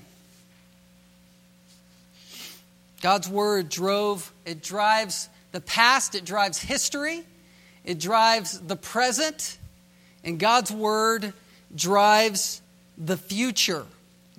God's 3.01 3.29
word 3.29 3.69
drove, 3.69 4.31
it 4.45 4.61
drives 4.61 5.29
the 5.51 5.61
past, 5.61 6.15
it 6.15 6.25
drives 6.25 6.59
history, 6.59 7.23
it 7.85 7.99
drives 7.99 8.59
the 8.59 8.75
present, 8.75 9.57
and 10.23 10.37
God's 10.37 10.71
word 10.71 11.33
drives 11.73 12.61
the 12.97 13.17
future. 13.17 13.85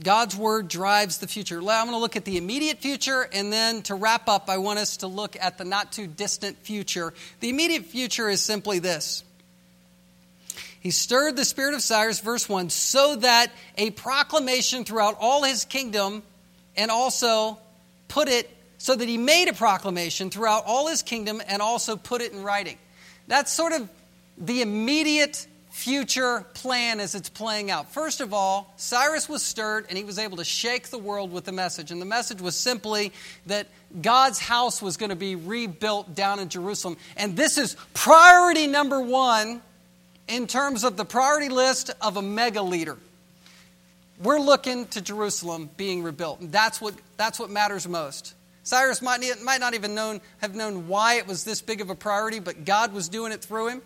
God's 0.03 0.35
word 0.35 0.69
drives 0.69 1.19
the 1.19 1.27
future. 1.27 1.59
I'm 1.59 1.63
going 1.63 1.91
to 1.91 1.99
look 1.99 2.17
at 2.17 2.25
the 2.25 2.37
immediate 2.37 2.79
future, 2.79 3.29
and 3.33 3.53
then 3.53 3.83
to 3.83 3.95
wrap 3.95 4.29
up, 4.29 4.49
I 4.49 4.59
want 4.59 4.79
us 4.79 4.99
to 4.99 5.07
look 5.07 5.37
at 5.41 5.59
the 5.59 5.65
not 5.65 5.93
too 5.93 6.07
distant 6.07 6.57
future. 6.59 7.13
The 7.41 7.51
immediate 7.51 7.85
future 7.85 8.29
is 8.29 8.41
simply 8.41 8.79
this 8.79 9.25
He 10.81 10.91
stirred 10.91 11.37
the 11.37 11.45
spirit 11.45 11.75
of 11.75 11.83
Cyrus, 11.83 12.21
verse 12.21 12.49
1, 12.49 12.71
so 12.71 13.17
that 13.17 13.51
a 13.77 13.91
proclamation 13.91 14.85
throughout 14.85 15.17
all 15.21 15.43
his 15.43 15.65
kingdom 15.65 16.23
and 16.77 16.91
also 16.91 17.59
put 18.09 18.29
it 18.29 18.49
so 18.79 18.97
that 18.97 19.07
he 19.07 19.19
made 19.19 19.49
a 19.49 19.53
proclamation 19.53 20.31
throughout 20.31 20.65
all 20.67 20.87
his 20.87 21.03
kingdom 21.03 21.43
and 21.47 21.61
also 21.61 21.97
put 21.97 22.23
it 22.23 22.33
in 22.33 22.43
writing. 22.43 22.79
That's 23.27 23.53
sort 23.53 23.75
of 23.75 23.89
the 24.39 24.63
immediate 24.63 25.47
future 25.81 26.45
plan 26.53 27.01
as 27.01 27.15
it's 27.15 27.31
playing 27.31 27.71
out. 27.71 27.91
First 27.93 28.21
of 28.21 28.35
all, 28.35 28.73
Cyrus 28.77 29.31
was 29.31 29.43
stirred 29.43 29.87
and 29.89 29.97
he 29.97 30.05
was 30.05 30.19
able 30.19 30.37
to 30.37 30.45
shake 30.45 30.89
the 30.89 30.99
world 30.99 31.33
with 31.33 31.45
the 31.45 31.53
message. 31.53 31.91
And 31.91 32.01
the 32.01 32.07
message 32.07 32.43
was 32.43 32.55
simply 32.55 33.13
that 33.47 33.67
God's 34.03 34.39
house 34.39 34.83
was 34.83 34.99
going 34.99 35.09
to 35.09 35.17
be 35.17 35.37
rebuilt 35.37 36.15
down 36.15 36.39
in 36.39 36.51
Jerusalem. 36.51 36.99
And 37.17 37.35
this 37.35 37.57
is 37.57 37.77
priority 37.95 38.67
number 38.67 39.01
one 39.01 39.63
in 40.29 40.47
terms 40.47 40.85
of 40.85 40.99
the 40.99 41.07
priority 41.07 41.49
list 41.49 41.91
of 42.03 42.19
a 42.19 42.23
mega 42.23 42.61
leader. 42.61 42.99
We're 44.23 44.39
looking 44.39 44.87
to 44.89 45.01
Jerusalem 45.01 45.71
being 45.79 46.03
rebuilt. 46.03 46.41
And 46.41 46.53
that's 46.53 46.79
what, 46.79 46.93
that's 47.17 47.41
what 47.41 47.49
matters 47.49 47.89
most. 47.89 48.35
Cyrus 48.65 49.01
might, 49.01 49.23
might 49.43 49.61
not 49.61 49.73
even 49.73 49.95
known, 49.95 50.21
have 50.43 50.55
known 50.55 50.89
why 50.89 51.15
it 51.15 51.27
was 51.27 51.45
this 51.45 51.63
big 51.63 51.81
of 51.81 51.89
a 51.89 51.95
priority, 51.95 52.39
but 52.39 52.67
God 52.67 52.93
was 52.93 53.09
doing 53.09 53.33
it 53.33 53.41
through 53.41 53.69
him. 53.69 53.83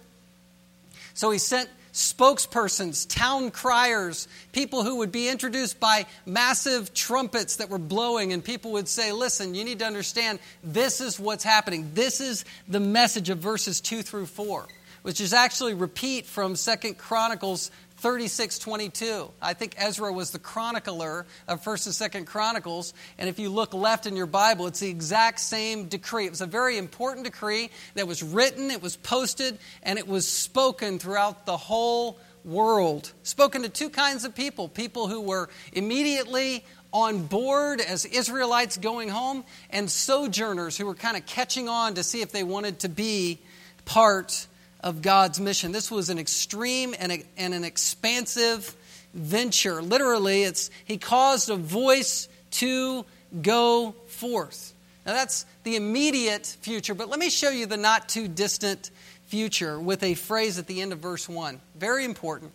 So 1.15 1.31
he 1.31 1.39
sent 1.39 1.71
spokespersons, 1.95 3.09
town 3.09 3.53
criers, 3.53 4.27
people 4.53 4.83
who 4.83 4.97
would 4.97 5.13
be 5.13 5.29
introduced 5.29 5.79
by 5.79 6.07
massive 6.27 6.93
trumpets 6.93 7.57
that 7.57 7.71
were 7.71 7.79
blowing, 7.79 8.33
and 8.33 8.45
people 8.45 8.73
would 8.73 8.89
say, 8.89 9.13
Listen, 9.13 9.55
you 9.55 9.65
need 9.65 9.79
to 9.79 9.87
understand 9.87 10.41
this 10.63 11.01
is 11.01 11.19
what's 11.19 11.45
happening. 11.45 11.93
This 11.95 12.21
is 12.21 12.45
the 12.69 12.81
message 12.81 13.31
of 13.31 13.39
verses 13.39 13.81
2 13.81 14.03
through 14.03 14.27
4, 14.27 14.67
which 15.03 15.21
is 15.21 15.33
actually 15.33 15.75
repeat 15.75 16.27
from 16.27 16.57
Second 16.57 16.99
Chronicles 16.99 17.71
3622. 18.05 19.31
I 19.41 19.55
think 19.55 19.77
Ezra 19.79 20.13
was 20.13 20.31
the 20.31 20.39
chronicler 20.39 21.25
of 21.49 21.65
1st 21.65 22.13
and 22.13 22.27
2nd 22.27 22.27
Chronicles. 22.27 22.93
And 23.17 23.31
if 23.31 23.39
you 23.39 23.49
look 23.49 23.73
left 23.73 24.05
in 24.05 24.15
your 24.15 24.27
Bible, 24.27 24.67
it's 24.67 24.81
the 24.81 24.91
exact 24.91 25.41
same 25.41 25.87
decree. 25.87 26.27
It 26.27 26.31
was 26.31 26.43
a 26.43 26.47
very 26.47 26.77
important 26.77 27.25
decree 27.25 27.71
that 27.95 28.07
was 28.07 28.23
written, 28.23 28.71
it 28.71 28.83
was 28.83 28.95
posted, 28.95 29.57
and 29.83 29.99
it 29.99 30.07
was 30.07 30.29
spoken 30.29 30.99
throughout 30.99 31.47
the 31.47 31.57
whole 31.57 32.19
world. 32.45 33.11
Spoken 33.23 33.63
to 33.63 33.71
two 33.71 33.89
kinds 33.89 34.27
of 34.27 34.35
people 34.35 34.69
people 34.69 35.09
who 35.09 35.23
were 35.23 35.49
immediately 35.73 36.63
on 36.93 37.25
board 37.27 37.81
as 37.81 38.05
Israelites 38.05 38.77
going 38.77 39.09
home, 39.09 39.47
and 39.71 39.91
sojourners 39.91 40.77
who 40.77 40.85
were 40.85 40.95
kind 40.95 41.17
of 41.17 41.25
catching 41.25 41.71
on 41.71 41.95
to 41.95 42.03
see 42.03 42.21
if 42.21 42.33
they 42.33 42.43
wanted 42.43 42.81
to 42.81 42.91
be 42.91 43.39
part 43.87 44.47
of 44.85 45.01
God's 45.01 45.41
mission. 45.41 45.73
This 45.73 45.91
was 45.91 46.11
an 46.11 46.19
extreme 46.19 46.95
and, 47.01 47.11
a, 47.11 47.25
and 47.39 47.55
an 47.55 47.65
expansive 47.65 48.77
venture. 49.15 49.81
Literally, 49.83 50.43
it's 50.43 50.71
he 50.85 50.99
caused 50.99 51.49
a 51.49 51.57
voice 51.57 52.29
to 52.53 53.07
go 53.41 53.95
forth. 54.07 54.75
Now 55.07 55.15
that's 55.15 55.47
the 55.65 55.77
immediate 55.77 56.47
future, 56.47 56.95
but 56.95 57.09
let 57.09 57.19
me 57.19 57.31
show 57.31 57.49
you 57.49 57.65
the 57.65 57.79
not 57.79 58.11
too 58.11 58.29
distant 58.29 58.91
future 59.27 59.81
with 59.81 60.03
a 60.03 60.15
phrase 60.15 60.59
at 60.59 60.67
the 60.67 60.83
end 60.83 60.93
of 60.93 60.99
verse 60.99 61.29
1. 61.29 61.61
Very 61.77 62.05
important. 62.05 62.53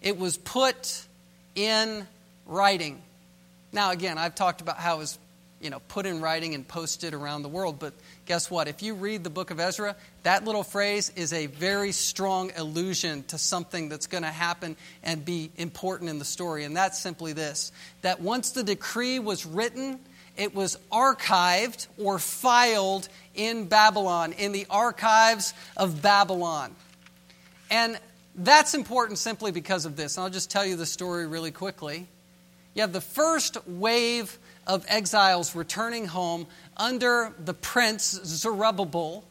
It 0.00 0.16
was 0.16 0.36
put 0.36 1.04
in 1.56 2.06
writing. 2.46 3.02
Now 3.72 3.90
again, 3.90 4.16
I've 4.16 4.36
talked 4.36 4.60
about 4.60 4.76
how 4.76 4.96
it 4.96 4.98
was, 4.98 5.18
you 5.62 5.70
know, 5.70 5.80
put 5.88 6.06
in 6.06 6.20
writing 6.20 6.54
and 6.54 6.66
posted 6.66 7.14
around 7.14 7.42
the 7.42 7.48
world, 7.48 7.78
but 7.78 7.94
guess 8.26 8.50
what? 8.50 8.66
If 8.66 8.82
you 8.82 8.94
read 8.94 9.22
the 9.22 9.30
book 9.30 9.50
of 9.50 9.60
Ezra, 9.60 9.94
that 10.24 10.44
little 10.44 10.64
phrase 10.64 11.10
is 11.14 11.32
a 11.32 11.46
very 11.46 11.92
strong 11.92 12.50
allusion 12.56 13.22
to 13.28 13.38
something 13.38 13.88
that's 13.88 14.08
going 14.08 14.24
to 14.24 14.30
happen 14.30 14.76
and 15.02 15.24
be 15.24 15.50
important 15.56 16.10
in 16.10 16.18
the 16.18 16.24
story. 16.24 16.64
And 16.64 16.76
that's 16.76 16.98
simply 16.98 17.32
this 17.32 17.70
that 18.02 18.20
once 18.20 18.50
the 18.50 18.64
decree 18.64 19.20
was 19.20 19.46
written, 19.46 20.00
it 20.36 20.54
was 20.54 20.78
archived 20.90 21.86
or 21.96 22.18
filed 22.18 23.08
in 23.34 23.66
Babylon, 23.66 24.32
in 24.32 24.52
the 24.52 24.66
archives 24.68 25.54
of 25.76 26.02
Babylon. 26.02 26.74
And 27.70 27.98
that's 28.34 28.74
important 28.74 29.18
simply 29.18 29.52
because 29.52 29.84
of 29.84 29.96
this. 29.96 30.16
And 30.16 30.24
I'll 30.24 30.30
just 30.30 30.50
tell 30.50 30.66
you 30.66 30.76
the 30.76 30.86
story 30.86 31.26
really 31.26 31.50
quickly. 31.50 32.08
You 32.74 32.80
have 32.80 32.92
the 32.92 33.00
first 33.02 33.58
wave 33.66 34.38
of 34.66 34.84
exiles 34.88 35.54
returning 35.54 36.06
home 36.06 36.46
under 36.76 37.32
the 37.38 37.54
prince 37.54 38.20
Zerubbabel. 38.24 39.24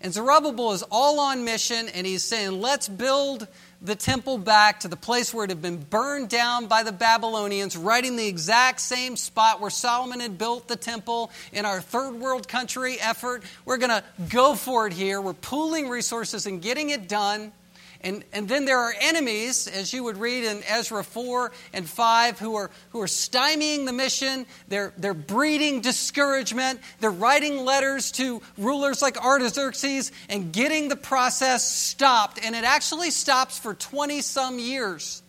And 0.00 0.12
Zerubbabel 0.12 0.72
is 0.72 0.84
all 0.90 1.18
on 1.18 1.44
mission, 1.44 1.88
and 1.88 2.06
he's 2.06 2.22
saying, 2.22 2.60
let's 2.60 2.88
build 2.88 3.48
the 3.82 3.96
temple 3.96 4.38
back 4.38 4.80
to 4.80 4.88
the 4.88 4.96
place 4.96 5.34
where 5.34 5.44
it 5.44 5.50
had 5.50 5.60
been 5.60 5.78
burned 5.78 6.28
down 6.28 6.66
by 6.66 6.84
the 6.84 6.92
Babylonians, 6.92 7.76
right 7.76 8.04
in 8.04 8.16
the 8.16 8.26
exact 8.26 8.80
same 8.80 9.16
spot 9.16 9.60
where 9.60 9.70
Solomon 9.70 10.20
had 10.20 10.38
built 10.38 10.68
the 10.68 10.76
temple 10.76 11.32
in 11.52 11.64
our 11.64 11.80
third 11.80 12.14
world 12.14 12.46
country 12.46 12.96
effort. 13.00 13.42
We're 13.64 13.78
going 13.78 13.90
to 13.90 14.04
go 14.30 14.54
for 14.54 14.86
it 14.86 14.92
here. 14.92 15.20
We're 15.20 15.32
pooling 15.32 15.88
resources 15.88 16.46
and 16.46 16.62
getting 16.62 16.90
it 16.90 17.08
done. 17.08 17.52
And, 18.00 18.24
and 18.32 18.48
then 18.48 18.64
there 18.64 18.78
are 18.78 18.94
enemies, 19.00 19.66
as 19.66 19.92
you 19.92 20.04
would 20.04 20.18
read 20.18 20.44
in 20.44 20.62
Ezra 20.68 21.02
4 21.02 21.50
and 21.72 21.88
5, 21.88 22.38
who 22.38 22.54
are, 22.54 22.70
who 22.90 23.00
are 23.00 23.06
stymieing 23.06 23.86
the 23.86 23.92
mission. 23.92 24.46
They're, 24.68 24.92
they're 24.96 25.14
breeding 25.14 25.80
discouragement. 25.80 26.80
They're 27.00 27.10
writing 27.10 27.64
letters 27.64 28.12
to 28.12 28.40
rulers 28.56 29.02
like 29.02 29.16
Artaxerxes 29.16 30.12
and 30.28 30.52
getting 30.52 30.88
the 30.88 30.96
process 30.96 31.68
stopped. 31.68 32.38
And 32.42 32.54
it 32.54 32.62
actually 32.62 33.10
stops 33.10 33.58
for 33.58 33.74
20 33.74 34.20
some 34.20 34.60
years. 34.60 35.20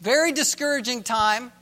Very 0.00 0.32
discouraging 0.32 1.04
time. 1.04 1.52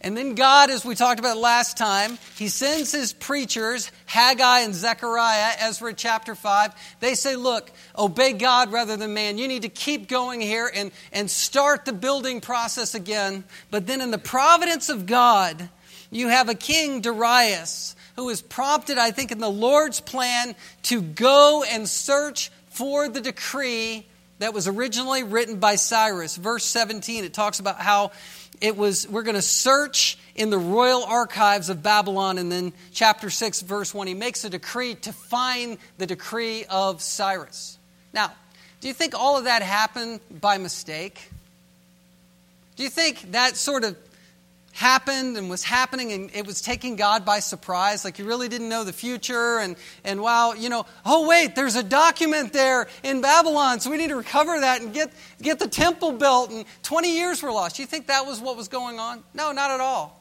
And 0.00 0.16
then 0.16 0.36
God, 0.36 0.70
as 0.70 0.84
we 0.84 0.94
talked 0.94 1.18
about 1.18 1.36
last 1.36 1.76
time, 1.76 2.18
He 2.36 2.48
sends 2.48 2.92
His 2.92 3.12
preachers, 3.12 3.90
Haggai 4.06 4.60
and 4.60 4.74
Zechariah, 4.74 5.54
Ezra 5.58 5.92
chapter 5.92 6.36
5. 6.36 6.72
They 7.00 7.14
say, 7.14 7.34
Look, 7.34 7.70
obey 7.96 8.32
God 8.32 8.70
rather 8.70 8.96
than 8.96 9.12
man. 9.12 9.38
You 9.38 9.48
need 9.48 9.62
to 9.62 9.68
keep 9.68 10.06
going 10.06 10.40
here 10.40 10.70
and, 10.72 10.92
and 11.12 11.28
start 11.28 11.84
the 11.84 11.92
building 11.92 12.40
process 12.40 12.94
again. 12.94 13.42
But 13.72 13.88
then, 13.88 14.00
in 14.00 14.12
the 14.12 14.18
providence 14.18 14.88
of 14.88 15.06
God, 15.06 15.68
you 16.10 16.28
have 16.28 16.48
a 16.48 16.54
king, 16.54 17.00
Darius, 17.00 17.96
who 18.14 18.28
is 18.28 18.40
prompted, 18.40 18.98
I 18.98 19.10
think, 19.10 19.32
in 19.32 19.38
the 19.38 19.50
Lord's 19.50 20.00
plan 20.00 20.54
to 20.84 21.02
go 21.02 21.64
and 21.68 21.88
search 21.88 22.52
for 22.70 23.08
the 23.08 23.20
decree 23.20 24.06
that 24.38 24.54
was 24.54 24.68
originally 24.68 25.24
written 25.24 25.58
by 25.58 25.74
Cyrus. 25.74 26.36
Verse 26.36 26.64
17, 26.64 27.24
it 27.24 27.34
talks 27.34 27.58
about 27.58 27.80
how 27.80 28.12
it 28.60 28.76
was 28.76 29.08
we're 29.08 29.22
going 29.22 29.34
to 29.34 29.42
search 29.42 30.18
in 30.34 30.50
the 30.50 30.58
royal 30.58 31.04
archives 31.04 31.68
of 31.68 31.82
Babylon 31.82 32.38
and 32.38 32.50
then 32.50 32.72
chapter 32.92 33.30
6 33.30 33.62
verse 33.62 33.92
1 33.94 34.06
he 34.06 34.14
makes 34.14 34.44
a 34.44 34.50
decree 34.50 34.94
to 34.96 35.12
find 35.12 35.78
the 35.98 36.06
decree 36.06 36.64
of 36.68 37.02
Cyrus. 37.02 37.78
Now, 38.12 38.32
do 38.80 38.88
you 38.88 38.94
think 38.94 39.14
all 39.14 39.36
of 39.36 39.44
that 39.44 39.62
happened 39.62 40.20
by 40.30 40.58
mistake? 40.58 41.30
Do 42.76 42.84
you 42.84 42.90
think 42.90 43.32
that 43.32 43.56
sort 43.56 43.84
of 43.84 43.96
happened 44.78 45.36
and 45.36 45.50
was 45.50 45.64
happening 45.64 46.12
and 46.12 46.30
it 46.32 46.46
was 46.46 46.60
taking 46.60 46.94
God 46.94 47.24
by 47.24 47.40
surprise. 47.40 48.04
Like 48.04 48.20
you 48.20 48.24
really 48.24 48.48
didn't 48.48 48.68
know 48.68 48.84
the 48.84 48.92
future. 48.92 49.58
And, 49.58 49.76
and 50.04 50.22
wow, 50.22 50.52
you 50.52 50.68
know, 50.68 50.86
oh, 51.04 51.28
wait, 51.28 51.56
there's 51.56 51.74
a 51.74 51.82
document 51.82 52.52
there 52.52 52.86
in 53.02 53.20
Babylon, 53.20 53.80
so 53.80 53.90
we 53.90 53.96
need 53.96 54.10
to 54.10 54.16
recover 54.16 54.60
that 54.60 54.80
and 54.80 54.94
get, 54.94 55.12
get 55.42 55.58
the 55.58 55.66
temple 55.66 56.12
built. 56.12 56.52
And 56.52 56.64
20 56.84 57.16
years 57.16 57.42
were 57.42 57.50
lost. 57.50 57.80
You 57.80 57.86
think 57.86 58.06
that 58.06 58.24
was 58.24 58.40
what 58.40 58.56
was 58.56 58.68
going 58.68 59.00
on? 59.00 59.24
No, 59.34 59.50
not 59.50 59.72
at 59.72 59.80
all. 59.80 60.17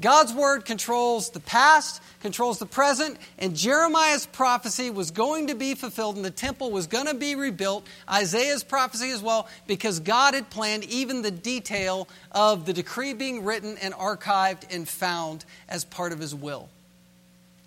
God's 0.00 0.32
word 0.32 0.64
controls 0.64 1.30
the 1.30 1.40
past, 1.40 2.00
controls 2.20 2.60
the 2.60 2.66
present, 2.66 3.18
and 3.36 3.56
Jeremiah's 3.56 4.26
prophecy 4.26 4.90
was 4.90 5.10
going 5.10 5.48
to 5.48 5.56
be 5.56 5.74
fulfilled 5.74 6.14
and 6.14 6.24
the 6.24 6.30
temple 6.30 6.70
was 6.70 6.86
going 6.86 7.06
to 7.06 7.14
be 7.14 7.34
rebuilt. 7.34 7.84
Isaiah's 8.08 8.62
prophecy 8.62 9.10
as 9.10 9.20
well, 9.20 9.48
because 9.66 9.98
God 9.98 10.34
had 10.34 10.50
planned 10.50 10.84
even 10.84 11.22
the 11.22 11.32
detail 11.32 12.08
of 12.30 12.64
the 12.64 12.72
decree 12.72 13.12
being 13.12 13.44
written 13.44 13.76
and 13.78 13.92
archived 13.92 14.72
and 14.72 14.88
found 14.88 15.44
as 15.68 15.84
part 15.84 16.12
of 16.12 16.20
his 16.20 16.34
will. 16.34 16.68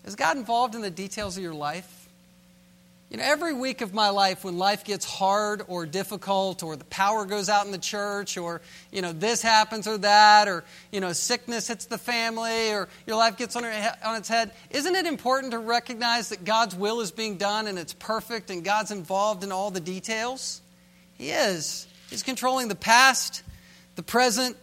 Is 0.06 0.16
God 0.16 0.38
involved 0.38 0.74
in 0.74 0.82
the 0.82 0.90
details 0.90 1.36
of 1.36 1.44
your 1.44 1.54
life? 1.54 2.01
You 3.12 3.18
know, 3.18 3.26
every 3.26 3.52
week 3.54 3.82
of 3.82 3.94
my 3.94 4.08
life, 4.08 4.46
when 4.46 4.58
life 4.58 4.86
gets 4.86 5.04
hard 5.04 5.64
or 5.68 5.86
difficult, 5.86 6.64
or 6.64 6.78
the 6.78 6.86
power 6.86 7.26
goes 7.26 7.50
out 7.50 7.66
in 7.66 7.74
the 7.74 7.78
church, 7.78 8.38
or, 8.38 8.62
you 8.90 9.02
know, 9.02 9.12
this 9.12 9.42
happens 9.42 9.86
or 9.86 9.98
that, 9.98 10.48
or, 10.48 10.64
you 10.94 11.02
know, 11.02 11.12
sickness 11.12 11.68
hits 11.68 11.88
the 11.88 11.98
family, 11.98 12.72
or 12.72 12.88
your 13.06 13.18
life 13.18 13.36
gets 13.36 13.58
on, 13.58 13.66
its 13.66 14.30
head, 14.30 14.52
isn't 14.70 14.96
it 14.96 15.06
important 15.06 15.52
to 15.52 15.60
recognize 15.60 16.30
that 16.30 16.46
God's 16.46 16.74
will 16.74 17.02
is 17.02 17.12
being 17.12 17.36
done 17.36 17.68
and 17.68 17.78
it's 17.78 17.92
perfect 17.92 18.50
and 18.50 18.64
God's 18.64 18.92
involved 18.92 19.44
in 19.44 19.52
all 19.52 19.72
the 19.72 19.82
details? 19.82 20.62
He 21.16 21.32
is. 21.32 21.88
He's 22.10 22.24
controlling 22.24 22.70
the 22.70 22.76
past, 22.76 23.44
the 23.98 24.04
present, 24.04 24.56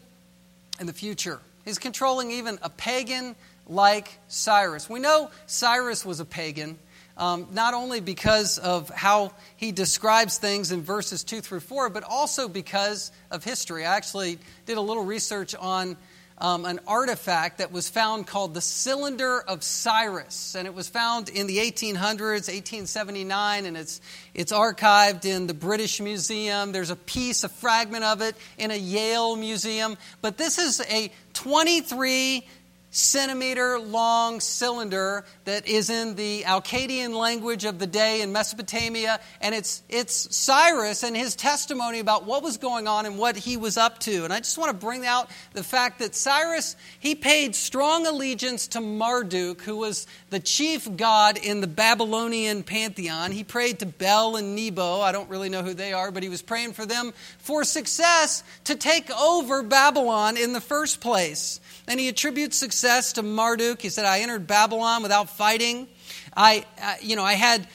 and 0.80 0.88
the 0.88 0.94
future. 0.94 1.38
He's 1.66 1.78
controlling 1.78 2.30
even 2.30 2.58
a 2.62 2.70
pagan 2.70 3.36
like 3.66 4.18
Cyrus. 4.28 4.88
We 4.88 5.00
know 5.00 5.30
Cyrus 5.44 6.02
was 6.02 6.18
a 6.18 6.24
pagan 6.24 6.78
um, 7.18 7.48
not 7.52 7.74
only 7.74 8.00
because 8.00 8.58
of 8.58 8.88
how 8.90 9.32
he 9.56 9.72
describes 9.72 10.38
things 10.38 10.72
in 10.72 10.82
verses 10.82 11.24
2 11.24 11.40
through 11.40 11.60
4, 11.60 11.90
but 11.90 12.04
also 12.04 12.48
because 12.48 13.10
of 13.30 13.44
history. 13.44 13.84
I 13.84 13.96
actually 13.96 14.38
did 14.64 14.78
a 14.78 14.80
little 14.80 15.04
research 15.04 15.54
on 15.54 15.96
um, 16.40 16.64
an 16.64 16.78
artifact 16.86 17.58
that 17.58 17.72
was 17.72 17.88
found 17.88 18.26
called 18.26 18.54
the 18.54 18.60
Cylinder 18.60 19.40
of 19.40 19.64
Cyrus. 19.64 20.54
And 20.54 20.66
it 20.66 20.74
was 20.74 20.88
found 20.88 21.28
in 21.28 21.48
the 21.48 21.58
1800s, 21.58 22.46
1879, 22.46 23.66
and 23.66 23.76
it's, 23.76 24.00
it's 24.34 24.52
archived 24.52 25.24
in 25.24 25.48
the 25.48 25.54
British 25.54 26.00
Museum. 26.00 26.72
There's 26.72 26.90
a 26.90 26.96
piece, 26.96 27.42
a 27.42 27.48
fragment 27.48 28.04
of 28.04 28.20
it 28.22 28.36
in 28.56 28.70
a 28.70 28.76
Yale 28.76 29.34
museum. 29.34 29.98
But 30.22 30.38
this 30.38 30.58
is 30.58 30.80
a 30.88 31.10
23 31.34 32.46
centimeter 32.90 33.78
long 33.78 34.40
cylinder 34.40 35.24
that 35.44 35.68
is 35.68 35.90
in 35.90 36.14
the 36.14 36.42
Akkadian 36.46 37.12
language 37.14 37.64
of 37.64 37.78
the 37.78 37.86
day 37.86 38.22
in 38.22 38.32
Mesopotamia. 38.32 39.20
And 39.42 39.54
it's, 39.54 39.82
it's 39.88 40.34
Cyrus 40.34 41.02
and 41.02 41.16
his 41.16 41.36
testimony 41.36 41.98
about 41.98 42.24
what 42.24 42.42
was 42.42 42.56
going 42.56 42.88
on 42.88 43.04
and 43.04 43.18
what 43.18 43.36
he 43.36 43.56
was 43.56 43.76
up 43.76 43.98
to. 44.00 44.24
And 44.24 44.32
I 44.32 44.38
just 44.38 44.56
want 44.56 44.70
to 44.70 44.86
bring 44.86 45.04
out 45.04 45.30
the 45.52 45.62
fact 45.62 45.98
that 45.98 46.14
Cyrus, 46.14 46.76
he 46.98 47.14
paid 47.14 47.54
strong 47.54 48.06
allegiance 48.06 48.68
to 48.68 48.80
Marduk, 48.80 49.60
who 49.62 49.76
was 49.76 50.06
the 50.30 50.40
chief 50.40 50.88
god 50.96 51.36
in 51.36 51.60
the 51.60 51.66
Babylonian 51.66 52.62
pantheon. 52.62 53.32
He 53.32 53.44
prayed 53.44 53.80
to 53.80 53.86
Bel 53.86 54.36
and 54.36 54.56
Nebo. 54.56 55.00
I 55.00 55.12
don't 55.12 55.28
really 55.28 55.50
know 55.50 55.62
who 55.62 55.74
they 55.74 55.92
are, 55.92 56.10
but 56.10 56.22
he 56.22 56.28
was 56.30 56.42
praying 56.42 56.72
for 56.72 56.86
them 56.86 57.12
for 57.38 57.64
success 57.64 58.42
to 58.64 58.76
take 58.76 59.10
over 59.10 59.62
Babylon 59.62 60.38
in 60.38 60.54
the 60.54 60.60
first 60.60 61.00
place. 61.00 61.60
And 61.86 62.00
he 62.00 62.08
attributes 62.08 62.56
success 62.56 62.77
to 62.80 63.22
Marduk. 63.22 63.80
He 63.80 63.88
said, 63.88 64.04
I 64.04 64.20
entered 64.20 64.46
Babylon 64.46 65.02
without 65.02 65.30
fighting. 65.30 65.88
I, 66.36 66.64
uh, 66.82 66.94
you 67.02 67.16
know, 67.16 67.24
I 67.24 67.34
had 67.34 67.66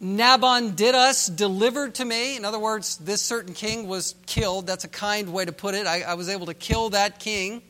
Nabonidus 0.00 1.26
delivered 1.26 1.96
to 1.96 2.04
me. 2.04 2.36
In 2.36 2.44
other 2.44 2.58
words, 2.58 2.96
this 2.98 3.22
certain 3.22 3.54
king 3.54 3.88
was 3.88 4.14
killed. 4.26 4.66
That's 4.66 4.84
a 4.84 4.88
kind 4.88 5.32
way 5.32 5.44
to 5.44 5.52
put 5.52 5.74
it. 5.74 5.86
I, 5.86 6.02
I 6.02 6.14
was 6.14 6.28
able 6.28 6.46
to 6.46 6.54
kill 6.54 6.90
that 6.90 7.18
king. 7.18 7.62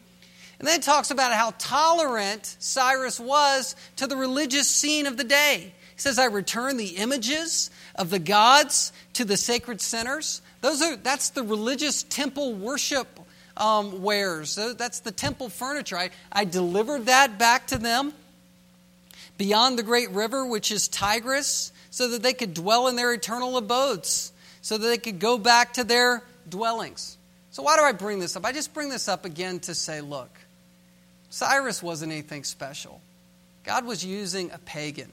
And 0.59 0.69
then 0.69 0.79
it 0.79 0.83
talks 0.83 1.11
about 1.11 1.33
how 1.33 1.53
tolerant 1.59 2.57
Cyrus 2.59 3.19
was 3.19 3.77
to 3.97 4.07
the 4.07 4.17
religious 4.17 4.69
scene 4.69 5.07
of 5.07 5.17
the 5.17 5.25
day. 5.25 5.73
He 5.95 6.01
says, 6.01 6.19
I 6.19 6.27
return 6.27 6.77
the 6.77 6.97
images 6.97 7.71
of 7.95 8.11
the 8.11 8.19
gods 8.19 8.93
to 9.15 9.25
the 9.25 9.37
sacred 9.37 9.81
centers. 9.81 10.43
Those 10.61 10.83
are, 10.83 10.97
that's 10.97 11.31
the 11.31 11.43
religious 11.43 12.03
temple 12.03 12.55
worship 12.55 13.21
um, 13.57 14.03
wares. 14.03 14.57
That's 14.57 15.01
the 15.01 15.13
temple 15.13 15.49
furniture. 15.49 15.97
I, 15.97 16.11
I 16.33 16.45
delivered 16.45 17.07
that 17.07 17.39
back 17.39 17.69
to 17.69 17.79
them 17.79 18.13
beyond 19.39 19.79
the 19.79 19.83
great 19.83 20.11
river, 20.11 20.45
which 20.47 20.71
is 20.71 20.89
Tigris, 20.89 21.73
so 21.91 22.09
that 22.09 22.23
they 22.23 22.33
could 22.33 22.55
dwell 22.55 22.89
in 22.89 22.97
their 22.97 23.13
eternal 23.13 23.57
abodes, 23.57 24.33
so 24.63 24.79
that 24.79 24.87
they 24.87 24.99
could 24.99 25.19
go 25.19 25.39
back 25.39 25.75
to 25.75 25.85
their 25.85 26.23
dwellings. 26.49 27.17
So, 27.51 27.63
why 27.63 27.77
do 27.77 27.83
I 27.83 27.93
bring 27.93 28.19
this 28.19 28.37
up? 28.37 28.45
I 28.45 28.53
just 28.53 28.75
bring 28.75 28.89
this 28.89 29.09
up 29.09 29.25
again 29.25 29.61
to 29.61 29.75
say, 29.75 30.01
look, 30.01 30.31
Cyrus 31.31 31.83
wasn't 31.83 32.13
anything 32.13 32.45
special. 32.45 33.01
God 33.65 33.87
was 33.87 34.05
using 34.05 34.51
a 34.51 34.59
pagan 34.59 35.11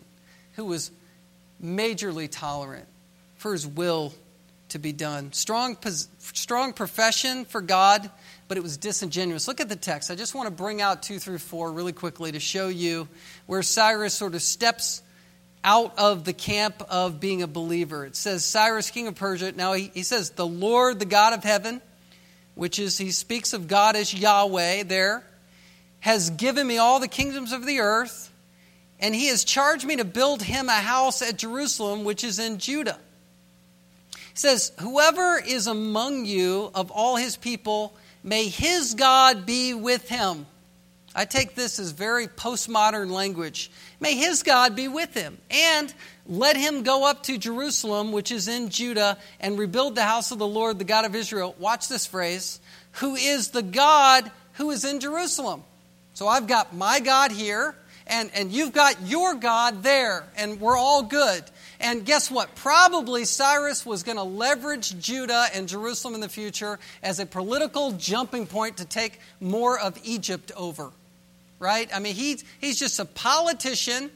who 0.54 0.66
was 0.66 0.92
majorly 1.64 2.28
tolerant 2.30 2.88
for 3.38 3.54
his 3.54 3.66
will 3.66 4.14
to 4.70 4.80
be 4.80 4.92
done. 4.92 5.32
Strong, 5.34 5.78
strong 6.20 6.74
profession 6.74 7.46
for 7.46 7.62
God, 7.62 8.10
but 8.52 8.58
it 8.58 8.64
was 8.64 8.76
disingenuous. 8.76 9.48
Look 9.48 9.62
at 9.62 9.70
the 9.70 9.78
text. 9.78 10.12
I 10.12 10.16
just 10.16 10.36
want 10.36 10.48
to 10.48 10.54
bring 10.54 10.82
out 10.82 11.04
2 11.04 11.20
through 11.20 11.38
4 11.38 11.72
really 11.72 11.94
quickly 11.94 12.34
to 12.34 12.40
show 12.42 12.68
you 12.68 13.08
where 13.46 13.64
Cyrus 13.64 14.14
sort 14.14 14.36
of 14.36 14.42
steps 14.42 15.02
out 15.64 15.98
of 15.98 16.26
the 16.26 16.34
camp 16.34 16.84
of 16.90 17.22
being 17.22 17.44
a 17.44 17.48
believer. 17.48 18.06
It 18.06 18.18
says, 18.18 18.44
Cyrus, 18.44 18.92
king 18.92 19.08
of 19.08 19.16
Persia. 19.16 19.54
Now 19.54 19.72
he, 19.72 19.90
he 19.94 20.04
says, 20.04 20.32
the 20.32 20.46
Lord, 20.46 21.00
the 21.00 21.06
God 21.06 21.32
of 21.32 21.46
heaven, 21.46 21.82
which 22.54 22.78
is, 22.78 22.98
he 22.98 23.12
speaks 23.12 23.54
of 23.54 23.70
God 23.70 23.96
as 23.96 24.14
Yahweh 24.14 24.84
there, 24.84 25.24
has 26.02 26.30
given 26.32 26.68
me 26.68 26.78
all 26.78 27.00
the 27.00 27.08
kingdoms 27.08 27.54
of 27.54 27.66
the 27.66 27.80
earth, 27.80 28.34
and 29.00 29.16
he 29.16 29.28
has 29.28 29.46
charged 29.46 29.86
me 29.86 29.96
to 29.96 30.04
build 30.04 30.44
him 30.44 30.68
a 30.68 30.74
house 30.74 31.22
at 31.22 31.38
Jerusalem, 31.38 32.04
which 32.04 32.26
is 32.26 32.38
in 32.38 32.58
Judah. 32.58 33.00
He 34.12 34.18
says, 34.36 34.74
Whoever 34.82 35.40
is 35.40 35.68
among 35.68 36.26
you 36.26 36.70
of 36.76 36.92
all 36.92 37.16
his 37.16 37.38
people, 37.38 37.96
may 38.24 38.48
his 38.48 38.94
God 38.94 39.46
be 39.46 39.74
with 39.74 40.08
him. 40.10 40.46
I 41.14 41.26
take 41.26 41.56
this 41.56 41.78
as 41.78 41.92
very 41.92 42.28
postmodern 42.28 43.12
language. 43.12 43.70
May 44.00 44.16
his 44.16 44.44
God 44.44 44.76
be 44.76 44.88
with 44.88 45.14
him. 45.14 45.38
And 45.50 45.94
let 46.26 46.56
him 46.56 46.84
go 46.84 47.06
up 47.06 47.24
to 47.24 47.38
Jerusalem, 47.38 48.12
which 48.12 48.32
is 48.32 48.48
in 48.48 48.70
Judah, 48.70 49.18
and 49.40 49.60
rebuild 49.60 49.96
the 49.96 50.04
house 50.04 50.32
of 50.32 50.40
the 50.40 50.48
Lord, 50.48 50.80
the 50.80 50.86
God 50.86 51.04
of 51.04 51.16
Israel. 51.16 51.56
Watch 51.60 51.90
this 51.90 52.06
phrase 52.06 52.60
who 52.94 53.16
is 53.16 53.50
the 53.50 53.64
God 53.64 54.32
who 54.54 54.72
is 54.72 54.86
in 54.86 55.00
Jerusalem. 55.00 55.64
So 56.14 56.28
I've 56.28 56.48
got 56.48 56.76
my 56.76 57.00
God 57.00 57.32
here, 57.32 57.76
and, 58.08 58.30
and 58.34 58.52
you've 58.52 58.74
got 58.74 59.02
your 59.08 59.36
God 59.36 59.84
there, 59.84 60.26
and 60.38 60.60
we're 60.60 60.78
all 60.78 61.04
good. 61.04 61.44
And 61.82 62.06
guess 62.06 62.30
what? 62.30 62.54
Probably 62.56 63.26
Cyrus 63.26 63.86
was 63.86 64.04
going 64.04 64.18
to 64.18 64.24
leverage 64.24 64.98
Judah 65.00 65.48
and 65.54 65.68
Jerusalem 65.68 66.14
in 66.14 66.22
the 66.22 66.30
future 66.30 66.78
as 67.02 67.20
a 67.20 67.26
political 67.26 67.92
jumping 67.94 68.46
point 68.46 68.78
to 68.78 68.86
take 68.86 69.20
more 69.40 69.80
of 69.80 70.00
Egypt 70.04 70.52
over. 70.56 70.92
Right? 71.60 71.90
I 71.94 72.00
mean, 72.00 72.14
he's, 72.14 72.44
he's 72.60 72.78
just 72.78 73.00
a 73.00 73.06
politician. 73.06 74.12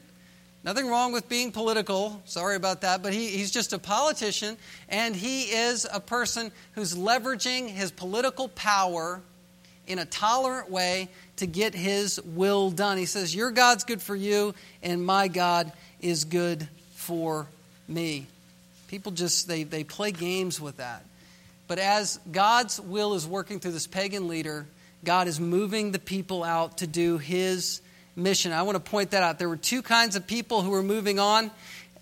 Nothing 0.62 0.88
wrong 0.88 1.12
with 1.12 1.28
being 1.28 1.50
political. 1.50 2.22
Sorry 2.24 2.54
about 2.54 2.82
that. 2.82 3.02
But 3.02 3.12
he, 3.12 3.28
he's 3.28 3.50
just 3.50 3.72
a 3.72 3.78
politician, 3.78 4.56
and 4.88 5.14
he 5.14 5.42
is 5.42 5.86
a 5.92 6.00
person 6.00 6.52
who's 6.72 6.94
leveraging 6.94 7.68
his 7.68 7.90
political 7.90 8.48
power 8.48 9.20
in 9.88 9.98
a 9.98 10.04
tolerant 10.04 10.70
way 10.70 11.08
to 11.36 11.46
get 11.46 11.74
his 11.74 12.20
will 12.22 12.70
done. 12.70 12.98
He 12.98 13.06
says, 13.06 13.34
Your 13.34 13.50
God's 13.50 13.84
good 13.84 14.02
for 14.02 14.16
you, 14.16 14.54
and 14.82 15.04
my 15.04 15.28
God 15.28 15.72
is 16.00 16.24
good 16.24 16.68
for 16.94 17.46
me. 17.88 18.26
People 18.88 19.12
just, 19.12 19.48
they, 19.48 19.64
they 19.64 19.84
play 19.84 20.12
games 20.12 20.60
with 20.60 20.76
that. 20.78 21.04
But 21.68 21.78
as 21.78 22.20
God's 22.30 22.80
will 22.80 23.14
is 23.14 23.26
working 23.26 23.58
through 23.58 23.72
this 23.72 23.86
pagan 23.86 24.28
leader, 24.28 24.66
God 25.04 25.28
is 25.28 25.40
moving 25.40 25.92
the 25.92 25.98
people 25.98 26.44
out 26.44 26.78
to 26.78 26.86
do 26.86 27.18
his 27.18 27.80
mission. 28.14 28.52
I 28.52 28.62
want 28.62 28.76
to 28.76 28.90
point 28.90 29.10
that 29.10 29.22
out. 29.22 29.38
There 29.38 29.48
were 29.48 29.56
two 29.56 29.82
kinds 29.82 30.16
of 30.16 30.26
people 30.26 30.62
who 30.62 30.70
were 30.70 30.82
moving 30.82 31.18
on. 31.18 31.50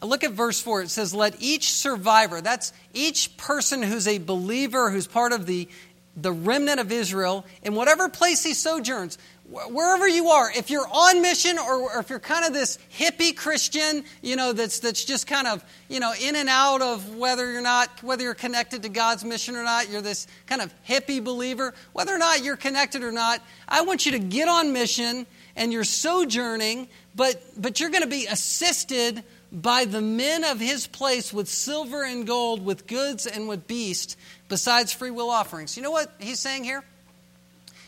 Look 0.03 0.23
at 0.25 0.33
verse 0.33 0.61
4. 0.61 0.83
It 0.83 0.91
says, 0.91 1.15
Let 1.15 1.41
each 1.41 1.73
survivor, 1.73 2.41
that's 2.41 2.73
each 2.93 3.37
person 3.37 3.83
who's 3.83 4.07
a 4.07 4.19
believer, 4.19 4.91
who's 4.91 5.07
part 5.07 5.33
of 5.33 5.47
the, 5.47 5.69
the 6.17 6.33
remnant 6.33 6.81
of 6.81 6.93
Israel, 6.93 7.45
in 7.63 7.75
whatever 7.75 8.09
place 8.09 8.43
he 8.43 8.55
sojourns, 8.55 9.19
wherever 9.55 10.09
you 10.09 10.29
are, 10.29 10.51
if 10.51 10.71
you're 10.71 10.87
on 10.91 11.23
mission 11.23 11.59
or, 11.59 11.99
if 12.01 12.11
you're 12.11 12.19
kind 12.19 12.45
of 12.45 12.53
this 12.53 12.79
hippie 12.97 13.37
Christian, 13.37 14.05
you 14.23 14.37
know, 14.37 14.53
that's, 14.53 14.81
that's 14.81 15.05
just 15.05 15.27
kind 15.27 15.47
of, 15.47 15.65
you 15.89 16.01
know, 16.01 16.13
in 16.21 16.37
and 16.37 16.49
out 16.49 16.83
of 16.83 17.17
whether 17.17 17.51
you're 17.51 17.63
not, 17.63 18.03
whether 18.03 18.23
you're 18.25 18.35
connected 18.35 18.83
to 18.83 18.89
God's 18.89 19.25
mission 19.25 19.57
or 19.57 19.63
not, 19.63 19.89
you're 19.89 20.03
this 20.03 20.27
kind 20.47 20.61
of 20.61 20.75
hippie 20.89 21.23
believer, 21.23 21.75
whether 21.93 22.15
or 22.15 22.19
not 22.19 22.43
you're 22.43 22.57
connected 22.57 23.03
or 23.03 23.13
not, 23.13 23.41
I 23.69 23.83
want 23.83 24.07
you 24.07 24.13
to 24.13 24.19
get 24.19 24.49
on 24.49 24.73
mission 24.73 25.27
and 25.57 25.73
you're 25.73 25.85
sojourning, 25.85 26.89
but, 27.15 27.43
but 27.57 27.79
you're 27.79 27.91
going 27.91 28.03
to 28.03 28.09
be 28.09 28.27
assisted 28.27 29.23
by 29.53 29.85
the 29.85 30.01
men 30.01 30.43
of 30.43 30.59
his 30.59 30.89
place 30.89 31.33
with 31.33 31.49
silver 31.49 32.03
and 32.05 32.27
gold, 32.27 32.65
with 32.65 32.89
goods 32.89 33.27
and 33.27 33.49
with 33.49 33.69
beasts, 33.69 34.17
besides 34.49 34.93
free 34.93 35.13
will 35.13 35.31
offerings. 35.31 35.77
You 35.77 35.85
know 35.85 35.93
what 35.93 36.13
he's 36.19 36.41
saying 36.41 36.65
here? 36.65 36.83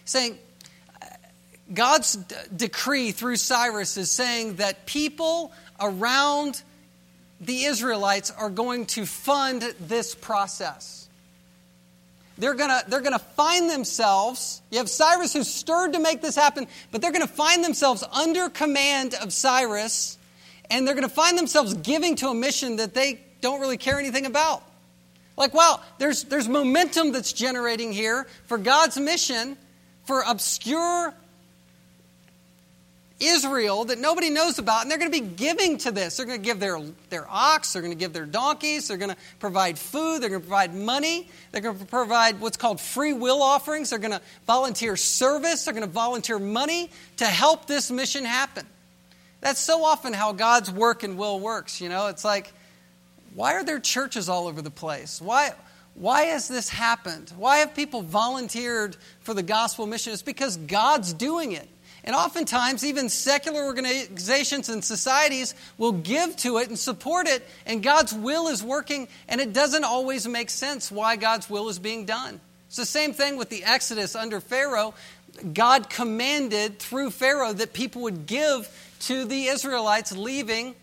He's 0.02 0.10
saying, 0.10 0.38
God's 1.72 2.16
d- 2.16 2.34
decree 2.54 3.12
through 3.12 3.36
Cyrus 3.36 3.96
is 3.96 4.10
saying 4.10 4.56
that 4.56 4.86
people 4.86 5.52
around 5.80 6.62
the 7.40 7.64
Israelites 7.64 8.30
are 8.30 8.50
going 8.50 8.86
to 8.86 9.04
fund 9.04 9.62
this 9.80 10.14
process. 10.14 11.08
They're 12.38 12.54
going 12.54 12.70
to 12.70 12.84
they're 12.88 13.00
to 13.00 13.18
find 13.18 13.70
themselves, 13.70 14.60
you 14.70 14.78
have 14.78 14.90
Cyrus 14.90 15.32
who's 15.32 15.48
stirred 15.48 15.94
to 15.94 16.00
make 16.00 16.20
this 16.20 16.36
happen, 16.36 16.66
but 16.92 17.00
they're 17.00 17.12
going 17.12 17.26
to 17.26 17.32
find 17.32 17.64
themselves 17.64 18.02
under 18.12 18.50
command 18.50 19.14
of 19.14 19.32
Cyrus, 19.32 20.18
and 20.70 20.86
they're 20.86 20.94
going 20.94 21.08
to 21.08 21.14
find 21.14 21.38
themselves 21.38 21.74
giving 21.74 22.16
to 22.16 22.28
a 22.28 22.34
mission 22.34 22.76
that 22.76 22.94
they 22.94 23.20
don't 23.40 23.60
really 23.60 23.78
care 23.78 23.98
anything 23.98 24.26
about. 24.26 24.62
Like, 25.36 25.52
wow, 25.52 25.80
there's, 25.98 26.24
there's 26.24 26.48
momentum 26.48 27.12
that's 27.12 27.32
generating 27.32 27.92
here 27.92 28.26
for 28.46 28.56
God's 28.56 28.98
mission 28.98 29.56
for 30.04 30.22
obscure 30.22 31.12
Israel 33.18 33.86
that 33.86 33.98
nobody 33.98 34.28
knows 34.28 34.58
about, 34.58 34.82
and 34.82 34.90
they're 34.90 34.98
going 34.98 35.10
to 35.10 35.20
be 35.20 35.26
giving 35.26 35.78
to 35.78 35.90
this. 35.90 36.16
They're 36.16 36.26
going 36.26 36.40
to 36.40 36.44
give 36.44 36.60
their, 36.60 36.78
their 37.08 37.26
ox, 37.30 37.72
they're 37.72 37.80
going 37.80 37.94
to 37.94 37.98
give 37.98 38.12
their 38.12 38.26
donkeys, 38.26 38.88
they're 38.88 38.98
going 38.98 39.10
to 39.10 39.16
provide 39.38 39.78
food, 39.78 40.20
they're 40.20 40.28
going 40.28 40.42
to 40.42 40.46
provide 40.46 40.74
money, 40.74 41.28
they're 41.50 41.62
going 41.62 41.78
to 41.78 41.84
provide 41.86 42.40
what's 42.40 42.58
called 42.58 42.80
free 42.80 43.14
will 43.14 43.42
offerings, 43.42 43.90
they're 43.90 43.98
going 43.98 44.12
to 44.12 44.20
volunteer 44.46 44.96
service, 44.96 45.64
they're 45.64 45.72
going 45.72 45.86
to 45.86 45.90
volunteer 45.90 46.38
money 46.38 46.90
to 47.16 47.24
help 47.24 47.66
this 47.66 47.90
mission 47.90 48.24
happen. 48.24 48.66
That's 49.40 49.60
so 49.60 49.84
often 49.84 50.12
how 50.12 50.32
God's 50.32 50.70
work 50.70 51.02
and 51.02 51.16
will 51.16 51.40
works, 51.40 51.80
you 51.80 51.88
know? 51.88 52.08
It's 52.08 52.24
like, 52.24 52.52
why 53.34 53.54
are 53.54 53.64
there 53.64 53.78
churches 53.78 54.28
all 54.28 54.46
over 54.46 54.60
the 54.60 54.70
place? 54.70 55.22
Why, 55.22 55.52
why 55.94 56.22
has 56.24 56.48
this 56.48 56.68
happened? 56.68 57.32
Why 57.36 57.58
have 57.58 57.74
people 57.74 58.02
volunteered 58.02 58.96
for 59.20 59.32
the 59.32 59.42
gospel 59.42 59.86
mission? 59.86 60.12
It's 60.12 60.22
because 60.22 60.58
God's 60.58 61.14
doing 61.14 61.52
it. 61.52 61.68
And 62.06 62.14
oftentimes, 62.14 62.84
even 62.84 63.08
secular 63.08 63.64
organizations 63.64 64.68
and 64.68 64.84
societies 64.84 65.56
will 65.76 65.92
give 65.92 66.36
to 66.38 66.58
it 66.58 66.68
and 66.68 66.78
support 66.78 67.26
it, 67.26 67.44
and 67.66 67.82
God's 67.82 68.14
will 68.14 68.46
is 68.46 68.62
working, 68.62 69.08
and 69.28 69.40
it 69.40 69.52
doesn't 69.52 69.82
always 69.82 70.26
make 70.28 70.48
sense 70.48 70.90
why 70.90 71.16
God's 71.16 71.50
will 71.50 71.68
is 71.68 71.80
being 71.80 72.06
done. 72.06 72.40
It's 72.68 72.76
the 72.76 72.86
same 72.86 73.12
thing 73.12 73.36
with 73.36 73.48
the 73.48 73.64
Exodus 73.64 74.14
under 74.14 74.40
Pharaoh. 74.40 74.94
God 75.52 75.90
commanded 75.90 76.78
through 76.78 77.10
Pharaoh 77.10 77.52
that 77.52 77.72
people 77.72 78.02
would 78.02 78.26
give 78.26 78.68
to 79.00 79.24
the 79.24 79.46
Israelites 79.46 80.16
leaving 80.16 80.76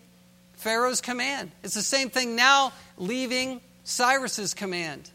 Pharaoh's 0.54 1.00
command. 1.00 1.50
It's 1.62 1.74
the 1.74 1.82
same 1.82 2.10
thing 2.10 2.36
now 2.36 2.72
leaving 2.98 3.60
Cyrus's 3.84 4.54
command. 4.54 5.10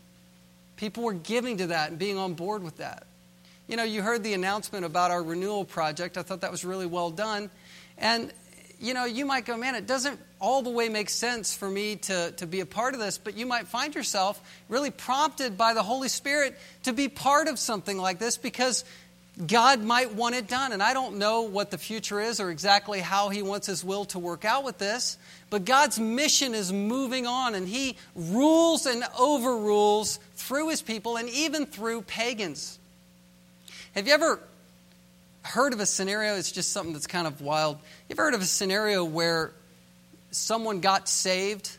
People 0.75 1.03
were 1.03 1.13
giving 1.13 1.57
to 1.57 1.67
that 1.67 1.91
and 1.91 1.99
being 1.99 2.17
on 2.17 2.33
board 2.33 2.63
with 2.63 2.77
that. 2.77 3.03
You 3.69 3.75
know, 3.75 3.83
you 3.83 4.01
heard 4.01 4.23
the 4.23 4.33
announcement 4.33 4.83
about 4.83 5.11
our 5.11 5.21
renewal 5.21 5.63
project. 5.63 6.17
I 6.17 6.23
thought 6.23 6.41
that 6.41 6.49
was 6.49 6.65
really 6.65 6.87
well 6.87 7.11
done. 7.11 7.51
And, 7.99 8.33
you 8.79 8.95
know, 8.95 9.05
you 9.05 9.27
might 9.27 9.45
go, 9.45 9.55
man, 9.57 9.75
it 9.75 9.85
doesn't 9.85 10.19
all 10.39 10.63
the 10.63 10.71
way 10.71 10.89
make 10.89 11.07
sense 11.07 11.53
for 11.53 11.69
me 11.69 11.97
to, 11.97 12.31
to 12.37 12.47
be 12.47 12.61
a 12.61 12.65
part 12.65 12.95
of 12.95 12.99
this, 12.99 13.19
but 13.19 13.37
you 13.37 13.45
might 13.45 13.67
find 13.67 13.93
yourself 13.93 14.41
really 14.69 14.89
prompted 14.89 15.55
by 15.55 15.75
the 15.75 15.83
Holy 15.83 16.07
Spirit 16.09 16.57
to 16.81 16.93
be 16.93 17.09
part 17.09 17.47
of 17.47 17.59
something 17.59 17.99
like 17.99 18.17
this 18.17 18.37
because 18.37 18.85
God 19.45 19.83
might 19.83 20.15
want 20.15 20.33
it 20.33 20.47
done. 20.47 20.71
And 20.71 20.81
I 20.81 20.95
don't 20.95 21.19
know 21.19 21.43
what 21.43 21.69
the 21.69 21.77
future 21.77 22.19
is 22.19 22.39
or 22.39 22.49
exactly 22.49 23.01
how 23.01 23.29
He 23.29 23.43
wants 23.43 23.67
His 23.67 23.83
will 23.85 24.05
to 24.05 24.17
work 24.17 24.45
out 24.45 24.63
with 24.63 24.79
this, 24.79 25.15
but 25.51 25.63
God's 25.65 25.99
mission 25.99 26.55
is 26.55 26.73
moving 26.73 27.27
on, 27.27 27.53
and 27.53 27.67
He 27.67 27.97
rules 28.15 28.87
and 28.87 29.03
overrules 29.19 30.17
through 30.37 30.69
His 30.69 30.81
people 30.81 31.17
and 31.17 31.29
even 31.29 31.67
through 31.67 32.01
pagans. 32.01 32.78
Have 33.95 34.07
you 34.07 34.13
ever 34.13 34.39
heard 35.41 35.73
of 35.73 35.79
a 35.79 35.85
scenario? 35.85 36.35
It's 36.35 36.51
just 36.51 36.71
something 36.71 36.93
that's 36.93 37.07
kind 37.07 37.25
of 37.25 37.41
wild. 37.41 37.77
You 38.07 38.13
ever 38.13 38.23
heard 38.23 38.33
of 38.35 38.41
a 38.41 38.45
scenario 38.45 39.03
where 39.03 39.51
someone 40.31 40.79
got 40.79 41.09
saved 41.09 41.75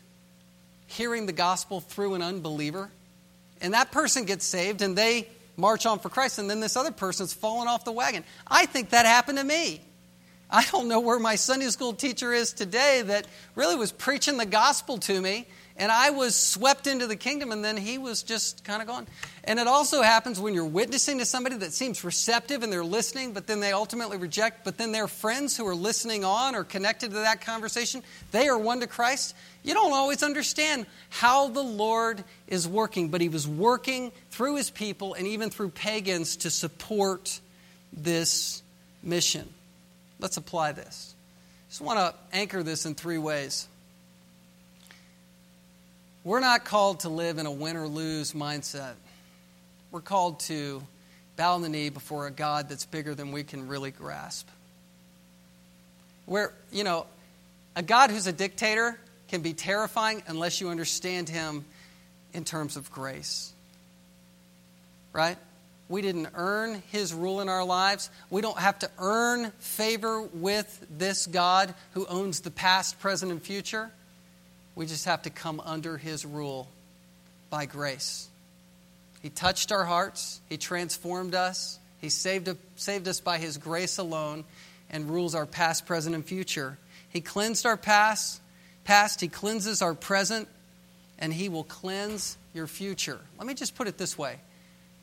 hearing 0.87 1.25
the 1.25 1.31
gospel 1.31 1.79
through 1.79 2.15
an 2.15 2.21
unbeliever? 2.21 2.89
And 3.61 3.73
that 3.73 3.91
person 3.91 4.25
gets 4.25 4.45
saved 4.45 4.81
and 4.81 4.97
they 4.97 5.27
march 5.55 5.85
on 5.85 5.99
for 5.99 6.09
Christ, 6.09 6.39
and 6.39 6.49
then 6.49 6.59
this 6.59 6.75
other 6.75 6.91
person's 6.91 7.33
fallen 7.33 7.67
off 7.67 7.85
the 7.85 7.91
wagon. 7.91 8.23
I 8.47 8.65
think 8.65 8.89
that 8.89 9.05
happened 9.05 9.37
to 9.37 9.43
me. 9.43 9.81
I 10.49 10.65
don't 10.71 10.87
know 10.89 10.99
where 10.99 11.19
my 11.19 11.35
Sunday 11.35 11.69
school 11.69 11.93
teacher 11.93 12.33
is 12.33 12.51
today 12.51 13.03
that 13.03 13.25
really 13.55 13.75
was 13.75 13.91
preaching 13.91 14.37
the 14.37 14.45
gospel 14.45 14.97
to 14.97 15.21
me 15.21 15.45
and 15.81 15.91
I 15.91 16.11
was 16.11 16.35
swept 16.35 16.85
into 16.85 17.07
the 17.07 17.15
kingdom, 17.15 17.51
and 17.51 17.65
then 17.65 17.75
he 17.75 17.97
was 17.97 18.21
just 18.21 18.63
kind 18.63 18.83
of 18.83 18.87
gone. 18.87 19.07
And 19.43 19.57
it 19.57 19.65
also 19.65 20.03
happens 20.03 20.39
when 20.39 20.53
you're 20.53 20.63
witnessing 20.63 21.17
to 21.17 21.25
somebody 21.25 21.55
that 21.55 21.73
seems 21.73 22.03
receptive 22.03 22.61
and 22.61 22.71
they're 22.71 22.83
listening, 22.83 23.33
but 23.33 23.47
then 23.47 23.61
they 23.61 23.71
ultimately 23.71 24.17
reject, 24.17 24.63
but 24.63 24.77
then 24.77 24.91
their 24.91 25.07
friends 25.07 25.57
who 25.57 25.65
are 25.65 25.73
listening 25.73 26.23
on 26.23 26.53
or 26.53 26.63
connected 26.63 27.09
to 27.09 27.17
that 27.17 27.41
conversation, 27.41 28.03
they 28.31 28.47
are 28.47 28.59
won 28.59 28.81
to 28.81 28.87
Christ. 28.87 29.33
You 29.63 29.73
don't 29.73 29.91
always 29.91 30.21
understand 30.21 30.85
how 31.09 31.47
the 31.47 31.63
Lord 31.63 32.23
is 32.45 32.67
working, 32.67 33.09
but 33.09 33.19
he 33.19 33.29
was 33.29 33.47
working 33.47 34.11
through 34.29 34.57
his 34.57 34.69
people 34.69 35.15
and 35.15 35.25
even 35.25 35.49
through 35.49 35.69
pagans 35.69 36.37
to 36.37 36.51
support 36.51 37.39
this 37.91 38.61
mission. 39.01 39.49
Let's 40.19 40.37
apply 40.37 40.73
this. 40.73 41.15
Just 41.69 41.81
want 41.81 41.97
to 41.97 42.13
anchor 42.37 42.61
this 42.61 42.85
in 42.85 42.93
three 42.93 43.17
ways. 43.17 43.67
We're 46.23 46.39
not 46.39 46.65
called 46.65 47.01
to 47.01 47.09
live 47.09 47.39
in 47.39 47.47
a 47.47 47.51
win 47.51 47.75
or 47.77 47.87
lose 47.87 48.33
mindset. 48.33 48.93
We're 49.89 50.01
called 50.01 50.39
to 50.41 50.83
bow 51.35 51.57
the 51.57 51.69
knee 51.69 51.89
before 51.89 52.27
a 52.27 52.31
God 52.31 52.69
that's 52.69 52.85
bigger 52.85 53.15
than 53.15 53.31
we 53.31 53.43
can 53.43 53.67
really 53.67 53.89
grasp. 53.89 54.47
Where, 56.27 56.53
you 56.71 56.83
know, 56.83 57.07
a 57.75 57.81
God 57.81 58.11
who's 58.11 58.27
a 58.27 58.31
dictator 58.31 58.99
can 59.29 59.41
be 59.41 59.53
terrifying 59.53 60.21
unless 60.27 60.61
you 60.61 60.69
understand 60.69 61.27
him 61.27 61.65
in 62.33 62.43
terms 62.43 62.77
of 62.77 62.91
grace. 62.91 63.51
Right? 65.13 65.37
We 65.89 66.03
didn't 66.03 66.29
earn 66.35 66.83
his 66.91 67.13
rule 67.13 67.41
in 67.41 67.49
our 67.49 67.65
lives. 67.65 68.11
We 68.29 68.41
don't 68.41 68.59
have 68.59 68.77
to 68.79 68.91
earn 68.99 69.51
favor 69.57 70.21
with 70.21 70.85
this 70.89 71.25
God 71.25 71.73
who 71.93 72.05
owns 72.05 72.41
the 72.41 72.51
past, 72.51 72.99
present, 72.99 73.31
and 73.31 73.41
future. 73.41 73.91
We 74.75 74.85
just 74.85 75.05
have 75.05 75.23
to 75.23 75.29
come 75.29 75.61
under 75.63 75.97
His 75.97 76.25
rule 76.25 76.67
by 77.49 77.65
grace. 77.65 78.27
He 79.21 79.29
touched 79.29 79.71
our 79.71 79.85
hearts, 79.85 80.39
He 80.49 80.57
transformed 80.57 81.35
us, 81.35 81.79
He 81.99 82.09
saved, 82.09 82.49
saved 82.75 83.07
us 83.07 83.19
by 83.19 83.37
His 83.37 83.57
grace 83.57 83.97
alone, 83.97 84.43
and 84.89 85.09
rules 85.09 85.35
our 85.35 85.45
past, 85.45 85.85
present, 85.85 86.15
and 86.15 86.25
future. 86.25 86.77
He 87.09 87.21
cleansed 87.21 87.65
our 87.65 87.77
past, 87.77 88.41
past, 88.83 89.21
He 89.21 89.27
cleanses 89.27 89.81
our 89.81 89.93
present, 89.93 90.47
and 91.19 91.33
He 91.33 91.49
will 91.49 91.63
cleanse 91.63 92.37
your 92.53 92.67
future. 92.67 93.19
Let 93.37 93.47
me 93.47 93.53
just 93.53 93.75
put 93.75 93.87
it 93.87 93.97
this 93.97 94.17
way. 94.17 94.37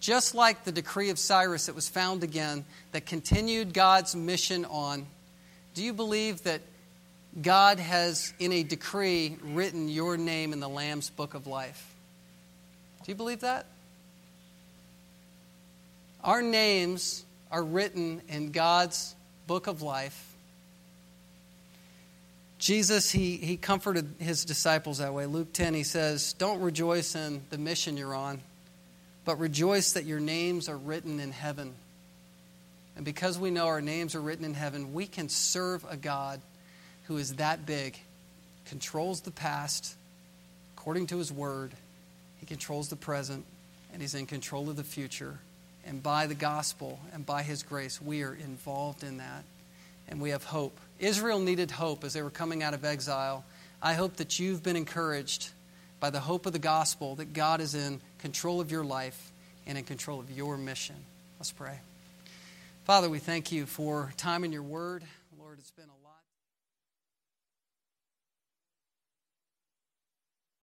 Just 0.01 0.35
like 0.35 0.65
the 0.65 0.73
decree 0.73 1.11
of 1.11 1.19
Cyrus 1.19 1.67
that 1.67 1.75
was 1.75 1.89
found 1.89 2.23
again, 2.23 2.65
that 2.93 3.07
continued 3.07 3.75
God's 3.75 4.15
mission 4.15 4.65
on, 4.65 5.07
do 5.75 5.83
you 5.83 5.93
believe 5.93 6.43
that 6.45 6.61
God 7.41 7.79
has, 7.79 8.33
in 8.39 8.53
a 8.53 8.63
decree, 8.63 9.37
written 9.43 9.89
your 9.89 10.17
name 10.17 10.53
in 10.53 10.61
the 10.61 10.69
Lamb's 10.69 11.11
book 11.11 11.35
of 11.35 11.47
life. 11.47 11.95
Do 13.05 13.13
you 13.13 13.17
believe 13.17 13.41
that? 13.41 13.67
Our 16.25 16.43
names 16.43 17.25
are 17.51 17.63
written 17.63 18.23
in 18.29 18.51
God's 18.51 19.15
book 19.47 19.67
of 19.67 19.83
life. 19.83 20.25
Jesus, 22.59 23.11
he, 23.11 23.37
he 23.37 23.57
comforted 23.57 24.17
his 24.19 24.45
disciples 24.45 24.99
that 24.99 25.15
way. 25.15 25.27
Luke 25.27 25.53
10, 25.53 25.75
he 25.75 25.85
says, 25.85 26.33
Don't 26.35 26.61
rejoice 26.61 27.15
in 27.15 27.41
the 27.51 27.59
mission 27.59 27.97
you're 27.97 28.15
on, 28.15 28.41
but 29.25 29.39
rejoice 29.39 29.93
that 29.93 30.05
your 30.05 30.19
names 30.19 30.69
are 30.69 30.77
written 30.77 31.21
in 31.21 31.31
heaven. 31.31 31.73
And 32.97 33.05
because 33.05 33.39
we 33.39 33.53
know 33.53 33.69
our 33.69 33.81
names 33.81 34.17
are 34.17 34.21
written 34.21 34.45
in 34.45 34.55
heaven, 34.55 34.93
we 34.93 35.07
can 35.07 35.29
serve 35.29 35.87
a 35.89 35.97
God 35.97 36.41
who 37.09 37.17
is 37.17 37.35
that 37.37 37.67
big, 37.67 37.99
controls 38.67 39.23
the 39.23 39.31
past 39.31 39.97
according 40.77 41.09
to 41.09 41.19
his 41.19 41.33
word, 41.33 41.73
he 42.39 42.47
controls 42.47 42.89
the 42.89 42.97
present, 42.97 43.45
and 43.93 44.01
he's 44.01 44.15
in 44.15 44.27
control 44.27 44.71
of 44.71 44.77
the 44.77 44.85
future. 44.85 45.39
And 45.85 46.03
by 46.03 46.27
the 46.27 46.35
gospel 46.35 47.01
and 47.13 47.27
by 47.27 47.43
his 47.43 47.63
grace, 47.63 48.01
we 48.01 48.23
are 48.23 48.33
involved 48.33 49.03
in 49.03 49.19
that. 49.19 49.45
And 50.09 50.21
we 50.21 50.31
have 50.31 50.45
hope. 50.45 50.79
Israel 50.99 51.41
needed 51.41 51.71
hope 51.71 52.05
as 52.05 52.13
they 52.13 52.23
were 52.23 52.31
coming 52.31 52.63
out 52.63 52.75
of 52.75 52.85
exile. 52.85 53.45
I 53.83 53.95
hope 53.95 54.17
that 54.17 54.39
you've 54.39 54.63
been 54.63 54.77
encouraged 54.77 55.51
by 56.01 56.11
the 56.11 56.21
hope 56.21 56.47
of 56.47 56.53
the 56.53 56.59
gospel 56.59 57.17
that 57.17 57.33
God 57.33 57.61
is 57.61 57.75
in 57.75 58.01
control 58.21 58.61
of 58.61 58.71
your 58.71 58.85
life 58.85 59.31
and 59.67 59.77
in 59.77 59.85
control 59.85 60.21
of 60.21 60.31
your 60.31 60.57
mission. 60.57 60.97
Let's 61.39 61.53
pray. 61.53 61.81
Father, 62.85 63.11
we 63.11 63.19
thank 63.19 63.53
you 63.53 63.67
for 63.67 64.13
time 64.17 64.45
in 64.45 64.53
your 64.53 64.63
word. 64.63 65.03